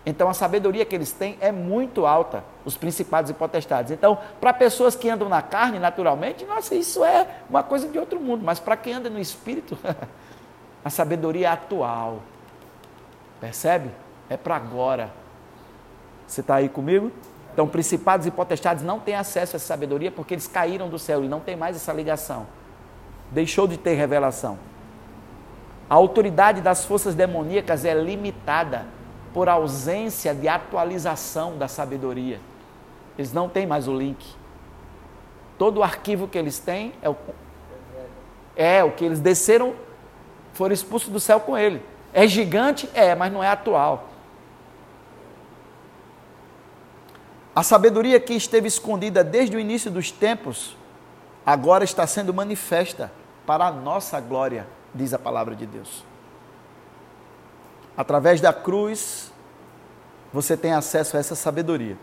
Então 0.06 0.28
a 0.28 0.34
sabedoria 0.34 0.84
que 0.84 0.94
eles 0.94 1.14
têm 1.14 1.38
é 1.40 1.50
muito 1.50 2.06
alta, 2.06 2.44
os 2.66 2.76
principados 2.76 3.32
e 3.32 3.34
potestades. 3.34 3.90
Então, 3.90 4.18
para 4.42 4.52
pessoas 4.52 4.98
que 4.98 5.10
andam 5.10 5.30
na 5.30 5.42
carne 5.42 5.80
naturalmente, 5.80 6.44
nossa, 6.44 6.76
isso 6.76 7.06
é 7.06 7.26
uma 7.50 7.64
coisa 7.64 7.88
de 7.88 7.98
outro 7.98 8.20
mundo. 8.20 8.44
Mas 8.44 8.60
para 8.60 8.76
quem 8.76 8.92
anda 8.92 9.10
no 9.10 9.18
espírito, 9.18 9.78
a 10.84 10.90
sabedoria 10.90 11.48
é 11.48 11.52
atual. 11.52 12.20
Percebe? 13.40 13.92
É 14.30 14.36
para 14.36 14.58
agora. 14.58 15.10
Você 16.28 16.42
está 16.42 16.56
aí 16.56 16.68
comigo? 16.68 17.14
Então, 17.54 17.68
principados 17.68 18.26
e 18.26 18.32
potestades 18.32 18.84
não 18.84 19.00
têm 19.00 19.16
acesso 19.16 19.56
a 19.56 19.58
essa 19.58 19.68
sabedoria 19.68 20.12
porque 20.12 20.34
eles 20.34 20.48
caíram 20.48 20.90
do 20.90 20.98
céu 20.98 21.24
e 21.24 21.28
não 21.28 21.40
tem 21.40 21.56
mais 21.56 21.76
essa 21.76 21.94
ligação. 21.94 22.48
Deixou 23.32 23.68
de 23.68 23.78
ter 23.78 23.94
revelação. 23.94 24.58
A 25.88 25.94
autoridade 25.94 26.62
das 26.62 26.84
forças 26.84 27.14
demoníacas 27.14 27.86
é 27.86 27.94
limitada 27.94 28.88
por 29.34 29.48
ausência 29.48 30.34
de 30.34 30.48
atualização 30.48 31.56
da 31.56 31.68
sabedoria. 31.68 32.40
Eles 33.18 33.32
não 33.32 33.48
têm 33.48 33.68
mais 33.68 33.88
o 33.88 33.96
link. 33.96 34.26
Todo 35.58 35.78
o 35.78 35.84
arquivo 35.84 36.28
que 36.28 36.38
eles 36.38 36.58
têm 36.58 36.94
é 37.04 37.10
o, 37.10 37.16
é 38.56 38.84
o 38.84 38.92
que 38.92 39.06
eles 39.06 39.20
desceram, 39.20 39.76
foram 40.54 40.74
expulsos 40.74 41.10
do 41.10 41.20
céu 41.20 41.40
com 41.40 41.56
ele. 41.56 41.84
É 42.12 42.28
gigante? 42.28 42.90
É, 42.96 43.14
mas 43.14 43.32
não 43.32 43.44
é 43.44 43.50
atual. 43.50 44.10
A 47.56 47.62
sabedoria 47.62 48.20
que 48.20 48.34
esteve 48.34 48.68
escondida 48.68 49.24
desde 49.24 49.56
o 49.56 49.60
início 49.60 49.92
dos 49.92 50.12
tempos, 50.12 50.76
agora 51.46 51.84
está 51.84 52.08
sendo 52.08 52.34
manifesta 52.34 53.12
para 53.46 53.68
a 53.68 53.72
nossa 53.72 54.20
glória, 54.20 54.68
diz 54.94 55.14
a 55.14 55.20
palavra 55.20 55.56
de 55.56 55.68
Deus. 55.68 56.04
Através 57.96 58.42
da 58.42 58.52
cruz, 58.52 59.32
você 60.34 60.58
tem 60.58 60.74
acesso 60.74 61.16
a 61.16 61.20
essa 61.20 61.36
sabedoria. 61.36 61.96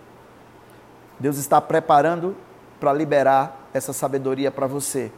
Deus 1.18 1.36
está 1.36 1.60
preparando 1.60 2.36
para 2.78 2.92
liberar 2.92 3.68
essa 3.74 3.92
sabedoria 3.92 4.52
para 4.52 4.68
você. 4.68 5.10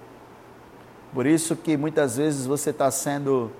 Por 1.12 1.26
isso 1.26 1.54
que 1.54 1.76
muitas 1.76 2.16
vezes 2.16 2.46
você 2.46 2.70
está 2.70 2.90
sendo 2.90 3.52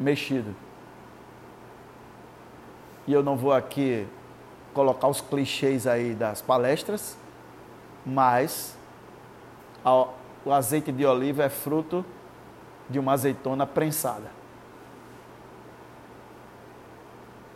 mexido. 0.00 0.54
E 3.06 3.12
eu 3.12 3.22
não 3.22 3.36
vou 3.36 3.52
aqui 3.52 4.06
colocar 4.74 5.08
os 5.08 5.20
clichês 5.20 5.86
aí 5.86 6.14
das 6.14 6.40
palestras, 6.40 7.16
mas 8.04 8.76
o 10.44 10.52
azeite 10.52 10.90
de 10.90 11.04
oliva 11.04 11.42
é 11.44 11.48
fruto 11.48 12.04
de 12.88 12.98
uma 12.98 13.12
azeitona 13.12 13.66
prensada. 13.66 14.30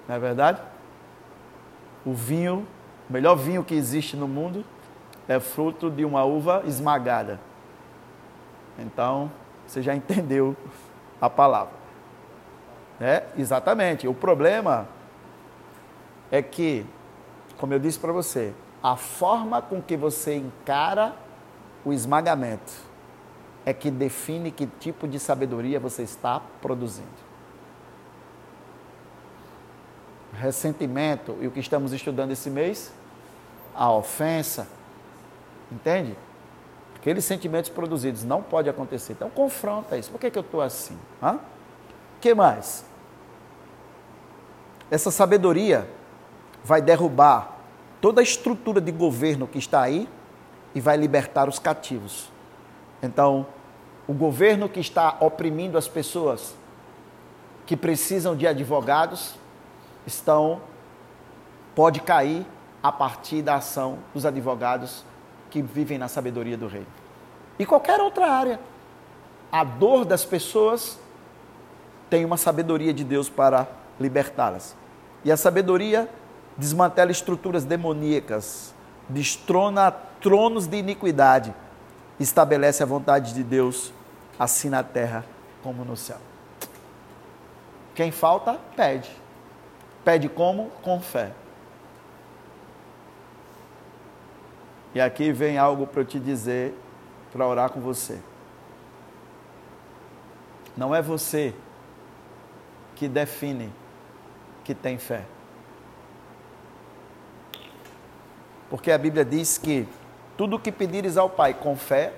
Não 0.08 0.14
é 0.14 0.18
verdade? 0.18 0.62
O 2.04 2.12
vinho, 2.12 2.66
o 3.08 3.12
melhor 3.12 3.34
vinho 3.34 3.64
que 3.64 3.74
existe 3.74 4.16
no 4.16 4.28
mundo, 4.28 4.64
é 5.28 5.40
fruto 5.40 5.90
de 5.90 6.04
uma 6.04 6.24
uva 6.24 6.62
esmagada. 6.66 7.40
Então, 8.78 9.30
você 9.66 9.82
já 9.82 9.94
entendeu 9.94 10.56
a 11.20 11.28
palavra. 11.28 11.74
É, 13.00 13.24
exatamente. 13.36 14.06
O 14.06 14.14
problema 14.14 14.86
é 16.30 16.40
que, 16.40 16.86
como 17.58 17.72
eu 17.72 17.78
disse 17.78 17.98
para 17.98 18.12
você, 18.12 18.52
a 18.82 18.96
forma 18.96 19.60
com 19.62 19.80
que 19.80 19.96
você 19.96 20.36
encara 20.36 21.14
o 21.84 21.92
esmagamento 21.92 22.72
é 23.64 23.72
que 23.72 23.90
define 23.90 24.50
que 24.50 24.66
tipo 24.66 25.08
de 25.08 25.18
sabedoria 25.18 25.80
você 25.80 26.02
está 26.02 26.40
produzindo. 26.60 27.26
ressentimento 30.36 31.36
e 31.40 31.46
o 31.46 31.50
que 31.50 31.60
estamos 31.60 31.92
estudando 31.92 32.30
esse 32.30 32.50
mês, 32.50 32.92
a 33.74 33.90
ofensa, 33.90 34.68
entende? 35.70 36.16
Aqueles 36.96 37.24
sentimentos 37.24 37.70
produzidos 37.70 38.24
não 38.24 38.42
pode 38.42 38.68
acontecer. 38.68 39.12
Então 39.12 39.30
confronta 39.30 39.96
isso. 39.96 40.10
Por 40.10 40.20
que, 40.20 40.30
que 40.30 40.38
eu 40.38 40.42
estou 40.42 40.60
assim? 40.60 40.98
O 41.22 41.38
que 42.20 42.34
mais? 42.34 42.84
Essa 44.90 45.10
sabedoria 45.10 45.88
vai 46.66 46.82
derrubar 46.82 47.58
toda 48.00 48.20
a 48.20 48.24
estrutura 48.24 48.80
de 48.80 48.90
governo 48.90 49.46
que 49.46 49.56
está 49.56 49.82
aí 49.82 50.08
e 50.74 50.80
vai 50.80 50.96
libertar 50.96 51.48
os 51.48 51.60
cativos. 51.60 52.28
Então, 53.00 53.46
o 54.04 54.12
governo 54.12 54.68
que 54.68 54.80
está 54.80 55.16
oprimindo 55.20 55.78
as 55.78 55.86
pessoas 55.86 56.56
que 57.66 57.76
precisam 57.76 58.34
de 58.34 58.48
advogados, 58.48 59.36
estão 60.04 60.60
pode 61.72 62.00
cair 62.00 62.44
a 62.82 62.90
partir 62.90 63.42
da 63.42 63.56
ação 63.56 63.98
dos 64.12 64.26
advogados 64.26 65.04
que 65.50 65.62
vivem 65.62 65.98
na 65.98 66.08
sabedoria 66.08 66.56
do 66.56 66.66
rei. 66.66 66.86
E 67.60 67.64
qualquer 67.64 68.00
outra 68.00 68.28
área. 68.28 68.58
A 69.52 69.62
dor 69.62 70.04
das 70.04 70.24
pessoas 70.24 70.98
tem 72.10 72.24
uma 72.24 72.36
sabedoria 72.36 72.92
de 72.92 73.04
Deus 73.04 73.28
para 73.28 73.68
libertá-las. 74.00 74.76
E 75.24 75.30
a 75.30 75.36
sabedoria 75.36 76.08
desmantela 76.56 77.10
estruturas 77.10 77.64
demoníacas, 77.64 78.74
destrona 79.08 79.90
tronos 79.90 80.66
de 80.66 80.76
iniquidade, 80.76 81.54
estabelece 82.18 82.82
a 82.82 82.86
vontade 82.86 83.34
de 83.34 83.42
Deus, 83.42 83.92
assim 84.38 84.68
na 84.68 84.82
terra 84.82 85.24
como 85.62 85.84
no 85.84 85.96
céu. 85.96 86.18
Quem 87.94 88.10
falta, 88.10 88.58
pede. 88.74 89.10
Pede 90.04 90.28
como? 90.28 90.70
Com 90.82 91.00
fé. 91.00 91.32
E 94.94 95.00
aqui 95.00 95.32
vem 95.32 95.58
algo 95.58 95.86
para 95.86 96.00
eu 96.00 96.04
te 96.04 96.18
dizer, 96.18 96.74
para 97.32 97.46
orar 97.46 97.70
com 97.70 97.80
você. 97.80 98.18
Não 100.76 100.94
é 100.94 101.02
você 101.02 101.54
que 102.94 103.08
define 103.08 103.72
que 104.64 104.74
tem 104.74 104.98
fé. 104.98 105.24
Porque 108.68 108.90
a 108.90 108.98
Bíblia 108.98 109.24
diz 109.24 109.58
que 109.58 109.86
tudo 110.36 110.56
o 110.56 110.60
que 110.60 110.72
pedires 110.72 111.16
ao 111.16 111.30
Pai 111.30 111.54
com 111.54 111.76
fé, 111.76 112.12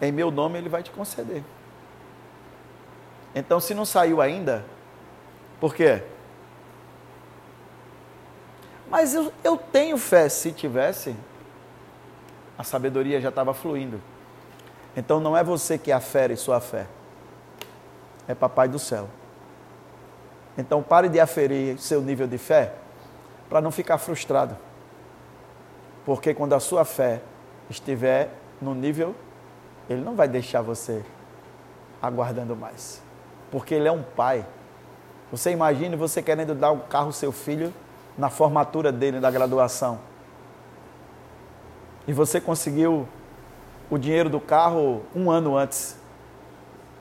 em 0.00 0.12
meu 0.12 0.30
nome 0.30 0.58
Ele 0.58 0.68
vai 0.68 0.82
te 0.82 0.90
conceder. 0.90 1.42
Então, 3.34 3.60
se 3.60 3.74
não 3.74 3.84
saiu 3.84 4.20
ainda, 4.20 4.64
por 5.60 5.74
quê? 5.74 6.02
Mas 8.90 9.14
eu, 9.14 9.32
eu 9.44 9.56
tenho 9.56 9.98
fé. 9.98 10.28
Se 10.28 10.50
tivesse, 10.50 11.14
a 12.58 12.64
sabedoria 12.64 13.20
já 13.20 13.28
estava 13.28 13.52
fluindo. 13.54 14.00
Então 14.96 15.20
não 15.20 15.36
é 15.36 15.44
você 15.44 15.78
que 15.78 15.92
afere 15.92 16.36
sua 16.36 16.60
fé, 16.60 16.86
é 18.26 18.34
Papai 18.34 18.68
do 18.68 18.80
céu. 18.80 19.08
Então 20.56 20.82
pare 20.82 21.08
de 21.08 21.20
aferir 21.20 21.78
seu 21.78 22.02
nível 22.02 22.26
de 22.26 22.36
fé 22.36 22.74
para 23.48 23.60
não 23.60 23.70
ficar 23.70 23.96
frustrado. 23.98 24.56
Porque 26.08 26.32
quando 26.32 26.54
a 26.54 26.58
sua 26.58 26.86
fé 26.86 27.20
estiver 27.68 28.30
no 28.62 28.74
nível, 28.74 29.14
ele 29.90 30.00
não 30.00 30.16
vai 30.16 30.26
deixar 30.26 30.62
você 30.62 31.04
aguardando 32.00 32.56
mais. 32.56 33.02
Porque 33.50 33.74
ele 33.74 33.88
é 33.88 33.92
um 33.92 34.02
pai. 34.02 34.46
Você 35.30 35.50
imagine 35.50 35.96
você 35.96 36.22
querendo 36.22 36.54
dar 36.54 36.72
um 36.72 36.78
carro 36.78 37.08
ao 37.08 37.12
seu 37.12 37.30
filho 37.30 37.74
na 38.16 38.30
formatura 38.30 38.90
dele 38.90 39.20
da 39.20 39.30
graduação. 39.30 39.98
E 42.06 42.12
você 42.14 42.40
conseguiu 42.40 43.06
o 43.90 43.98
dinheiro 43.98 44.30
do 44.30 44.40
carro 44.40 45.02
um 45.14 45.30
ano 45.30 45.58
antes. 45.58 45.94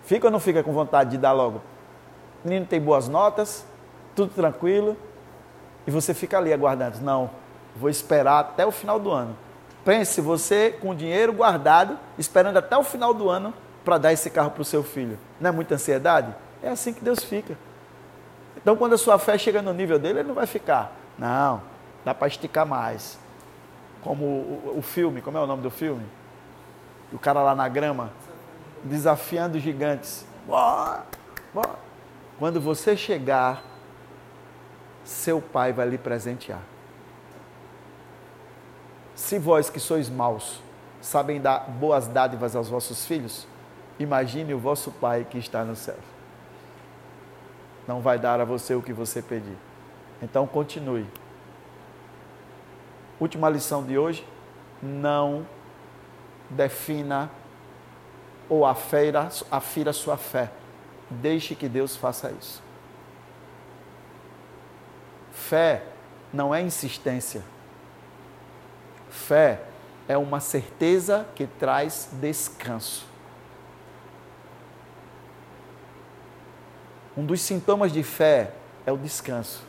Fica 0.04 0.28
ou 0.28 0.32
não 0.32 0.40
fica 0.42 0.62
com 0.62 0.74
vontade 0.74 1.12
de 1.12 1.18
dar 1.18 1.32
logo? 1.32 1.62
O 2.44 2.50
menino 2.50 2.66
tem 2.66 2.82
boas 2.82 3.08
notas, 3.08 3.66
tudo 4.14 4.34
tranquilo, 4.34 4.98
e 5.88 5.92
você 5.92 6.14
fica 6.14 6.38
ali 6.38 6.52
aguardando. 6.52 7.00
Não, 7.00 7.30
vou 7.78 7.90
esperar 7.90 8.40
até 8.40 8.66
o 8.66 8.72
final 8.72 9.00
do 9.00 9.12
ano. 9.12 9.38
Pense 9.86 10.20
você 10.20 10.72
com 10.72 10.94
dinheiro 10.94 11.32
guardado, 11.32 11.98
esperando 12.18 12.58
até 12.58 12.78
o 12.78 12.84
final 12.84 13.14
do 13.14 13.30
ano 13.30 13.54
para 13.86 13.98
dar 13.98 14.12
esse 14.12 14.30
carro 14.30 14.52
para 14.52 14.62
o 14.62 14.66
seu 14.66 14.84
filho. 14.84 15.18
Não 15.40 15.50
é 15.50 15.54
muita 15.54 15.76
ansiedade? 15.76 16.36
É 16.62 16.70
assim 16.70 16.94
que 16.94 17.02
Deus 17.02 17.24
fica. 17.24 17.58
Então, 18.58 18.76
quando 18.76 18.94
a 18.94 18.98
sua 18.98 19.18
fé 19.18 19.38
chega 19.38 19.62
no 19.62 19.74
nível 19.74 19.98
dele, 19.98 20.20
ele 20.20 20.28
não 20.28 20.36
vai 20.36 20.46
ficar. 20.46 20.92
Não, 21.18 21.62
dá 22.04 22.14
para 22.14 22.28
esticar 22.28 22.66
mais. 22.66 23.18
Como 24.02 24.26
o, 24.26 24.74
o, 24.78 24.82
filme, 24.82 25.22
como 25.22 25.38
é 25.38 25.42
o 25.42 25.48
nome 25.48 25.64
do 25.64 25.72
filme? 25.72 26.06
O 27.14 27.18
cara 27.18 27.42
lá 27.42 27.56
na 27.56 27.70
grama, 27.70 28.12
desafiando 28.84 29.58
gigantes. 29.58 30.26
Quando 32.38 32.60
você 32.60 32.98
chegar, 32.98 33.64
seu 35.04 35.40
pai 35.40 35.72
vai 35.72 35.88
lhe 35.88 35.98
presentear. 35.98 36.60
Se 39.18 39.40
vós 39.40 39.68
que 39.68 39.80
sois 39.80 40.10
maus, 40.10 40.62
sabem 41.02 41.42
dar 41.42 41.68
boas 41.72 42.08
dádivas 42.08 42.56
aos 42.56 42.70
vossos 42.70 43.04
filhos, 43.04 43.48
imagine 43.98 44.54
o 44.54 44.60
vosso 44.60 44.92
pai 44.92 45.26
que 45.28 45.40
está 45.40 45.66
no 45.66 45.76
céu. 45.76 45.98
não 47.88 48.00
vai 48.00 48.20
dar 48.20 48.40
a 48.40 48.46
você 48.46 48.76
o 48.76 48.82
que 48.82 48.94
você 48.94 49.20
pedir. 49.20 49.58
Então 50.22 50.46
continue. 50.46 51.08
Última 53.20 53.50
lição 53.50 53.84
de 53.84 53.98
hoje: 53.98 54.24
não 54.84 55.48
defina 56.48 57.32
ou 58.48 58.68
afira, 58.68 59.30
afira 59.50 59.92
sua 59.94 60.16
fé. 60.16 60.52
Deixe 61.10 61.56
que 61.56 61.68
Deus 61.68 61.96
faça 61.96 62.30
isso. 62.40 62.62
Fé 65.32 65.84
não 66.32 66.54
é 66.54 66.62
insistência. 66.62 67.57
Fé 69.18 69.62
é 70.08 70.18
uma 70.18 70.40
certeza 70.40 71.28
que 71.36 71.48
traz 71.48 72.10
descanso. 72.14 73.06
Um 77.18 77.26
dos 77.26 77.42
sintomas 77.42 77.92
de 77.92 78.04
fé 78.04 78.54
é 78.86 78.92
o 78.92 78.98
descanso. 78.98 79.64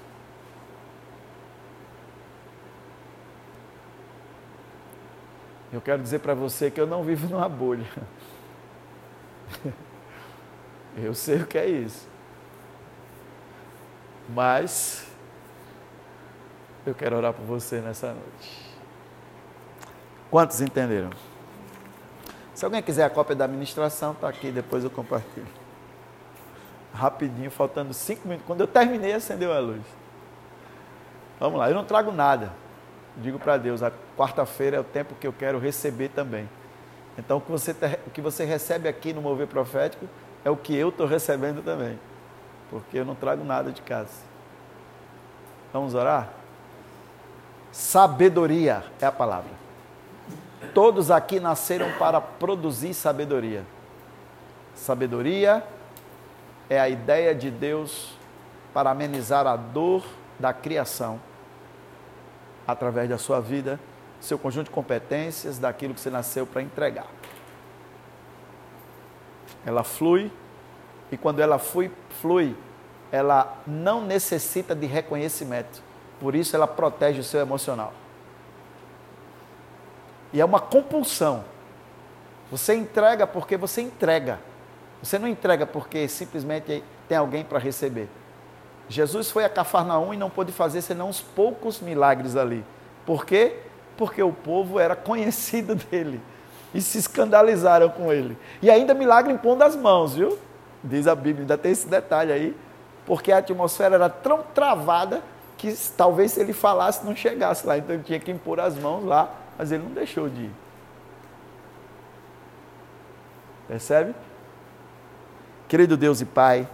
Eu 5.73 5.81
quero 5.81 6.03
dizer 6.03 6.21
para 6.21 6.35
você 6.35 6.71
que 6.71 6.81
eu 6.81 6.87
não 6.87 7.03
vivo 7.03 7.27
numa 7.29 7.49
bolha. 7.49 7.87
Eu 10.97 11.15
sei 11.15 11.43
o 11.43 11.47
que 11.47 11.57
é 11.57 11.67
isso. 11.67 12.09
Mas 14.29 15.07
eu 16.85 16.95
quero 16.95 17.17
orar 17.17 17.33
por 17.33 17.45
você 17.45 17.81
nessa 17.81 18.13
noite. 18.13 18.68
Quantos 20.31 20.61
entenderam? 20.61 21.11
Se 22.55 22.65
alguém 22.65 22.83
quiser 22.83 23.05
a 23.05 23.11
cópia 23.11 23.37
da 23.37 23.45
administração, 23.45 24.13
está 24.13 24.29
aqui, 24.29 24.51
depois 24.51 24.85
eu 24.85 24.91
compartilho. 24.91 25.47
Rapidinho, 26.93 27.51
faltando 27.51 27.95
cinco 27.95 28.27
minutos. 28.27 28.47
Quando 28.47 28.61
eu 28.61 28.67
terminei, 28.67 29.13
acendeu 29.13 29.53
a 29.53 29.59
luz. 29.61 29.83
Vamos 31.39 31.59
lá, 31.59 31.71
eu 31.71 31.75
não 31.75 31.85
trago 31.85 32.11
nada. 32.11 32.53
Digo 33.17 33.39
para 33.39 33.57
Deus, 33.57 33.83
a 33.83 33.93
quarta-feira 34.17 34.77
é 34.77 34.81
o 34.81 34.85
tempo 34.85 35.15
que 35.15 35.27
eu 35.27 35.33
quero 35.33 35.59
receber 35.59 36.09
também. 36.09 36.49
Então, 37.17 37.39
o 37.39 37.41
que 37.41 37.51
você, 37.51 37.75
o 38.07 38.11
que 38.11 38.21
você 38.21 38.45
recebe 38.45 38.89
aqui 38.89 39.13
no 39.13 39.23
Mover 39.23 39.47
Profético 39.47 40.07
é 40.45 40.51
o 40.51 40.57
que 40.57 40.75
eu 40.75 40.89
estou 40.89 41.07
recebendo 41.07 41.63
também. 41.65 41.99
Porque 42.71 42.99
eu 42.99 43.05
não 43.05 43.15
trago 43.15 43.45
nada 43.45 43.71
de 43.71 43.83
casa. 43.83 44.23
Vamos 45.73 45.95
orar? 45.95 46.29
Sabedoria 47.71 48.85
é 49.01 49.07
a 49.07 49.13
palavra. 49.13 49.68
Todos 50.75 51.11
aqui 51.11 51.39
nasceram 51.39 51.91
para 51.99 52.21
produzir 52.21 52.95
sabedoria. 52.95 53.65
Sabedoria 54.75 55.65
é 56.69 56.79
a 56.79 56.89
ideia 56.89 57.35
de 57.35 57.51
Deus 57.51 58.17
para 58.73 58.91
amenizar 58.91 59.47
a 59.47 59.57
dor 59.57 60.05
da 60.39 60.53
criação 60.53 61.21
através 62.67 63.09
da 63.09 63.17
sua 63.19 63.41
vida, 63.41 63.81
seu 64.21 64.39
conjunto 64.39 64.67
de 64.67 64.73
competências, 64.73 65.59
daquilo 65.59 65.95
que 65.95 66.01
você 66.01 66.11
nasceu 66.11 66.47
para 66.47 66.61
entregar. 66.61 67.07
Ela 69.65 69.83
flui 69.83 70.31
e 71.11 71.17
quando 71.17 71.41
ela 71.41 71.59
flui, 71.59 71.91
flui, 72.21 72.57
ela 73.11 73.57
não 73.67 74.03
necessita 74.05 74.75
de 74.75 74.87
reconhecimento. 74.87 75.83
Por 76.21 76.35
isso 76.35 76.55
ela 76.55 76.67
protege 76.67 77.21
o 77.21 77.25
seu 77.25 77.41
emocional. 77.41 77.93
E 80.33 80.41
é 80.41 80.45
uma 80.45 80.61
compulsão. 80.61 81.45
Você 82.51 82.75
entrega 82.75 83.27
porque 83.27 83.57
você 83.57 83.81
entrega. 83.81 84.39
Você 85.03 85.19
não 85.19 85.29
entrega 85.29 85.67
porque 85.67 86.09
simplesmente 86.09 86.83
tem 87.09 87.19
alguém 87.19 87.45
para 87.45 87.59
receber. 87.59 88.09
Jesus 88.89 89.31
foi 89.31 89.45
a 89.45 89.49
Cafarnaum 89.49 90.15
e 90.15 90.17
não 90.17 90.31
pôde 90.31 90.51
fazer 90.51 90.81
senão 90.81 91.09
uns 91.09 91.21
poucos 91.21 91.81
milagres 91.81 92.37
ali. 92.37 92.65
Por 93.05 93.25
quê? 93.25 93.57
Porque 93.97 94.23
o 94.23 94.33
povo 94.33 94.79
era 94.81 94.97
conhecido 94.97 95.75
dele 95.91 96.21
e 96.75 96.81
se 96.81 96.99
escandalizaram 96.99 97.89
com 97.89 98.13
ele. 98.13 98.37
E 98.63 98.71
ainda 98.71 98.95
milagre 98.95 99.33
impondo 99.33 99.65
as 99.65 99.77
mãos, 99.77 100.15
viu? 100.15 100.39
Diz 100.83 101.07
a 101.07 101.15
Bíblia, 101.15 101.43
ainda 101.43 101.59
tem 101.59 101.73
esse 101.73 101.89
detalhe 101.89 102.33
aí, 102.33 102.57
porque 103.07 103.33
a 103.33 103.39
atmosfera 103.39 103.97
era 103.97 104.09
tão 104.09 104.43
travada 104.55 105.23
que 105.57 105.75
talvez 105.97 106.33
se 106.33 106.41
ele 106.41 106.53
falasse 106.53 107.05
não 107.05 107.17
chegasse 107.17 107.67
lá. 107.67 107.77
Então 107.77 107.95
ele 107.95 108.05
tinha 108.05 108.21
que 108.21 108.31
impor 108.31 108.61
as 108.61 108.77
mãos 108.77 109.05
lá, 109.05 109.31
mas 109.59 109.73
ele 109.73 109.83
não 109.83 109.91
deixou 109.91 110.29
de 110.29 110.43
ir. 110.43 110.53
Percebe? 113.67 114.15
Querido 115.67 115.97
Deus 115.97 116.21
e 116.21 116.25
Pai, 116.25 116.67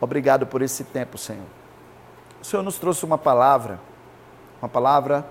obrigado 0.00 0.46
por 0.46 0.60
esse 0.60 0.84
tempo, 0.84 1.16
Senhor. 1.16 1.46
O 2.40 2.44
Senhor 2.44 2.62
nos 2.62 2.78
trouxe 2.78 3.04
uma 3.04 3.18
palavra, 3.18 3.80
uma 4.62 4.68
palavra 4.68 5.26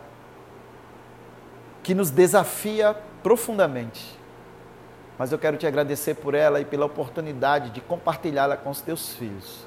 que 1.84 1.94
nos 1.94 2.10
desafia 2.10 2.94
profundamente. 3.24 4.18
Mas 5.18 5.32
eu 5.32 5.40
quero 5.40 5.58
te 5.58 5.66
agradecer 5.66 6.16
por 6.16 6.34
ela 6.34 6.60
e 6.60 6.66
pela 6.66 6.86
oportunidade 6.86 7.70
de 7.70 7.80
compartilhá-la 7.80 8.58
com 8.58 8.70
os 8.70 8.82
teus 8.82 9.14
filhos. 9.14 9.66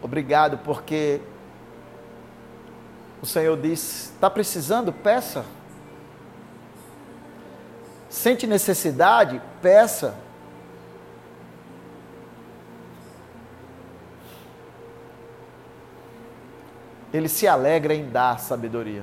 Obrigado, 0.00 0.58
porque 0.58 1.20
o 3.22 3.26
Senhor 3.26 3.56
diz: 3.60 4.10
está 4.14 4.28
precisando? 4.30 4.92
Peça. 4.92 5.44
Sente 8.08 8.46
necessidade? 8.46 9.40
Peça. 9.60 10.14
Ele 17.12 17.28
se 17.28 17.46
alegra 17.46 17.94
em 17.94 18.08
dar 18.08 18.38
sabedoria. 18.38 19.02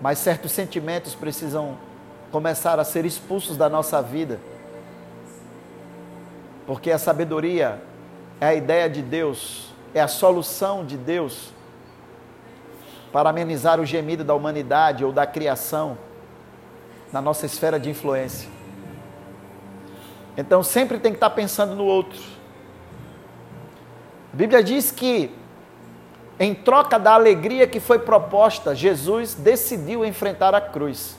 Mas 0.00 0.18
certos 0.18 0.52
sentimentos 0.52 1.14
precisam 1.14 1.78
começar 2.30 2.78
a 2.78 2.84
ser 2.84 3.04
expulsos 3.04 3.56
da 3.56 3.68
nossa 3.68 4.02
vida 4.02 4.38
porque 6.68 6.90
a 6.90 6.98
sabedoria 6.98 7.82
é 8.38 8.48
a 8.48 8.54
ideia 8.54 8.90
de 8.90 9.00
Deus, 9.00 9.67
é 9.94 10.00
a 10.00 10.08
solução 10.08 10.84
de 10.84 10.96
Deus 10.96 11.52
para 13.12 13.30
amenizar 13.30 13.80
o 13.80 13.86
gemido 13.86 14.22
da 14.22 14.34
humanidade 14.34 15.04
ou 15.04 15.12
da 15.12 15.26
criação 15.26 15.96
na 17.12 17.20
nossa 17.22 17.46
esfera 17.46 17.80
de 17.80 17.88
influência. 17.88 18.48
Então 20.36 20.62
sempre 20.62 20.98
tem 20.98 21.12
que 21.12 21.16
estar 21.16 21.30
pensando 21.30 21.74
no 21.74 21.84
outro. 21.84 22.20
A 24.32 24.36
Bíblia 24.36 24.62
diz 24.62 24.90
que, 24.90 25.34
em 26.38 26.54
troca 26.54 26.98
da 26.98 27.14
alegria 27.14 27.66
que 27.66 27.80
foi 27.80 27.98
proposta, 27.98 28.74
Jesus 28.74 29.34
decidiu 29.34 30.04
enfrentar 30.04 30.54
a 30.54 30.60
cruz. 30.60 31.18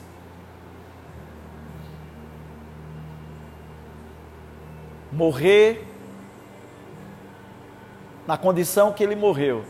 morrer 5.12 5.86
na 8.26 8.36
condição 8.36 8.92
que 8.92 9.02
ele 9.02 9.16
morreu, 9.16 9.64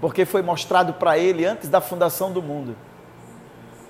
porque 0.00 0.24
foi 0.24 0.42
mostrado 0.42 0.94
para 0.94 1.18
ele 1.18 1.44
antes 1.44 1.68
da 1.68 1.80
fundação 1.80 2.32
do 2.32 2.42
mundo. 2.42 2.76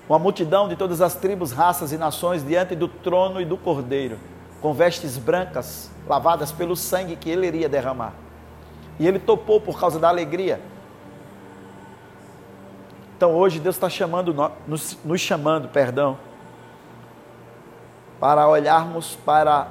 Uma 0.08 0.18
multidão 0.18 0.68
de 0.68 0.76
todas 0.76 1.00
as 1.00 1.14
tribos, 1.14 1.50
raças 1.50 1.92
e 1.92 1.96
nações 1.96 2.44
diante 2.44 2.74
do 2.74 2.88
trono 2.88 3.40
e 3.40 3.44
do 3.44 3.56
cordeiro, 3.56 4.18
com 4.60 4.72
vestes 4.74 5.16
brancas, 5.16 5.90
lavadas 6.06 6.52
pelo 6.52 6.76
sangue 6.76 7.16
que 7.16 7.30
ele 7.30 7.46
iria 7.46 7.68
derramar. 7.68 8.12
E 8.98 9.06
ele 9.08 9.18
topou 9.18 9.60
por 9.60 9.78
causa 9.80 9.98
da 9.98 10.08
alegria. 10.08 10.60
Então 13.16 13.34
hoje 13.34 13.58
Deus 13.58 13.76
está 13.76 13.88
chamando, 13.88 14.34
nos, 14.66 14.98
nos 15.04 15.20
chamando, 15.20 15.68
perdão, 15.68 16.18
para 18.20 18.46
olharmos 18.48 19.16
para 19.24 19.68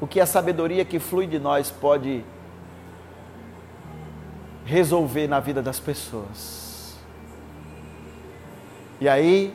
o 0.00 0.06
que 0.06 0.20
a 0.20 0.26
sabedoria 0.26 0.84
que 0.84 0.98
flui 0.98 1.26
de 1.26 1.38
nós 1.38 1.70
pode 1.70 2.24
resolver 4.64 5.26
na 5.26 5.40
vida 5.40 5.62
das 5.62 5.80
pessoas. 5.80 6.96
E 9.00 9.08
aí, 9.08 9.54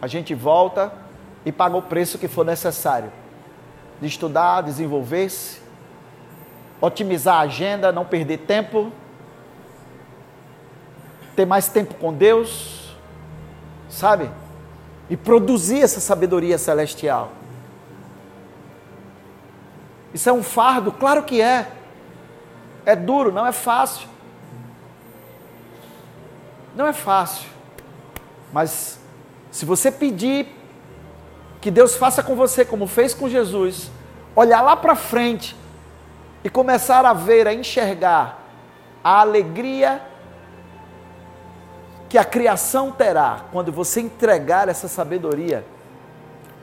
a 0.00 0.06
gente 0.06 0.34
volta 0.34 0.92
e 1.44 1.52
paga 1.52 1.76
o 1.76 1.82
preço 1.82 2.18
que 2.18 2.28
for 2.28 2.44
necessário 2.44 3.10
de 4.00 4.06
estudar, 4.06 4.62
desenvolver-se, 4.62 5.60
otimizar 6.80 7.36
a 7.36 7.40
agenda, 7.40 7.92
não 7.92 8.04
perder 8.04 8.38
tempo, 8.38 8.92
ter 11.34 11.46
mais 11.46 11.68
tempo 11.68 11.94
com 11.94 12.12
Deus, 12.12 12.94
sabe? 13.88 14.30
E 15.08 15.16
produzir 15.16 15.82
essa 15.82 16.00
sabedoria 16.00 16.58
celestial. 16.58 17.32
Isso 20.12 20.28
é 20.28 20.32
um 20.32 20.42
fardo? 20.42 20.90
Claro 20.92 21.22
que 21.22 21.40
é. 21.40 21.70
É 22.84 22.96
duro, 22.96 23.32
não 23.32 23.46
é 23.46 23.52
fácil. 23.52 24.08
Não 26.76 26.86
é 26.86 26.92
fácil. 26.92 27.48
Mas 28.52 29.00
se 29.50 29.64
você 29.64 29.90
pedir 29.90 30.46
que 31.60 31.70
Deus 31.70 31.96
faça 31.96 32.22
com 32.22 32.36
você 32.36 32.64
como 32.64 32.86
fez 32.86 33.14
com 33.14 33.28
Jesus, 33.28 33.90
olhar 34.36 34.60
lá 34.60 34.76
para 34.76 34.94
frente 34.94 35.56
e 36.44 36.50
começar 36.50 37.04
a 37.06 37.14
ver, 37.14 37.48
a 37.48 37.54
enxergar 37.54 38.44
a 39.02 39.20
alegria 39.20 40.02
que 42.10 42.18
a 42.18 42.24
criação 42.24 42.92
terá 42.92 43.46
quando 43.50 43.72
você 43.72 44.00
entregar 44.00 44.68
essa 44.68 44.86
sabedoria. 44.86 45.64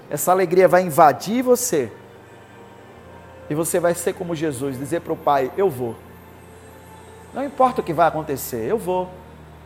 Essa 0.09 0.31
alegria 0.31 0.67
vai 0.67 0.83
invadir 0.83 1.41
você. 1.41 1.91
E 3.49 3.55
você 3.55 3.79
vai 3.79 3.95
ser 3.95 4.13
como 4.13 4.35
Jesus, 4.35 4.77
dizer 4.77 5.01
para 5.01 5.13
o 5.13 5.17
Pai: 5.17 5.51
Eu 5.57 5.69
vou. 5.69 5.95
Não 7.33 7.43
importa 7.43 7.81
o 7.81 7.83
que 7.83 7.93
vai 7.93 8.07
acontecer, 8.07 8.69
eu 8.69 8.77
vou. 8.77 9.09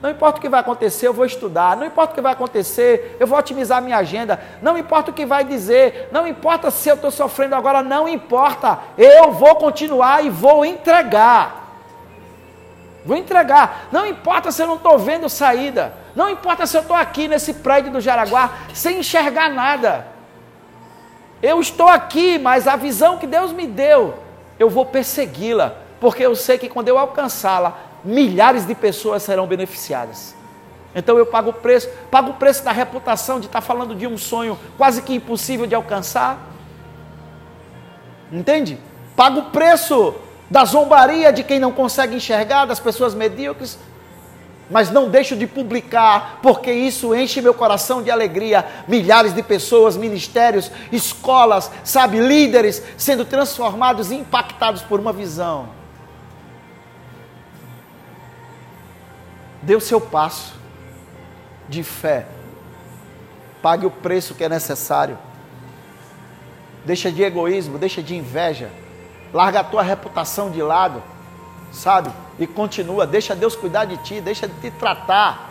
Não 0.02 0.12
importa 0.12 0.38
o 0.38 0.42
que 0.42 0.50
vai 0.50 0.60
acontecer, 0.60 1.08
eu 1.08 1.14
vou 1.14 1.26
estudar. 1.26 1.76
Não 1.76 1.86
importa 1.86 2.12
o 2.12 2.16
que 2.16 2.22
vai 2.22 2.34
acontecer, 2.34 3.18
eu 3.20 3.26
vou 3.26 3.38
otimizar 3.38 3.82
minha 3.82 3.98
agenda. 3.98 4.40
Não 4.62 4.78
importa 4.78 5.10
o 5.10 5.14
que 5.14 5.26
vai 5.26 5.44
dizer. 5.44 6.10
Não 6.12 6.28
importa 6.28 6.70
se 6.70 6.88
eu 6.88 6.96
estou 6.96 7.10
sofrendo 7.10 7.56
agora. 7.56 7.82
Não 7.82 8.08
importa. 8.08 8.78
Eu 8.98 9.32
vou 9.32 9.56
continuar 9.56 10.24
e 10.24 10.30
vou 10.30 10.64
entregar. 10.64 11.68
Vou 13.04 13.18
entregar. 13.18 13.88
Não 13.92 14.06
importa 14.06 14.52
se 14.52 14.62
eu 14.62 14.68
não 14.68 14.76
estou 14.76 15.00
vendo 15.00 15.28
saída. 15.30 15.94
Não 16.16 16.30
importa 16.30 16.68
se 16.68 16.78
eu 16.78 16.82
estou 16.82 16.96
aqui 16.96 17.28
nesse 17.28 17.56
prédio 17.56 17.92
do 17.92 18.02
Jaraguá 18.02 18.52
sem 18.74 19.00
enxergar 19.00 19.50
nada. 19.50 20.08
Eu 21.42 21.60
estou 21.60 21.88
aqui, 21.88 22.38
mas 22.38 22.68
a 22.68 22.76
visão 22.76 23.18
que 23.18 23.26
Deus 23.26 23.52
me 23.52 23.66
deu, 23.66 24.16
eu 24.60 24.70
vou 24.70 24.86
persegui-la. 24.86 25.76
Porque 26.00 26.24
eu 26.24 26.36
sei 26.36 26.58
que 26.58 26.70
quando 26.70 26.88
eu 26.88 26.98
alcançá-la, 26.98 27.87
milhares 28.08 28.66
de 28.66 28.74
pessoas 28.74 29.22
serão 29.22 29.46
beneficiadas. 29.46 30.34
Então 30.96 31.18
eu 31.18 31.26
pago 31.26 31.50
o 31.50 31.54
preço, 31.54 31.90
pago 32.10 32.32
o 32.32 32.34
preço 32.36 32.64
da 32.64 32.72
reputação 32.72 33.40
de 33.40 33.48
estar 33.48 33.60
falando 33.60 33.94
de 33.94 34.08
um 34.08 34.18
sonho 34.18 34.58
quase 34.78 35.02
que 35.02 35.14
impossível 35.14 35.68
de 35.68 35.76
alcançar. 35.76 36.40
Entende? 38.32 38.80
Pago 39.16 39.42
o 39.42 39.44
preço 39.52 40.16
da 40.50 40.64
zombaria 40.64 41.34
de 41.34 41.44
quem 41.44 41.60
não 41.60 41.74
consegue 41.74 42.16
enxergar, 42.16 42.66
das 42.66 42.80
pessoas 42.80 43.14
medíocres, 43.14 43.78
mas 44.70 44.90
não 44.90 45.10
deixo 45.10 45.36
de 45.36 45.46
publicar, 45.46 46.40
porque 46.42 46.72
isso 46.72 47.14
enche 47.14 47.42
meu 47.42 47.54
coração 47.54 48.02
de 48.02 48.10
alegria. 48.10 48.66
Milhares 48.88 49.34
de 49.34 49.44
pessoas, 49.44 49.98
ministérios, 49.98 50.72
escolas, 50.92 51.70
sabe, 51.84 52.20
líderes 52.20 52.82
sendo 52.98 53.26
transformados 53.26 54.12
e 54.12 54.16
impactados 54.16 54.82
por 54.82 55.00
uma 55.00 55.12
visão. 55.12 55.77
Dê 59.62 59.76
o 59.76 59.82
seu 59.82 60.00
passo 60.00 60.56
de 61.68 61.84
fé. 61.84 62.28
Pague 63.62 63.86
o 63.86 63.92
preço 63.92 64.36
que 64.36 64.44
é 64.44 64.50
necessário. 64.50 65.18
Deixa 66.86 67.12
de 67.12 67.22
egoísmo, 67.24 67.78
deixa 67.78 68.02
de 68.02 68.16
inveja. 68.16 68.70
Larga 69.34 69.60
a 69.60 69.64
tua 69.64 69.82
reputação 69.82 70.50
de 70.50 70.62
lado, 70.62 71.04
sabe? 71.72 72.10
E 72.40 72.48
continua, 72.48 73.06
deixa 73.06 73.36
Deus 73.36 73.56
cuidar 73.56 73.86
de 73.86 73.98
ti, 73.98 74.22
deixa 74.22 74.48
de 74.48 74.54
te 74.62 74.72
tratar. 74.72 75.50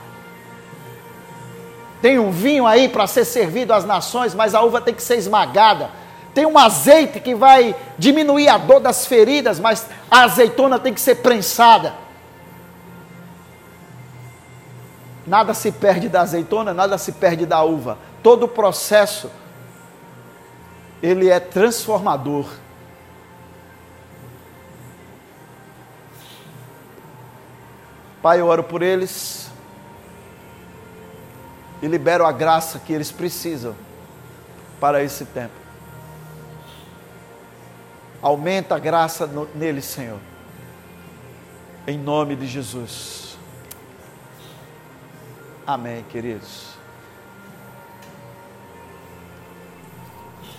Tem 2.01 2.19
um 2.19 2.31
vinho 2.31 2.67
aí 2.67 2.89
para 2.89 3.07
ser 3.07 3.25
servido 3.25 3.73
às 3.73 3.85
nações, 3.85 4.35
mas 4.35 4.55
a 4.55 4.63
uva 4.63 4.81
tem 4.81 4.95
que 4.95 5.03
ser 5.03 5.17
esmagada. 5.17 5.91
Tem 6.33 6.47
um 6.47 6.59
azeite 6.59 7.19
que 7.19 7.35
vai 7.35 7.75
diminuir 7.99 8.49
a 8.49 8.59
dor 8.59 8.81
das 8.81 9.07
feridas, 9.07 9.59
mas 9.59 9.87
a 10.11 10.25
azeitona 10.25 10.79
tem 10.79 10.93
que 10.93 11.01
ser 11.01 11.17
prensada. 11.17 11.95
Nada 15.27 15.55
se 15.55 15.73
perde 15.73 16.09
da 16.09 16.21
azeitona, 16.21 16.73
nada 16.73 16.97
se 16.97 17.13
perde 17.13 17.45
da 17.45 17.63
uva. 17.63 17.99
Todo 18.23 18.45
o 18.45 18.49
processo 18.49 19.31
ele 21.03 21.29
é 21.29 21.41
transformador. 21.41 22.47
Pai, 28.23 28.41
eu 28.41 28.47
oro 28.47 28.65
por 28.65 28.83
eles 28.83 29.51
e 31.83 31.87
libero 31.87 32.25
a 32.25 32.33
graça 32.33 32.79
que 32.79 32.93
eles 32.93 33.13
precisam 33.13 33.75
para 34.81 35.03
esse 35.03 35.25
tempo. 35.27 35.55
Aumenta 38.23 38.75
a 38.75 38.79
graça 38.79 39.29
neles, 39.55 39.85
Senhor. 39.85 40.19
Em 41.87 41.99
nome 41.99 42.35
de 42.35 42.47
Jesus. 42.47 43.26
Amém, 45.67 46.05
queridos. 46.05 46.76